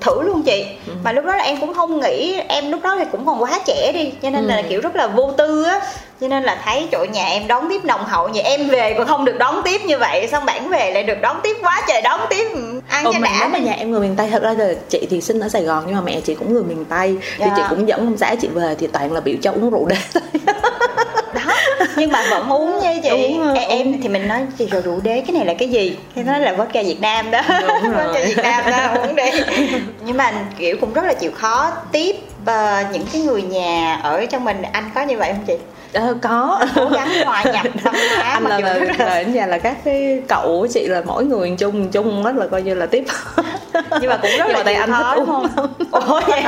thử 0.00 0.22
luôn 0.22 0.42
chị. 0.42 0.64
Ừ. 0.86 0.92
mà 1.04 1.12
lúc 1.12 1.24
đó 1.24 1.36
là 1.36 1.42
em 1.44 1.60
cũng 1.60 1.74
không 1.74 2.00
nghĩ 2.00 2.40
em 2.48 2.70
lúc 2.70 2.82
đó 2.82 2.96
thì 2.98 3.04
cũng 3.12 3.26
còn 3.26 3.42
quá 3.42 3.58
trẻ 3.66 3.92
đi 3.94 4.12
cho 4.22 4.30
nên 4.30 4.44
là 4.44 4.56
Ừ. 4.56 4.62
kiểu 4.68 4.80
rất 4.80 4.96
là 4.96 5.06
vô 5.06 5.32
tư 5.38 5.62
á. 5.64 5.80
Cho 6.20 6.28
nên 6.28 6.42
là 6.42 6.58
thấy 6.64 6.88
chỗ 6.92 7.04
nhà 7.12 7.26
em 7.26 7.46
đón 7.48 7.68
tiếp 7.68 7.84
nồng 7.84 8.04
hậu 8.04 8.28
vậy 8.34 8.42
em 8.42 8.68
về 8.68 8.94
còn 8.98 9.06
không 9.06 9.24
được 9.24 9.38
đón 9.38 9.62
tiếp 9.64 9.80
như 9.84 9.98
vậy 9.98 10.28
xong 10.32 10.44
bản 10.44 10.68
về 10.68 10.90
lại 10.94 11.02
được 11.02 11.20
đón 11.20 11.36
tiếp 11.42 11.56
quá 11.62 11.82
trời 11.88 12.02
đón 12.02 12.20
tiếp. 12.30 12.48
Ăn 12.88 13.04
Ồ, 13.04 13.12
cho 13.12 13.18
đã 13.22 13.48
mà 13.52 13.58
nhà 13.58 13.72
em 13.72 13.90
người 13.90 14.00
miền 14.00 14.14
Tây 14.16 14.28
thật 14.32 14.42
ra 14.42 14.54
là 14.58 14.66
chị 14.88 15.06
thì 15.10 15.20
sinh 15.20 15.40
ở 15.40 15.48
Sài 15.48 15.62
Gòn 15.62 15.84
nhưng 15.86 15.94
mà 15.96 16.00
mẹ 16.00 16.20
chị 16.20 16.34
cũng 16.34 16.54
người 16.54 16.62
miền 16.62 16.84
Tây 16.84 17.16
thì 17.38 17.44
Dạ. 17.46 17.52
chị 17.56 17.62
cũng 17.70 17.88
dẫn 17.88 18.00
ông 18.00 18.16
xã 18.18 18.34
chị 18.34 18.48
về 18.54 18.74
thì 18.78 18.86
toàn 18.86 19.12
là 19.12 19.20
biểu 19.20 19.34
cho 19.42 19.50
uống 19.52 19.70
rượu 19.70 19.86
đế 19.86 19.96
thôi 20.14 20.22
nhưng 21.96 22.12
mà 22.12 22.22
vẫn 22.30 22.48
uống 22.48 22.78
nha 22.78 22.94
chị. 23.02 23.08
Uống, 23.08 23.54
em, 23.54 23.68
em 23.68 24.02
thì 24.02 24.08
mình 24.08 24.28
nói 24.28 24.40
chị 24.58 24.66
rồi 24.66 24.82
rượu 24.82 25.00
đế 25.02 25.22
cái 25.26 25.36
này 25.36 25.46
là 25.46 25.54
cái 25.54 25.68
gì? 25.68 25.96
Cái 26.14 26.24
đó 26.24 26.38
là 26.38 26.52
vodka 26.52 26.82
Việt 26.82 27.00
Nam 27.00 27.30
đó. 27.30 27.40
Đúng 27.60 27.92
vodka 27.96 28.20
Việt 28.26 28.38
Nam 28.42 28.70
đó 28.70 29.02
uống 29.02 29.16
đi. 29.16 29.30
Nhưng 30.06 30.16
mà 30.16 30.32
kiểu 30.58 30.76
cũng 30.80 30.92
rất 30.92 31.04
là 31.04 31.14
chịu 31.14 31.30
khó 31.34 31.70
tiếp 31.92 32.16
ờ, 32.44 32.84
những 32.92 33.06
cái 33.12 33.22
người 33.22 33.42
nhà 33.42 34.00
ở 34.02 34.26
trong 34.26 34.44
mình. 34.44 34.62
Anh 34.72 34.90
có 34.94 35.02
như 35.02 35.16
vậy 35.18 35.32
không 35.32 35.44
chị 35.46 35.54
Ờ, 35.92 36.14
có. 36.22 36.60
Cố 36.74 36.84
gắng 36.88 37.08
hòa 37.24 37.42
nhập 37.44 37.66
văn 37.82 37.94
hóa 38.16 38.22
anh 38.32 38.44
là 38.44 38.58
là, 38.58 38.74
là- 38.98 39.22
nhà 39.22 39.46
là 39.46 39.58
các 39.58 39.76
cái 39.84 40.22
cậu 40.28 40.42
của 40.60 40.66
chị 40.70 40.86
là 40.86 41.02
mỗi 41.06 41.24
người 41.24 41.54
chung 41.58 41.88
chung 41.88 42.22
hết 42.22 42.34
là 42.36 42.46
coi 42.50 42.62
như 42.62 42.74
là 42.74 42.86
tiếp. 42.86 43.04
Nhưng 44.00 44.10
mà 44.10 44.16
cũng 44.22 44.30
rất 44.38 44.44
Nhưng 44.48 44.56
là 44.56 44.62
tại 44.64 44.74
anh 44.74 44.90
thích 44.92 45.12
uống 45.16 45.26
không? 45.26 45.72
ồ 45.90 46.20
vậy? 46.26 46.42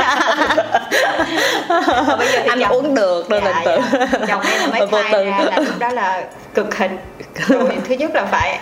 Mà 1.68 2.16
bây 2.18 2.28
giờ 2.33 2.40
thì 2.42 2.48
anh 2.48 2.61
chồng- 2.61 2.70
uống 2.72 2.94
được 2.94 3.30
nên 3.30 3.44
Dạ, 3.44 3.50
là 3.50 3.62
tự 3.64 3.78
dạ. 4.00 4.26
chồng 4.28 4.40
em 4.52 4.70
mới 4.70 4.87
khai 4.87 5.12
ra 5.24 5.38
là 5.44 5.59
lúc 5.59 5.78
đó 5.78 5.88
là 5.88 6.22
cực 6.55 6.75
hình 6.79 6.97
rồi 7.49 7.71
thứ 7.88 7.95
nhất 7.95 8.11
là 8.14 8.25
phải 8.25 8.59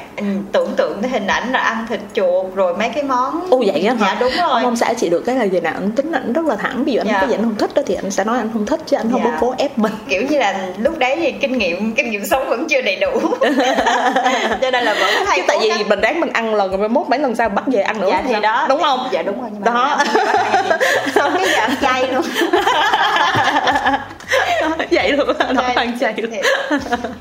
tưởng 0.52 0.74
tượng 0.76 0.98
cái 1.02 1.10
hình 1.10 1.26
ảnh 1.26 1.52
là 1.52 1.58
ăn 1.58 1.86
thịt 1.88 2.00
chuột 2.14 2.54
rồi 2.54 2.76
mấy 2.76 2.88
cái 2.88 3.02
món 3.02 3.50
Ồ 3.50 3.62
vậy 3.66 3.84
á 3.86 3.94
hả? 3.94 4.06
dạ 4.10 4.16
đúng 4.20 4.32
rồi 4.32 4.48
Ông, 4.50 4.64
ông 4.64 4.76
xã 4.76 4.92
chị 4.96 5.08
được 5.08 5.20
cái 5.26 5.36
là 5.36 5.44
gì 5.44 5.60
nào 5.60 5.72
anh 5.76 5.92
tính 5.92 6.12
anh 6.12 6.32
rất 6.32 6.44
là 6.44 6.56
thẳng 6.56 6.84
Ví 6.84 6.92
dụ 6.92 7.00
anh 7.00 7.06
Dạ. 7.06 7.18
cái 7.20 7.28
gì 7.28 7.34
anh 7.34 7.42
không 7.42 7.56
thích 7.56 7.70
đó 7.74 7.82
thì 7.86 7.94
anh 7.94 8.10
sẽ 8.10 8.24
nói 8.24 8.38
anh 8.38 8.50
không 8.52 8.66
thích 8.66 8.80
Chứ 8.86 8.96
anh 8.96 9.10
không 9.12 9.20
Dạ. 9.24 9.30
có 9.30 9.36
cố 9.40 9.54
ép 9.58 9.78
mình 9.78 9.92
kiểu 10.08 10.22
như 10.30 10.38
là 10.38 10.68
lúc 10.78 10.98
đấy 10.98 11.16
thì 11.16 11.32
kinh 11.32 11.58
nghiệm 11.58 11.94
kinh 11.94 12.10
nghiệm 12.10 12.24
sống 12.24 12.48
vẫn 12.48 12.66
chưa 12.70 12.80
đầy 12.82 12.96
đủ 12.96 13.10
cho 14.60 14.70
nên 14.70 14.84
là 14.84 14.94
vẫn 14.94 15.26
hay 15.26 15.36
Chứ 15.38 15.44
tại 15.48 15.58
vì 15.62 15.68
gắng- 15.68 15.88
mình 15.88 16.00
ráng 16.00 16.20
mình 16.20 16.30
ăn 16.32 16.54
lần 16.54 16.76
rồi 16.80 16.88
mốt 16.88 17.08
mấy 17.08 17.18
lần 17.18 17.34
sau 17.36 17.48
bắt 17.48 17.64
về 17.66 17.82
ăn 17.82 18.00
nữa 18.00 18.08
dạ 18.10 18.22
thì 18.26 18.32
sao? 18.32 18.40
đó 18.40 18.66
Đúng 18.68 18.80
không? 18.82 19.08
dạ 19.12 19.22
đúng 19.22 19.40
rồi 19.40 19.50
nhưng 19.52 19.64
mà 19.64 19.72
Đó. 19.72 19.98
không 20.12 20.24
hay. 20.26 20.78
xong 21.14 21.32
cái 21.36 21.46
giờ 21.48 21.60
ăn 21.60 21.70
chay 21.82 22.08
luôn 22.12 22.22
vậy 24.90 25.12
luôn 25.12 25.36
á, 25.38 25.52
nó 25.52 25.62
Chay. 25.62 25.74
ăn 25.74 25.98
chay 26.00 26.14
luôn 26.16 26.30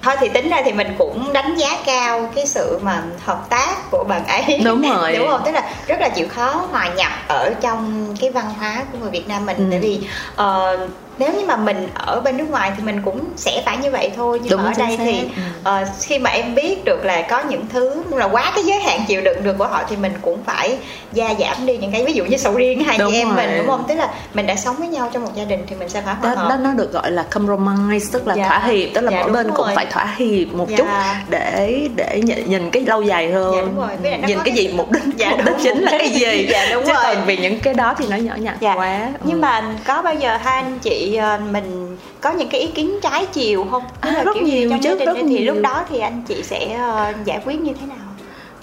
thôi 0.04 0.16
thì 0.20 0.30
tính 0.30 0.50
ra 0.50 0.62
thì 0.66 0.72
mình 0.72 0.96
cũng 0.98 1.34
đánh 1.34 1.56
giá 1.56 1.78
cao 1.86 2.30
cái 2.36 2.46
sự 2.48 2.80
mà 2.82 3.04
hợp 3.26 3.50
tác 3.50 3.92
của 3.92 4.04
bạn 4.04 4.26
ấy 4.28 4.60
Đúng 4.66 4.82
rồi. 4.82 5.16
đúng 5.18 5.28
không 5.28 5.42
tức 5.46 5.52
là 5.52 5.72
rất 5.88 6.00
là 6.02 6.10
chịu 6.10 6.28
khó 6.30 6.68
hòa 6.72 6.88
nhập 6.96 7.12
ở 7.28 7.54
trong 7.62 8.16
cái 8.22 8.30
văn 8.32 8.46
hóa 8.60 8.84
của 8.92 8.98
người 9.02 9.10
Việt 9.12 9.28
Nam 9.28 9.46
mình 9.46 9.58
Ừ. 9.58 9.66
tại 9.72 9.80
vì 9.80 10.00
ờ, 10.36 10.78
nếu 11.22 11.34
như 11.34 11.46
mà 11.46 11.56
mình 11.56 11.88
ở 11.94 12.22
bên 12.22 12.38
nước 12.38 12.50
ngoài 12.50 12.72
thì 12.78 12.84
mình 12.84 13.02
cũng 13.06 13.20
sẽ 13.36 13.62
phải 13.66 13.78
như 13.78 13.92
vậy 13.92 14.12
thôi 14.16 14.40
nhưng 14.42 14.52
Đúng, 14.52 14.64
mà 14.64 14.70
ở 14.70 14.74
đây 14.78 14.98
xác. 14.98 15.04
thì 15.06 15.20
Ừ. 15.20 15.42
ờ, 15.64 15.86
khi 16.02 16.20
mà 16.20 16.30
em 16.30 16.56
biết 16.56 16.86
được 16.86 17.06
là 17.06 17.22
có 17.22 17.44
những 17.50 17.66
thứ 17.74 18.04
là 18.10 18.26
quá 18.26 18.52
cái 18.56 18.64
giới 18.64 18.80
hạn 18.80 19.02
chịu 19.08 19.22
đựng 19.22 19.44
được 19.44 19.56
của 19.58 19.68
họ 19.68 19.84
thì 19.90 19.96
mình 19.96 20.14
cũng 20.22 20.38
phải 20.46 20.78
gia 21.14 21.34
giảm 21.40 21.66
đi 21.66 21.78
những 21.78 21.92
cái 21.92 22.04
ví 22.06 22.14
dụ 22.14 22.26
như 22.26 22.38
sầu 22.38 22.54
riêng 22.54 22.84
hai 22.84 22.98
Đúng 22.98 23.12
chị 23.12 23.18
em 23.18 23.28
rồi. 23.28 23.38
mình 23.38 23.58
đúng 23.58 23.68
không 23.68 23.84
tức 23.88 23.96
là 23.96 24.10
mình 24.34 24.46
đã 24.48 24.56
sống 24.56 24.76
với 24.76 24.88
nhau 24.88 25.10
trong 25.14 25.24
một 25.24 25.32
gia 25.36 25.44
đình 25.46 25.64
thì 25.68 25.76
mình 25.76 25.90
sẽ 25.90 26.02
phải 26.02 26.16
hòa 26.16 26.36
đó, 26.36 26.42
hợp 26.42 26.50
đó 26.50 26.56
nó 26.56 26.72
được 26.72 26.94
gọi 26.94 27.12
là 27.12 27.24
compromise 27.24 28.06
tức 28.12 28.28
là 28.28 28.36
Dạ. 28.36 28.48
thỏa 28.48 28.60
hiệp 28.60 28.90
tức 28.94 29.02
là 29.02 29.12
Dạ, 29.12 29.20
mỗi 29.22 29.32
bên 29.32 29.48
cũng 29.56 29.66
rồi. 29.66 29.76
phải 29.76 29.86
thỏa 29.86 30.14
hiệp 30.18 30.48
một 30.54 30.70
Dạ. 30.70 30.78
chút 30.78 30.86
để 31.30 31.88
để 31.96 32.22
nhìn, 32.24 32.50
nhìn 32.50 32.70
cái 32.72 32.84
lâu 32.86 33.02
dài 33.02 33.32
hơn 33.32 33.56
Dạ, 33.56 33.62
đúng 33.62 33.80
rồi. 33.80 33.90
Với 34.02 34.12
nhìn 34.12 34.38
cái 34.38 34.46
cái 34.46 34.54
gì 34.56 34.68
mục 34.74 34.92
đích 34.92 35.02
Dạ, 35.18 35.30
mục 35.30 35.38
đúng, 35.38 35.46
đích 35.46 35.64
chính 35.64 35.74
mục 35.76 35.84
là 35.84 35.92
cái 36.00 36.10
gì 36.10 36.48
Dạ, 36.52 36.66
đúng 36.74 36.84
chứ 36.86 36.94
rồi. 36.94 37.04
còn 37.04 37.26
vì 37.26 37.38
những 37.38 37.60
cái 37.60 37.74
đó 37.74 37.96
thì 37.98 38.06
nó 38.10 38.16
nhỏ 38.18 38.34
nhặt 38.38 38.56
Dạ. 38.60 38.74
quá 38.76 39.10
nhưng 39.24 39.38
Ừ. 39.38 39.42
mà 39.42 39.64
có 39.88 40.02
bao 40.02 40.14
giờ 40.16 40.38
hai 40.44 40.56
anh 40.64 40.80
chị 40.80 41.11
ờ, 41.16 41.38
mình 41.52 41.98
có 42.22 42.32
những 42.32 42.50
cái 42.50 42.62
ý 42.62 42.68
kiến 42.68 43.00
trái 43.04 43.26
chiều 43.26 43.68
không 43.72 43.84
Tức 44.02 44.10
À, 44.10 44.24
rất 44.24 44.32
kiểu 44.36 44.44
nhiều 44.44 44.70
trong 44.70 44.80
chứ, 44.82 45.06
rất 45.06 45.14
thì 45.16 45.24
nhiều. 45.24 45.54
lúc 45.54 45.64
đó 45.64 45.86
thì 45.90 46.00
anh 46.00 46.24
chị 46.28 46.44
sẽ 46.44 46.74
ờ, 46.74 47.14
giải 47.26 47.40
quyết 47.46 47.62
như 47.62 47.74
thế 47.82 47.86
nào 47.88 47.98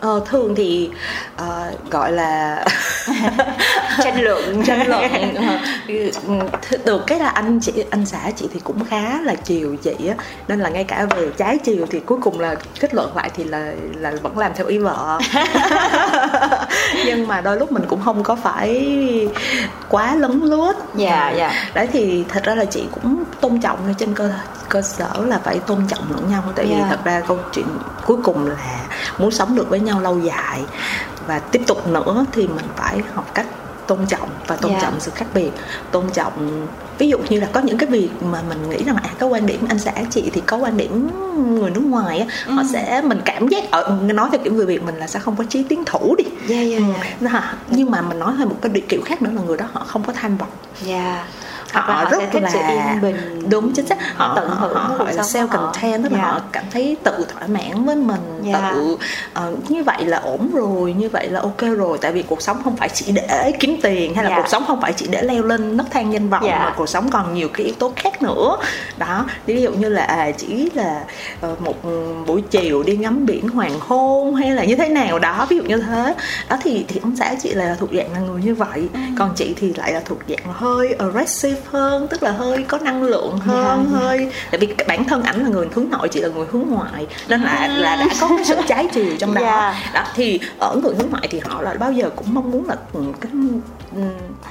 Ờ, 0.00 0.20
thường 0.26 0.54
thì 0.54 0.90
ờ, 1.36 1.72
gọi 1.90 2.12
là 2.12 2.64
tranh 4.04 4.20
luận 4.22 4.62
tranh 4.66 4.88
luận 4.88 5.34
ờ, 5.34 5.58
được 6.84 7.06
cái 7.06 7.18
là 7.18 7.28
anh 7.28 7.60
chị 7.60 7.72
anh 7.90 8.06
xã 8.06 8.30
chị 8.36 8.48
thì 8.54 8.60
cũng 8.64 8.84
khá 8.84 9.20
là 9.20 9.34
chiều 9.34 9.76
chị 9.82 9.94
á. 10.08 10.14
Nên 10.48 10.60
là 10.60 10.68
ngay 10.68 10.84
cả 10.84 11.06
về 11.16 11.28
trái 11.36 11.58
chiều 11.58 11.86
thì 11.90 12.00
cuối 12.00 12.18
cùng 12.22 12.40
là 12.40 12.54
kết 12.80 12.94
luận 12.94 13.16
lại 13.16 13.30
thì 13.34 13.44
là 13.44 13.72
là 13.96 14.12
vẫn 14.22 14.38
làm 14.38 14.52
theo 14.54 14.66
ý 14.66 14.78
vợ. 14.78 15.18
Nhưng 17.06 17.28
mà 17.28 17.40
đôi 17.40 17.56
lúc 17.58 17.72
mình 17.72 17.82
cũng 17.88 18.00
không 18.04 18.22
có 18.22 18.36
phải 18.36 19.28
quá 19.88 20.14
lấn 20.14 20.40
lướt. 20.40 20.72
Dạ, 20.94 21.32
dạ. 21.36 21.52
đấy 21.74 21.88
thì 21.92 22.24
thật 22.28 22.44
ra 22.44 22.54
là 22.54 22.64
chị 22.64 22.84
cũng 22.94 23.24
tôn 23.40 23.60
trọng 23.60 23.94
trên 23.98 24.14
cơ 24.14 24.30
cơ 24.68 24.82
sở 24.82 25.10
là 25.26 25.40
phải 25.44 25.58
tôn 25.58 25.78
trọng 25.88 26.12
lẫn 26.14 26.30
nhau. 26.30 26.42
Tại 26.56 26.66
vì 26.66 26.74
Dạ. 26.78 26.86
thật 26.90 26.98
ra 27.04 27.20
câu 27.28 27.38
chuyện 27.52 27.66
cuối 28.06 28.16
cùng 28.24 28.46
là 28.46 28.86
muốn 29.18 29.30
sống 29.30 29.56
được 29.56 29.70
với 29.70 29.80
nhau 29.80 30.00
lâu 30.00 30.18
dài 30.18 30.60
và 31.26 31.38
tiếp 31.38 31.62
tục 31.66 31.86
nữa 31.86 32.24
thì 32.32 32.46
mình 32.46 32.66
phải 32.76 32.98
học 33.14 33.30
cách 33.34 33.46
tôn 33.88 34.06
trọng 34.08 34.28
và 34.46 34.56
tôn 34.56 34.72
Dạ. 34.72 34.78
trọng 34.82 35.00
sự 35.00 35.10
khác 35.14 35.26
biệt 35.34 35.50
tôn 35.90 36.04
trọng 36.12 36.66
ví 36.98 37.08
dụ 37.08 37.18
như 37.28 37.40
là 37.40 37.48
có 37.52 37.60
những 37.60 37.78
cái 37.78 37.90
việc 37.90 38.08
mà 38.22 38.42
mình 38.48 38.70
nghĩ 38.70 38.84
rằng 38.84 38.96
à 38.96 39.10
có 39.18 39.26
quan 39.26 39.46
điểm 39.46 39.60
anh 39.68 39.78
xã 39.78 39.92
chị 40.10 40.30
thì 40.32 40.40
có 40.46 40.56
quan 40.56 40.76
điểm 40.76 41.10
người 41.60 41.70
nước 41.70 41.80
ngoài 41.84 42.18
á 42.18 42.26
họ 42.54 42.62
sẽ 42.72 43.02
mình 43.04 43.20
cảm 43.24 43.48
giác 43.48 43.70
ở 43.70 43.98
nói 44.02 44.30
về 44.30 44.38
kiểu 44.44 44.52
người 44.54 44.66
việt 44.66 44.82
mình 44.82 44.96
là 44.96 45.06
sẽ 45.06 45.18
không 45.18 45.36
có 45.36 45.44
chí 45.48 45.62
tiến 45.62 45.84
thủ 45.84 46.14
đi 46.18 46.24
Dạ, 46.48 46.60
dạ, 46.60 46.76
Ừ, 46.78 46.82
dạ. 47.20 47.28
ha. 47.30 47.54
nhưng 47.70 47.90
mà 47.90 48.02
mình 48.02 48.18
nói 48.18 48.32
thêm 48.38 48.48
một 48.48 48.56
cái 48.62 48.82
kiểu 48.88 49.00
khác 49.04 49.22
nữa 49.22 49.30
là 49.34 49.42
người 49.42 49.56
đó 49.56 49.64
họ 49.72 49.84
không 49.86 50.02
có 50.04 50.12
tham 50.12 50.36
vọng 50.36 50.48
Dạ. 50.84 51.26
Họ, 51.72 51.80
họ 51.80 52.10
rất 52.10 52.18
thích 52.32 52.42
là 52.42 52.50
sự 52.50 52.58
yên 52.68 53.00
bình. 53.02 53.48
đúng 53.50 53.72
chính 53.74 53.86
xác 53.86 54.16
họ 54.16 54.32
tận 54.36 54.50
hưởng 54.50 54.74
họ, 54.74 54.94
họ 54.98 55.04
self 55.06 55.46
họ. 55.46 55.56
content 55.56 56.02
tức 56.02 56.12
là 56.12 56.18
Dạ. 56.18 56.24
họ 56.24 56.40
cảm 56.52 56.64
thấy 56.72 56.96
tự 57.02 57.26
thỏa 57.34 57.46
mãn 57.46 57.84
với 57.84 57.96
mình 57.96 58.20
Dạ. 58.42 58.70
tự 58.74 58.96
ờ, 59.34 59.52
như 59.68 59.82
vậy 59.84 60.04
là 60.04 60.18
ổn 60.18 60.50
rồi 60.54 60.92
như 60.98 61.08
vậy 61.08 61.28
là 61.28 61.40
ok 61.40 61.60
rồi 61.78 61.98
tại 62.00 62.12
vì 62.12 62.22
cuộc 62.22 62.42
sống 62.42 62.60
không 62.64 62.76
phải 62.76 62.88
chỉ 62.88 63.12
để 63.12 63.52
kiếm 63.60 63.76
tiền 63.82 64.14
hay 64.14 64.24
là 64.24 64.30
Dạ. 64.30 64.36
cuộc 64.36 64.48
sống 64.48 64.64
không 64.66 64.80
phải 64.80 64.92
chỉ 64.92 65.06
để 65.10 65.22
leo 65.22 65.42
lên 65.42 65.76
nấc 65.76 65.90
thang 65.90 66.12
danh 66.12 66.28
vọng 66.28 66.42
Dạ. 66.44 66.58
mà 66.58 66.74
cuộc 66.76 66.88
sống 66.88 67.10
còn 67.10 67.34
nhiều 67.34 67.48
cái 67.54 67.66
yếu 67.66 67.74
tố 67.78 67.92
khác 67.96 68.22
nữa 68.22 68.56
đó 68.98 69.24
ví 69.46 69.62
dụ 69.62 69.70
như 69.72 69.88
là 69.88 70.02
à, 70.04 70.30
chỉ 70.30 70.70
là 70.74 71.00
ờ, 71.40 71.54
một 71.58 71.74
buổi 72.26 72.42
chiều 72.50 72.82
đi 72.82 72.96
ngắm 72.96 73.26
biển 73.26 73.48
hoàng 73.48 73.80
hôn 73.80 74.34
hay 74.34 74.50
là 74.50 74.64
như 74.64 74.76
thế 74.76 74.88
nào 74.88 75.18
đó 75.18 75.46
ví 75.48 75.56
dụ 75.56 75.62
như 75.62 75.76
thế 75.76 76.14
đó 76.50 76.56
thì 76.62 76.84
thì 76.88 77.00
ông 77.02 77.16
xã 77.16 77.34
chị 77.42 77.54
là 77.54 77.76
thuộc 77.80 77.90
dạng 77.92 78.12
là 78.12 78.18
người 78.18 78.42
như 78.42 78.54
vậy 78.54 78.88
Ừ. 78.94 79.00
còn 79.18 79.30
chị 79.36 79.54
thì 79.56 79.72
lại 79.74 79.92
là 79.92 80.00
thuộc 80.04 80.18
dạng 80.28 80.52
hơi 80.52 80.94
aggressive 80.98 81.57
hơn 81.70 82.08
tức 82.08 82.22
là 82.22 82.30
hơi 82.30 82.64
có 82.68 82.78
năng 82.78 83.02
lượng 83.02 83.38
hơn 83.38 83.86
Dạ, 83.92 83.98
dạ. 84.00 84.06
hơi 84.06 84.30
tại 84.50 84.58
vì 84.60 84.74
bản 84.88 85.04
thân 85.04 85.22
ảnh 85.22 85.42
là 85.42 85.48
người 85.48 85.66
hướng 85.74 85.90
nội 85.90 86.08
chị 86.08 86.20
là 86.20 86.28
người 86.28 86.46
hướng 86.52 86.64
ngoại 86.68 87.06
nên 87.28 87.42
là 87.42 87.68
là 87.68 87.96
đã 87.96 88.06
có 88.20 88.28
cái 88.28 88.44
sự 88.44 88.56
trái 88.68 88.88
chiều 88.92 89.04
trong 89.18 89.34
đó 89.34 89.40
Dạ. 89.40 89.74
đó 89.94 90.02
thì 90.14 90.40
ở 90.60 90.76
người 90.82 90.94
hướng 90.98 91.10
ngoại 91.10 91.28
thì 91.30 91.40
họ 91.44 91.62
là 91.62 91.74
bao 91.80 91.92
giờ 91.92 92.10
cũng 92.16 92.34
mong 92.34 92.50
muốn 92.50 92.68
là 92.68 92.76
cái 93.20 93.30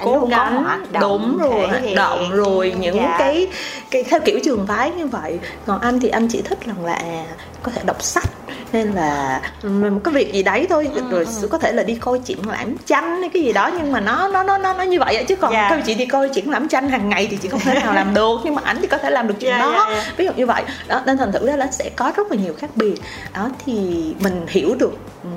cố 0.04 0.26
gắng 0.30 0.64
đúng 1.00 1.38
rồi 1.38 1.66
hoạt 1.68 1.82
động 1.94 2.30
rồi 2.32 2.74
những 2.80 2.96
Dạ. 2.96 3.16
cái 3.18 3.48
cái 3.90 4.02
theo 4.04 4.20
kiểu 4.24 4.38
trường 4.44 4.66
phái 4.66 4.90
như 4.90 5.06
vậy 5.06 5.38
còn 5.66 5.80
anh 5.80 6.00
thì 6.00 6.08
anh 6.08 6.28
chỉ 6.28 6.42
thích 6.42 6.58
rằng 6.66 6.84
là 6.84 6.92
à, 6.94 7.24
có 7.62 7.72
thể 7.72 7.82
đọc 7.86 8.02
sách 8.02 8.24
nên 8.72 8.92
là 8.92 9.40
ừ, 9.62 9.68
một 9.68 10.00
cái 10.04 10.14
việc 10.14 10.32
gì 10.32 10.42
đấy 10.42 10.66
thôi 10.70 10.90
Ừ, 10.94 11.02
rồi 11.10 11.26
có 11.50 11.58
thể 11.58 11.72
là 11.72 11.82
đi 11.82 11.94
coi 11.94 12.18
triển 12.18 12.48
lãm 12.48 12.76
tranh 12.86 13.20
hay 13.20 13.28
cái 13.34 13.42
gì 13.42 13.52
đó 13.52 13.70
nhưng 13.78 13.92
mà 13.92 14.00
nó 14.00 14.28
nó 14.28 14.42
nó 14.42 14.58
nó, 14.58 14.74
nó 14.74 14.82
như 14.82 14.98
vậy 15.00 15.24
chứ 15.28 15.36
còn 15.36 15.52
Dạ. 15.52 15.66
theo 15.70 15.80
chị 15.86 15.94
đi 15.94 16.06
coi 16.06 16.28
triển 16.28 16.50
lãm 16.50 16.68
tranh 16.68 16.88
hàng 16.88 17.08
ngày 17.08 17.28
thì 17.30 17.36
chị 17.36 17.48
không 17.48 17.60
thể 17.60 17.74
nào 17.74 17.94
làm 17.94 18.14
được 18.14 18.36
nhưng 18.44 18.54
mà 18.54 18.62
ảnh 18.64 18.78
thì 18.80 18.86
có 18.86 18.98
thể 18.98 19.10
làm 19.10 19.28
được 19.28 19.34
chuyện 19.40 19.50
Dạ, 19.50 19.58
đó. 19.58 19.86
dạ, 19.90 19.96
dạ. 19.96 20.12
ví 20.16 20.24
dụ 20.24 20.32
như 20.36 20.46
vậy. 20.46 20.62
Đó 20.88 21.02
nên 21.06 21.18
thành 21.18 21.32
thử 21.32 21.46
ra 21.46 21.56
là 21.56 21.66
sẽ 21.70 21.90
có 21.96 22.12
rất 22.16 22.30
là 22.30 22.36
nhiều 22.36 22.54
khác 22.58 22.70
biệt. 22.74 22.94
Đó 23.34 23.50
thì 23.66 23.74
mình 24.20 24.46
hiểu 24.48 24.74
được 24.78 24.92
ừ, 25.24 25.28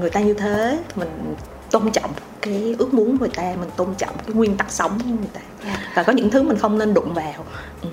người 0.00 0.10
ta 0.10 0.20
như 0.20 0.34
thế 0.34 0.78
mình 0.96 1.34
tôn 1.70 1.90
trọng 1.92 2.10
cái 2.42 2.74
ước 2.78 2.94
muốn 2.94 3.10
của 3.18 3.18
người 3.20 3.34
ta 3.34 3.42
mình 3.42 3.70
tôn 3.76 3.88
trọng 3.98 4.14
cái 4.26 4.34
nguyên 4.34 4.56
tắc 4.56 4.70
sống 4.72 4.98
của 4.98 5.08
người 5.08 5.28
ta 5.32 5.40
Dạ. 5.66 5.78
và 5.94 6.02
có 6.02 6.12
những 6.12 6.30
thứ 6.30 6.42
mình 6.42 6.58
không 6.58 6.78
nên 6.78 6.94
đụng 6.94 7.14
vào 7.14 7.34
ừ. 7.82 7.88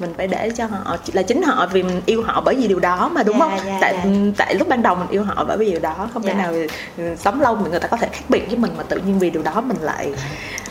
mình 0.00 0.14
phải 0.16 0.26
để 0.26 0.50
cho 0.56 0.66
họ 0.66 0.96
là 1.12 1.22
chính 1.22 1.42
họ 1.42 1.68
vì 1.72 1.82
mình 1.82 2.00
yêu 2.06 2.22
họ 2.22 2.40
bởi 2.44 2.54
vì 2.54 2.68
điều 2.68 2.78
đó 2.80 3.10
mà 3.14 3.22
đúng 3.22 3.38
Dạ, 3.38 3.48
không 3.48 3.58
dạ, 3.66 3.78
tại 3.80 3.94
dạ. 4.04 4.10
tại 4.36 4.54
lúc 4.54 4.68
ban 4.68 4.82
đầu 4.82 4.94
mình 4.94 5.08
yêu 5.10 5.24
họ 5.24 5.44
bởi 5.48 5.56
vì 5.56 5.70
điều 5.70 5.80
đó 5.80 6.08
không 6.14 6.22
thể 6.22 6.28
Dạ. 6.38 6.42
nào 6.42 6.54
ừ, 6.98 7.14
sống 7.18 7.40
lâu 7.40 7.56
mà 7.56 7.68
người 7.70 7.80
ta 7.80 7.88
có 7.88 7.96
thể 7.96 8.08
khác 8.12 8.24
biệt 8.28 8.42
với 8.48 8.56
mình 8.56 8.70
mà 8.76 8.82
tự 8.82 8.96
nhiên 9.06 9.18
vì 9.18 9.30
điều 9.30 9.42
đó 9.42 9.60
mình 9.60 9.76
lại 9.80 10.12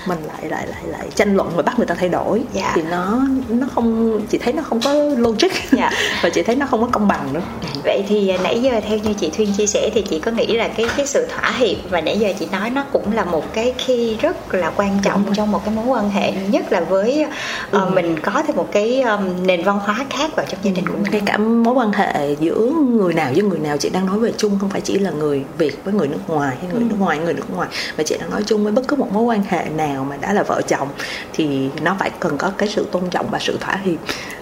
mình 0.08 0.18
lại 0.28 0.50
lại 0.50 0.68
lại 0.68 0.82
lại 0.86 1.08
tranh 1.16 1.36
luận 1.36 1.50
và 1.56 1.62
bắt 1.64 1.78
người 1.80 1.88
ta 1.88 1.96
thay 1.96 2.10
đổi 2.10 2.42
Dạ. 2.54 2.72
thì 2.76 2.82
nó 2.82 3.22
nó 3.50 3.68
không 3.76 4.20
chị 4.30 4.38
thấy 4.38 4.54
nó 4.54 4.64
không 4.64 4.82
có 4.82 4.94
logic 4.94 5.52
Dạ. 5.72 5.92
và 6.24 6.30
chị 6.30 6.44
thấy 6.44 6.56
nó 6.56 6.66
không 6.66 6.82
có 6.82 6.88
công 6.92 7.08
bằng 7.08 7.34
nữa 7.34 7.42
Vậy 7.84 8.04
thì 8.08 8.38
nãy 8.44 8.62
giờ 8.62 8.82
theo 8.88 8.98
như 8.98 9.14
chị 9.14 9.32
Thuyên 9.38 9.54
chia 9.58 9.66
sẻ 9.68 9.90
thì 9.94 10.02
chị 10.10 10.20
có 10.20 10.32
nghĩ 10.32 10.46
là 10.58 10.68
cái 10.68 10.86
cái 10.98 11.08
sự 11.08 11.28
thỏa 11.36 11.52
hiệp 11.52 11.78
và 11.90 12.02
nãy 12.02 12.20
giờ 12.20 12.34
chị 12.40 12.48
nói 12.52 12.70
nó 12.70 12.84
cũng 12.92 13.16
là 13.18 13.26
một 13.26 13.54
cái 13.54 13.74
khi 13.78 14.16
rất 14.22 14.54
là 14.54 14.72
quan 14.76 15.00
trọng 15.04 15.24
trong 15.34 15.52
một 15.52 15.62
cái 15.66 15.74
mối 15.76 15.86
quan 15.86 16.10
hệ 16.10 16.32
nhất 16.32 16.72
là 16.72 16.80
với 16.82 17.26
ờ, 17.72 17.80
Ừ. 17.86 17.92
mình 17.94 18.20
có 18.20 18.44
thêm 18.48 18.56
một 18.56 18.68
cái 18.72 19.02
um, 19.02 19.46
nền 19.46 19.64
văn 19.64 19.80
hóa 19.80 20.06
khác 20.10 20.32
vào 20.36 20.46
trong 20.50 20.60
gia 20.64 20.72
đình 20.72 20.86
của 20.88 20.94
mình. 20.94 21.12
ngay 21.12 21.22
cả 21.26 21.38
mối 21.38 21.74
quan 21.74 21.92
hệ 21.94 22.36
giữa 22.40 22.60
người 22.90 23.14
nào 23.14 23.32
với 23.36 23.44
người 23.44 23.60
nào 23.60 23.78
chị 23.78 23.90
đang 23.90 24.06
nói 24.06 24.20
về 24.20 24.34
chung 24.38 24.58
không 24.62 24.70
phải 24.70 24.82
chỉ 24.82 25.00
là 25.00 25.12
người 25.12 25.44
việt 25.58 25.76
với 25.84 25.94
người 25.94 26.08
nước 26.08 26.20
ngoài 26.28 26.56
hay 26.62 26.70
người 26.74 26.82
Ừ. 26.82 26.88
nước 26.90 26.96
ngoài 27.00 27.18
người 27.20 27.34
nước 27.34 27.56
ngoài 27.56 27.70
mà 27.98 28.04
chị 28.04 28.16
đang 28.20 28.30
nói 28.32 28.44
chung 28.46 28.64
với 28.64 28.72
bất 28.74 28.88
cứ 28.88 28.96
một 28.96 29.14
mối 29.14 29.24
quan 29.24 29.44
hệ 29.48 29.66
nào 29.78 30.04
mà 30.10 30.18
đã 30.18 30.34
là 30.34 30.44
vợ 30.44 30.62
chồng 30.68 30.88
thì 31.34 31.70
nó 31.82 31.96
phải 32.00 32.10
cần 32.20 32.38
có 32.38 32.52
cái 32.58 32.70
sự 32.70 32.86
tôn 32.92 33.04
trọng 33.12 33.26
và 33.32 33.40
sự 33.40 33.58
thỏa 33.62 33.76
hiệp 33.84 34.00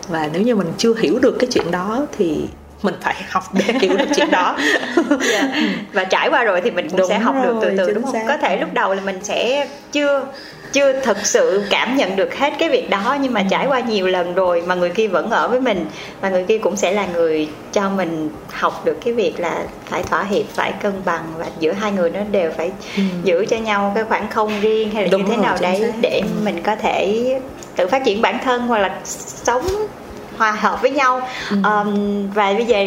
và 0.07 0.29
nếu 0.33 0.41
như 0.41 0.55
mình 0.55 0.67
chưa 0.77 0.93
hiểu 0.95 1.19
được 1.19 1.35
cái 1.39 1.49
chuyện 1.53 1.71
đó 1.71 2.05
thì 2.17 2.45
mình 2.85 2.95
phải 3.01 3.15
học 3.29 3.43
để 3.53 3.65
hiểu 3.81 3.97
được 3.97 4.05
chuyện 4.15 4.31
đó 4.31 4.57
Dạ. 5.31 5.49
và 5.93 6.03
trải 6.03 6.29
qua 6.29 6.43
rồi 6.43 6.61
thì 6.61 6.71
mình 6.71 6.89
cũng 6.89 6.97
Đúng 6.99 7.09
sẽ 7.09 7.19
học 7.19 7.35
được 7.43 7.55
từ 7.61 7.73
từ 7.77 7.93
đúng 7.93 8.03
không 8.03 8.13
xác. 8.13 8.25
có 8.27 8.37
thể 8.37 8.57
lúc 8.57 8.73
đầu 8.73 8.93
là 8.93 9.01
mình 9.01 9.19
sẽ 9.23 9.67
chưa 9.91 10.25
chưa 10.73 10.99
thực 11.01 11.25
sự 11.25 11.63
cảm 11.69 11.95
nhận 11.97 12.15
được 12.15 12.35
hết 12.35 12.53
cái 12.59 12.69
việc 12.69 12.89
đó 12.89 13.17
nhưng 13.21 13.33
mà 13.33 13.41
Ừ. 13.41 13.45
trải 13.49 13.67
qua 13.67 13.79
nhiều 13.79 14.07
lần 14.07 14.33
rồi 14.33 14.63
mà 14.65 14.75
người 14.75 14.89
kia 14.89 15.07
vẫn 15.07 15.29
ở 15.29 15.47
với 15.47 15.61
mình 15.61 15.85
và 16.21 16.29
người 16.29 16.43
kia 16.43 16.57
cũng 16.57 16.75
sẽ 16.75 16.91
là 16.91 17.05
người 17.13 17.49
cho 17.73 17.89
mình 17.89 18.29
học 18.51 18.85
được 18.85 18.97
cái 19.05 19.13
việc 19.13 19.39
là 19.39 19.63
phải 19.85 20.03
thỏa 20.03 20.23
hiệp 20.23 20.45
phải 20.53 20.71
cân 20.81 20.93
bằng 21.05 21.23
và 21.37 21.45
giữa 21.59 21.71
hai 21.71 21.91
người 21.91 22.09
nó 22.09 22.19
đều 22.31 22.51
phải 22.57 22.71
Ừ. 22.97 23.03
giữ 23.23 23.45
cho 23.49 23.57
nhau 23.57 23.91
cái 23.95 24.03
khoảng 24.03 24.27
không 24.29 24.61
riêng 24.61 24.91
hay 24.91 25.03
là 25.03 25.09
Đúng 25.11 25.21
như 25.23 25.29
thế 25.29 25.35
rồi, 25.35 25.45
nào 25.45 25.57
đấy 25.61 25.79
xác. 25.81 25.93
để 26.01 26.21
Ừ. 26.23 26.27
mình 26.43 26.61
có 26.63 26.75
thể 26.75 27.23
tự 27.75 27.87
phát 27.87 28.01
triển 28.05 28.21
bản 28.21 28.39
thân 28.43 28.61
hoặc 28.67 28.79
là 28.79 28.95
sống 29.05 29.65
hòa 30.37 30.51
hợp 30.51 30.81
với 30.81 30.91
nhau 30.91 31.21
Ừ. 31.51 31.57
Ờm, 31.63 31.95
và 32.33 32.53
bây 32.53 32.65
giờ 32.65 32.77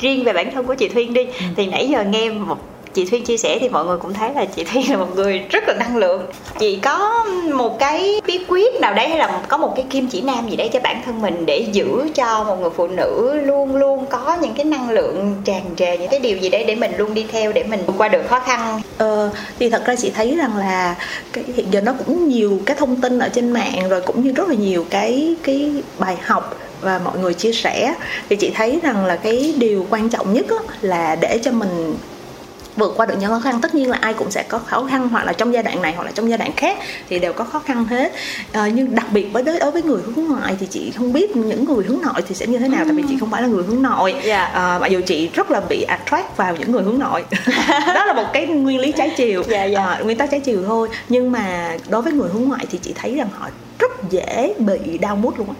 riêng 0.00 0.24
về 0.24 0.32
bản 0.32 0.50
thân 0.54 0.66
của 0.66 0.74
chị 0.74 0.88
Thuyên 0.88 1.14
đi 1.14 1.24
Ừ. 1.24 1.44
thì 1.56 1.66
nãy 1.66 1.88
giờ 1.88 2.04
nghe 2.04 2.30
một 2.30 2.56
chị 2.94 3.04
Thuyên 3.04 3.24
chia 3.24 3.36
sẻ 3.36 3.58
thì 3.60 3.68
mọi 3.68 3.84
người 3.84 3.98
cũng 3.98 4.14
thấy 4.14 4.30
là 4.34 4.44
chị 4.44 4.64
Thuyên 4.64 4.90
là 4.90 4.96
một 4.96 5.16
người 5.16 5.38
rất 5.50 5.64
là 5.68 5.74
năng 5.74 5.96
lượng 5.96 6.22
chị 6.58 6.76
có 6.82 7.24
một 7.54 7.78
cái 7.78 8.20
bí 8.26 8.40
quyết 8.48 8.80
nào 8.80 8.94
đấy 8.94 9.08
hay 9.08 9.18
là 9.18 9.40
có 9.48 9.56
một 9.56 9.72
cái 9.76 9.84
kim 9.90 10.06
chỉ 10.08 10.20
nam 10.20 10.48
gì 10.50 10.56
đấy 10.56 10.70
cho 10.72 10.80
bản 10.82 11.02
thân 11.06 11.22
mình 11.22 11.46
để 11.46 11.66
giữ 11.72 11.86
cho 12.14 12.44
một 12.44 12.56
người 12.60 12.70
phụ 12.76 12.86
nữ 12.88 13.34
luôn 13.44 13.76
luôn 13.76 14.06
có 14.10 14.36
những 14.42 14.54
cái 14.54 14.64
năng 14.64 14.90
lượng 14.90 15.34
tràn 15.44 15.62
trề 15.76 15.98
những 15.98 16.08
cái 16.10 16.20
điều 16.20 16.36
gì 16.38 16.48
đấy 16.48 16.64
để 16.64 16.74
mình 16.74 16.92
luôn 16.96 17.14
đi 17.14 17.26
theo 17.32 17.52
để 17.52 17.64
mình 17.64 17.80
qua 17.98 18.08
được 18.08 18.22
khó 18.28 18.40
khăn 18.40 18.80
Ờ, 18.98 19.30
thì 19.58 19.70
thật 19.70 19.82
ra 19.86 19.94
chị 19.96 20.10
thấy 20.14 20.36
rằng 20.36 20.56
là 20.56 20.94
cái 21.32 21.44
hiện 21.56 21.66
giờ 21.70 21.80
nó 21.80 21.92
cũng 22.06 22.28
nhiều 22.28 22.58
cái 22.66 22.76
thông 22.76 23.00
tin 23.00 23.18
ở 23.18 23.28
trên 23.28 23.52
mạng 23.52 23.88
rồi 23.88 24.00
cũng 24.00 24.24
như 24.24 24.32
rất 24.32 24.48
là 24.48 24.54
nhiều 24.54 24.86
cái 24.90 25.34
cái 25.42 25.72
bài 25.98 26.16
học 26.22 26.54
và 26.80 27.00
mọi 27.04 27.18
người 27.18 27.34
chia 27.34 27.52
sẻ 27.52 27.94
thì 28.28 28.36
chị 28.36 28.52
thấy 28.54 28.80
rằng 28.82 29.04
là 29.04 29.16
cái 29.16 29.54
điều 29.58 29.86
quan 29.90 30.08
trọng 30.08 30.32
nhất 30.32 30.46
là 30.80 31.16
để 31.20 31.40
cho 31.44 31.52
mình 31.52 31.96
vượt 32.76 32.94
qua 32.96 33.06
được 33.06 33.14
những 33.20 33.30
khó 33.30 33.40
khăn. 33.40 33.60
Tất 33.60 33.74
nhiên 33.74 33.90
là 33.90 33.98
ai 34.00 34.14
cũng 34.14 34.30
sẽ 34.30 34.42
có 34.42 34.58
khó 34.58 34.84
khăn 34.90 35.08
hoặc 35.08 35.24
là 35.24 35.32
trong 35.32 35.54
giai 35.54 35.62
đoạn 35.62 35.82
này 35.82 35.92
hoặc 35.96 36.04
là 36.04 36.10
trong 36.14 36.28
giai 36.28 36.38
đoạn 36.38 36.52
khác 36.56 36.78
thì 37.08 37.18
đều 37.18 37.32
có 37.32 37.44
khó 37.44 37.58
khăn 37.58 37.84
hết. 37.84 38.12
Ờ, 38.52 38.66
nhưng 38.66 38.94
đặc 38.94 39.06
biệt 39.12 39.26
với 39.32 39.42
đối 39.42 39.70
với 39.70 39.82
người 39.82 40.02
hướng 40.02 40.24
ngoại 40.24 40.56
thì 40.60 40.66
chị 40.70 40.92
không 40.96 41.12
biết 41.12 41.36
những 41.36 41.64
người 41.64 41.84
hướng 41.84 41.98
nội 42.02 42.22
thì 42.28 42.34
sẽ 42.34 42.46
như 42.46 42.58
thế 42.58 42.68
nào 42.68 42.84
tại 42.84 42.94
vì 42.94 43.02
chị 43.08 43.16
không 43.20 43.30
phải 43.30 43.42
là 43.42 43.48
người 43.48 43.62
hướng 43.62 43.82
nội. 43.82 44.14
Dạ. 44.24 44.44
Ờ, 44.44 44.78
mặc 44.80 44.86
dù 44.86 45.00
chị 45.06 45.30
rất 45.34 45.50
là 45.50 45.60
bị 45.60 45.82
attract 45.82 46.36
vào 46.36 46.56
những 46.56 46.72
người 46.72 46.82
hướng 46.82 46.98
nội. 46.98 47.24
Đó 47.94 48.04
là 48.04 48.12
một 48.12 48.26
cái 48.32 48.46
nguyên 48.46 48.80
lý 48.80 48.92
trái 48.92 49.10
chiều. 49.16 49.42
Dạ, 49.48 49.64
dạ. 49.64 49.84
Ờ, 49.84 50.04
nguyên 50.04 50.18
tắc 50.18 50.30
trái 50.30 50.40
chiều 50.40 50.62
thôi. 50.66 50.88
Nhưng 51.08 51.32
mà 51.32 51.76
đối 51.88 52.02
với 52.02 52.12
người 52.12 52.28
hướng 52.32 52.44
ngoại 52.48 52.66
thì 52.70 52.78
chị 52.82 52.92
thấy 52.94 53.14
rằng 53.14 53.28
họ 53.38 53.48
rất 53.78 54.10
dễ 54.10 54.54
bị 54.58 54.98
đau 54.98 55.16
mút 55.16 55.38
luôn 55.38 55.48
á 55.48 55.54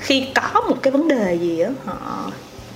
khi 0.00 0.26
có 0.34 0.60
một 0.60 0.76
cái 0.82 0.90
vấn 0.90 1.08
đề 1.08 1.38
gì 1.40 1.60
á 1.60 1.70
họ 1.84 2.30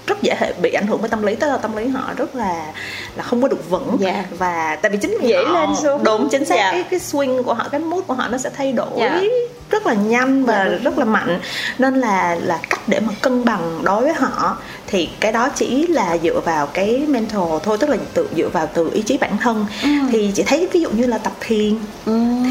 rất 0.06 0.22
dễ 0.22 0.34
hệ 0.38 0.52
bị 0.62 0.72
ảnh 0.72 0.86
hưởng 0.86 1.00
với 1.00 1.08
tâm 1.10 1.22
lý 1.22 1.34
tức 1.34 1.48
là 1.48 1.56
tâm 1.56 1.76
lý 1.76 1.88
họ 1.88 2.10
rất 2.16 2.34
là 2.36 2.72
là 3.16 3.22
không 3.22 3.42
có 3.42 3.48
được 3.48 3.70
vững 3.70 3.96
Dạ. 4.00 4.24
và 4.38 4.76
tại 4.82 4.90
vì 4.92 4.98
chính 5.02 5.16
vì 5.20 5.28
Dễ 5.28 5.44
họ- 5.44 5.52
lên 5.60 5.76
xuống. 5.82 6.04
đúng 6.04 6.28
chính 6.28 6.44
xác 6.44 6.54
Dạ. 6.56 6.72
cái 6.72 6.82
cái 6.90 7.00
swing 7.00 7.42
của 7.42 7.54
họ 7.54 7.68
cái 7.70 7.80
mood 7.80 8.02
của 8.06 8.14
họ 8.14 8.28
nó 8.28 8.38
sẽ 8.38 8.50
thay 8.56 8.72
đổi 8.72 8.88
Dạ. 8.98 9.20
rất 9.70 9.86
là 9.86 9.94
nhanh 9.94 10.44
và 10.44 10.64
đúng. 10.64 10.82
rất 10.82 10.98
là 10.98 11.04
mạnh 11.04 11.40
nên 11.78 12.00
là 12.00 12.34
là 12.42 12.58
cách 12.70 12.80
để 12.86 13.00
mà 13.00 13.12
cân 13.22 13.44
bằng 13.44 13.80
đối 13.84 14.02
với 14.02 14.12
họ 14.14 14.56
thì 14.86 15.08
cái 15.20 15.32
đó 15.32 15.48
chỉ 15.54 15.86
là 15.86 16.16
dựa 16.22 16.40
vào 16.40 16.66
cái 16.66 17.04
mental 17.08 17.42
thôi 17.62 17.76
tức 17.80 17.90
là 17.90 17.96
tự 18.14 18.28
dựa 18.36 18.48
vào 18.48 18.68
từ 18.74 18.90
ý 18.94 19.02
chí 19.02 19.16
bản 19.18 19.36
thân 19.40 19.66
Ừ. 19.82 19.88
thì 20.12 20.30
chị 20.34 20.42
thấy 20.46 20.68
ví 20.72 20.80
dụ 20.80 20.90
như 20.90 21.06
là 21.06 21.18
tập 21.18 21.32
thiền 21.40 21.74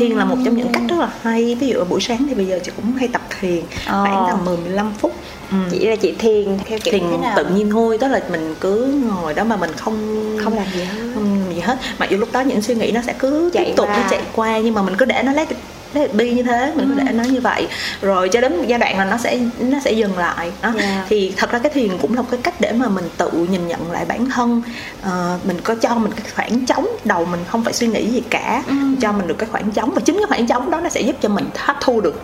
thiền 0.08 0.18
là 0.18 0.26
một 0.26 0.36
trong 0.46 0.58
những 0.58 0.72
cách 0.74 0.84
rất 0.90 0.96
là 1.00 1.10
hay 1.22 1.56
ví 1.60 1.68
dụ 1.68 1.84
buổi 1.90 2.02
sáng 2.02 2.26
thì 2.28 2.34
bây 2.34 2.46
giờ 2.46 2.60
chị 2.64 2.72
cũng 2.76 2.94
hay 2.94 3.08
tập 3.08 3.22
thiền 3.40 3.62
Ờ. 3.86 4.04
khoảng 4.06 4.26
tầm 4.30 4.46
10 4.46 4.58
15 4.58 4.94
phút 5.00 5.14
Ừ. 5.52 5.58
chỉ 5.72 5.88
là 5.88 5.96
chị 5.96 6.14
thiền 6.20 6.58
theo 6.66 6.80
kiểu 6.84 6.92
thiền 6.92 7.04
thế 7.12 7.18
nào 7.18 7.34
tự 7.38 7.46
nhiên 7.46 7.70
thôi 7.70 7.98
tức 8.02 8.08
là 8.08 8.22
mình 8.32 8.56
cứ 8.60 9.02
ngồi 9.08 9.34
đó 9.34 9.44
mà 9.44 9.56
mình 9.56 9.70
không 9.78 9.96
không 10.44 10.56
làm 10.56 10.66
gì 10.76 10.84
hết 10.84 11.00
không 11.16 11.42
gì 11.56 11.60
hết 11.62 11.78
mặc 12.00 12.10
dù 12.10 12.18
lúc 12.18 12.30
đó 12.32 12.42
những 12.42 12.62
suy 12.62 12.76
nghĩ 12.76 12.92
nó 12.92 13.02
sẽ 13.08 13.14
cứ 13.20 13.50
Chạy 13.54 13.66
tiếp 13.66 13.74
tục 13.78 13.88
qua. 13.88 13.98
nó 13.98 14.04
chạy 14.10 14.22
qua 14.36 14.60
nhưng 14.60 14.74
mà 14.74 14.82
mình 14.82 14.96
cứ 14.98 15.06
để 15.06 15.24
nó 15.24 15.32
let 15.34 15.48
it 15.93 16.13
be 16.13 16.25
như 16.25 16.43
thế 16.43 16.73
mình 16.75 16.88
cứ 16.95 17.04
để 17.04 17.12
nó 17.13 17.23
như 17.23 17.41
vậy. 17.41 17.67
Rồi 18.01 18.30
cho 18.30 18.41
đến 18.41 18.58
một 18.58 18.63
giai 18.67 18.80
đoạn 18.80 18.97
là 18.97 19.06
nó 19.06 19.17
sẽ 19.17 19.39
nó 19.60 19.80
sẽ 19.86 19.91
dừng 19.91 20.17
lại. 20.17 20.51
Đó. 20.62 20.73
Yeah. 20.77 21.06
thì 21.10 21.34
thật 21.38 21.51
ra 21.51 21.60
cái 21.60 21.71
thiền 21.71 21.97
cũng 21.97 22.15
là 22.15 22.21
một 22.21 22.27
cái 22.32 22.39
cách 22.43 22.62
để 22.62 22.71
mà 22.71 22.89
mình 22.89 23.06
tự 23.17 23.32
nhìn 23.32 23.67
nhận 23.67 23.91
lại 23.91 24.06
bản 24.06 24.30
thân. 24.30 24.62
Ờ, 25.01 25.39
mình 25.43 25.62
có 25.63 25.75
cho 25.75 25.95
mình 25.95 26.12
cái 26.12 26.25
khoảng 26.36 26.65
trống 26.65 26.88
đầu 27.06 27.25
mình 27.25 27.39
không 27.47 27.63
phải 27.63 27.73
suy 27.73 27.88
nghĩ 27.88 28.08
gì 28.08 28.23
cả. 28.30 28.63
Cho 29.01 29.12
mình 29.12 29.27
được 29.27 29.36
cái 29.38 29.49
khoảng 29.51 29.71
trống. 29.71 29.91
Và 29.95 30.01
chính 30.06 30.17
cái 30.17 30.25
khoảng 30.27 30.47
trống 30.47 30.71
đó 30.71 30.80
nó 30.84 30.89
sẽ 30.89 31.01
giúp 31.01 31.15
cho 31.21 31.30
mình 31.30 31.45
hấp 31.58 31.77
thu 31.82 32.01
được 32.01 32.21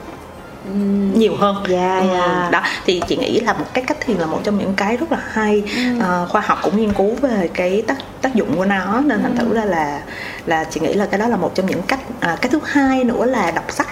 nhiều 1.13 1.35
hơn. 1.35 1.55
Dạ, 1.69 1.99
Ừ, 1.99 2.07
dạ. 2.13 2.49
đó 2.51 2.61
thì 2.85 3.01
chị 3.07 3.17
nghĩ 3.17 3.39
là 3.39 3.53
một 3.53 3.65
cái 3.73 3.83
cách 3.87 3.97
thiền 4.01 4.17
là 4.17 4.25
một 4.25 4.39
trong 4.43 4.57
những 4.57 4.73
cái 4.73 4.97
rất 4.97 5.11
là 5.11 5.19
hay. 5.31 5.63
Ờ, 6.01 6.27
khoa 6.29 6.41
học 6.41 6.59
cũng 6.63 6.77
nghiên 6.77 6.93
cứu 6.93 7.15
về 7.21 7.49
cái 7.53 7.83
tác 7.87 7.97
tác 8.21 8.35
dụng 8.35 8.57
của 8.57 8.65
nó 8.65 9.01
nên 9.05 9.21
thành 9.23 9.35
thử 9.37 9.53
ra 9.55 9.65
là 9.65 9.99
là 10.45 10.63
chị 10.63 10.79
nghĩ 10.79 10.93
là 10.93 11.05
cái 11.05 11.19
đó 11.19 11.27
là 11.27 11.37
một 11.37 11.51
trong 11.55 11.65
những 11.65 11.81
cách 11.87 11.99
à, 12.19 12.37
cái 12.41 12.49
thứ 12.49 12.59
hai 12.65 13.03
nữa 13.03 13.25
là 13.25 13.51
đọc 13.51 13.65
sách. 13.69 13.87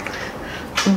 Ừ. 0.85 0.91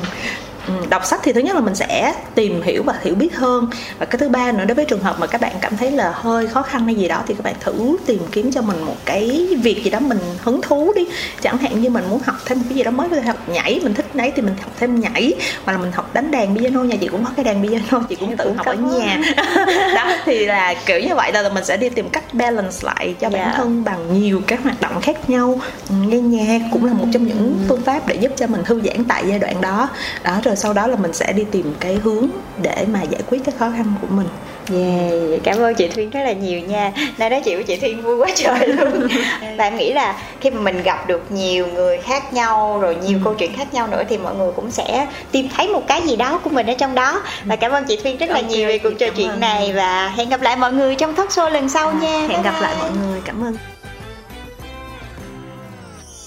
Ừ, 0.69 0.87
đọc 0.91 1.05
sách 1.07 1.21
thì 1.23 1.33
thứ 1.33 1.41
nhất 1.41 1.55
là 1.55 1.61
mình 1.61 1.75
sẽ 1.75 2.15
tìm 2.35 2.63
hiểu 2.63 2.83
và 2.83 2.95
hiểu 3.03 3.15
biết 3.15 3.37
hơn. 3.37 3.71
Và 3.99 4.07
cái 4.07 4.19
thứ 4.19 4.29
ba 4.29 4.53
nữa 4.53 4.65
đối 4.65 4.75
với 4.75 4.85
trường 4.85 5.01
hợp 5.03 5.17
mà 5.21 5.27
các 5.27 5.41
bạn 5.41 5.53
cảm 5.61 5.77
thấy 5.77 5.91
là 5.91 6.13
hơi 6.15 6.47
khó 6.47 6.63
khăn 6.63 6.85
hay 6.85 6.95
gì 6.95 7.09
đó 7.09 7.23
thì 7.27 7.35
các 7.35 7.43
bạn 7.45 7.55
thử 7.61 7.97
tìm 8.07 8.21
kiếm 8.33 8.51
cho 8.53 8.63
mình 8.63 8.85
một 8.85 8.97
cái 9.05 9.47
việc 9.63 9.85
gì 9.85 9.91
đó 9.91 10.01
mình 10.01 10.19
hứng 10.43 10.63
thú 10.63 10.93
đi. 10.97 11.07
Chẳng 11.43 11.59
hạn 11.59 11.81
như 11.81 11.91
mình 11.91 12.05
muốn 12.11 12.21
học 12.25 12.37
thêm 12.47 12.59
một 12.59 12.65
cái 12.69 12.77
gì 12.77 12.83
đó 12.83 12.91
mới 12.91 13.09
có 13.09 13.17
thể 13.17 13.23
học 13.23 13.37
nhảy 13.49 13.81
mình 13.83 13.95
thích 13.95 14.07
nấy 14.17 14.33
thì 14.37 14.43
mình 14.43 14.55
học 14.63 14.73
thêm 14.81 15.01
nhảy. 15.01 15.33
Hoặc 15.65 15.73
là 15.73 15.79
mình 15.79 15.93
học 15.93 16.15
đánh 16.15 16.31
đàn 16.31 16.57
piano 16.57 16.83
nhà 16.83 16.97
chị 17.01 17.09
cũng 17.09 17.25
có 17.25 17.31
cái 17.37 17.45
đàn 17.45 17.63
piano 17.69 18.01
chị 18.09 18.17
cũng 18.17 18.37
tự 18.37 18.45
cũng 18.45 18.57
học 18.57 18.67
ở 18.67 18.75
nhà. 18.75 19.21
đó 19.95 20.11
thì 20.25 20.47
là 20.47 20.75
kiểu 20.87 21.01
như 21.01 21.15
vậy. 21.15 21.33
Là 21.33 21.49
mình 21.49 21.65
sẽ 21.65 21.77
đi 21.77 21.89
tìm 21.89 22.09
cách 22.09 22.35
balance 22.35 22.77
lại 22.83 23.15
cho 23.21 23.31
bản 23.31 23.39
Dạ. 23.47 23.55
thân 23.57 23.85
bằng 23.85 24.21
nhiều 24.21 24.41
cái 24.47 24.59
hoạt 24.65 24.81
động 24.81 25.01
khác 25.01 25.31
nhau. 25.31 25.61
Ừ, 25.89 25.95
nghe 26.09 26.19
nhạc 26.19 26.61
cũng 26.73 26.85
là 26.85 26.93
một 26.93 27.05
trong 27.13 27.27
những 27.27 27.59
phương 27.69 27.81
pháp 27.83 28.07
để 28.07 28.15
giúp 28.15 28.33
cho 28.37 28.47
mình 28.47 28.65
thư 28.65 28.81
giãn 28.85 29.05
tại 29.05 29.25
giai 29.29 29.39
đoạn 29.39 29.61
đó. 29.61 29.89
Đó 30.23 30.41
rồi 30.45 30.57
sau 30.59 30.73
đó 30.73 30.87
là 30.87 30.97
mình 30.97 31.13
sẽ 31.13 31.33
đi 31.33 31.45
tìm 31.51 31.75
cái 31.81 31.95
hướng 31.95 32.29
để 32.63 32.87
mà 32.93 33.03
giải 33.03 33.23
quyết 33.31 33.45
cái 33.45 33.55
khó 33.59 33.71
khăn 33.77 33.95
của 34.01 34.07
mình. 34.11 34.29
Yeah, 34.73 35.41
cảm 35.45 35.59
ơn 35.59 35.75
chị 35.75 35.89
Thuyên 35.89 36.11
rất 36.11 36.21
là 36.25 36.33
nhiều 36.33 36.61
nha. 36.61 36.93
Nay 37.19 37.31
nói 37.31 37.43
chuyện 37.45 37.57
với 37.57 37.65
chị 37.65 37.77
Thuyên 37.77 38.03
vui 38.03 38.17
quá 38.17 38.29
trời 38.35 38.69
luôn. 38.69 39.09
Và 39.59 39.65
em 39.65 39.77
nghĩ 39.77 39.93
là 39.93 40.17
khi 40.41 40.51
mà 40.51 40.61
mình 40.61 40.83
gặp 40.83 41.07
được 41.07 41.23
nhiều 41.31 41.67
người 41.67 41.99
khác 41.99 42.33
nhau 42.33 42.79
Rồi 42.81 42.97
nhiều 43.07 43.19
câu 43.25 43.35
chuyện 43.35 43.53
khác 43.57 43.75
nhau 43.75 43.87
nữa 43.87 44.03
Thì 44.09 44.19
mọi 44.19 44.35
người 44.35 44.53
cũng 44.57 44.71
sẽ 44.71 45.07
tìm 45.33 45.49
thấy 45.57 45.69
một 45.69 45.83
cái 45.87 46.03
gì 46.07 46.17
đó 46.17 46.41
của 46.45 46.51
mình 46.51 46.67
ở 46.67 46.75
trong 46.75 46.95
đó. 46.95 47.23
Và 47.45 47.57
cảm 47.57 47.73
ơn 47.73 47.85
chị 47.85 47.99
Thuyên 48.03 48.17
rất 48.17 48.31
là 48.31 48.35
Ok, 48.41 48.49
nhiều 48.49 48.69
về 48.69 48.79
cuộc 48.79 48.93
trò 48.99 49.07
chuyện 49.17 49.29
ơn. 49.29 49.41
này. 49.41 49.73
Và 49.73 50.09
hẹn 50.09 50.29
gặp 50.29 50.43
lại 50.43 50.57
mọi 50.57 50.73
người 50.73 50.95
trong 50.95 51.15
talk 51.15 51.29
show 51.29 51.51
lần 51.51 51.69
sau 51.69 51.93
nha. 51.93 52.19
Hẹn 52.19 52.29
Bye 52.29 52.43
gặp 52.43 52.61
lại 52.61 52.75
mọi 52.81 52.91
người. 52.91 53.21
Cảm 53.25 53.45
ơn. 53.45 53.57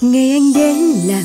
Ngày 0.00 0.30
anh 0.30 0.52
đến 0.54 0.76
làm 1.06 1.24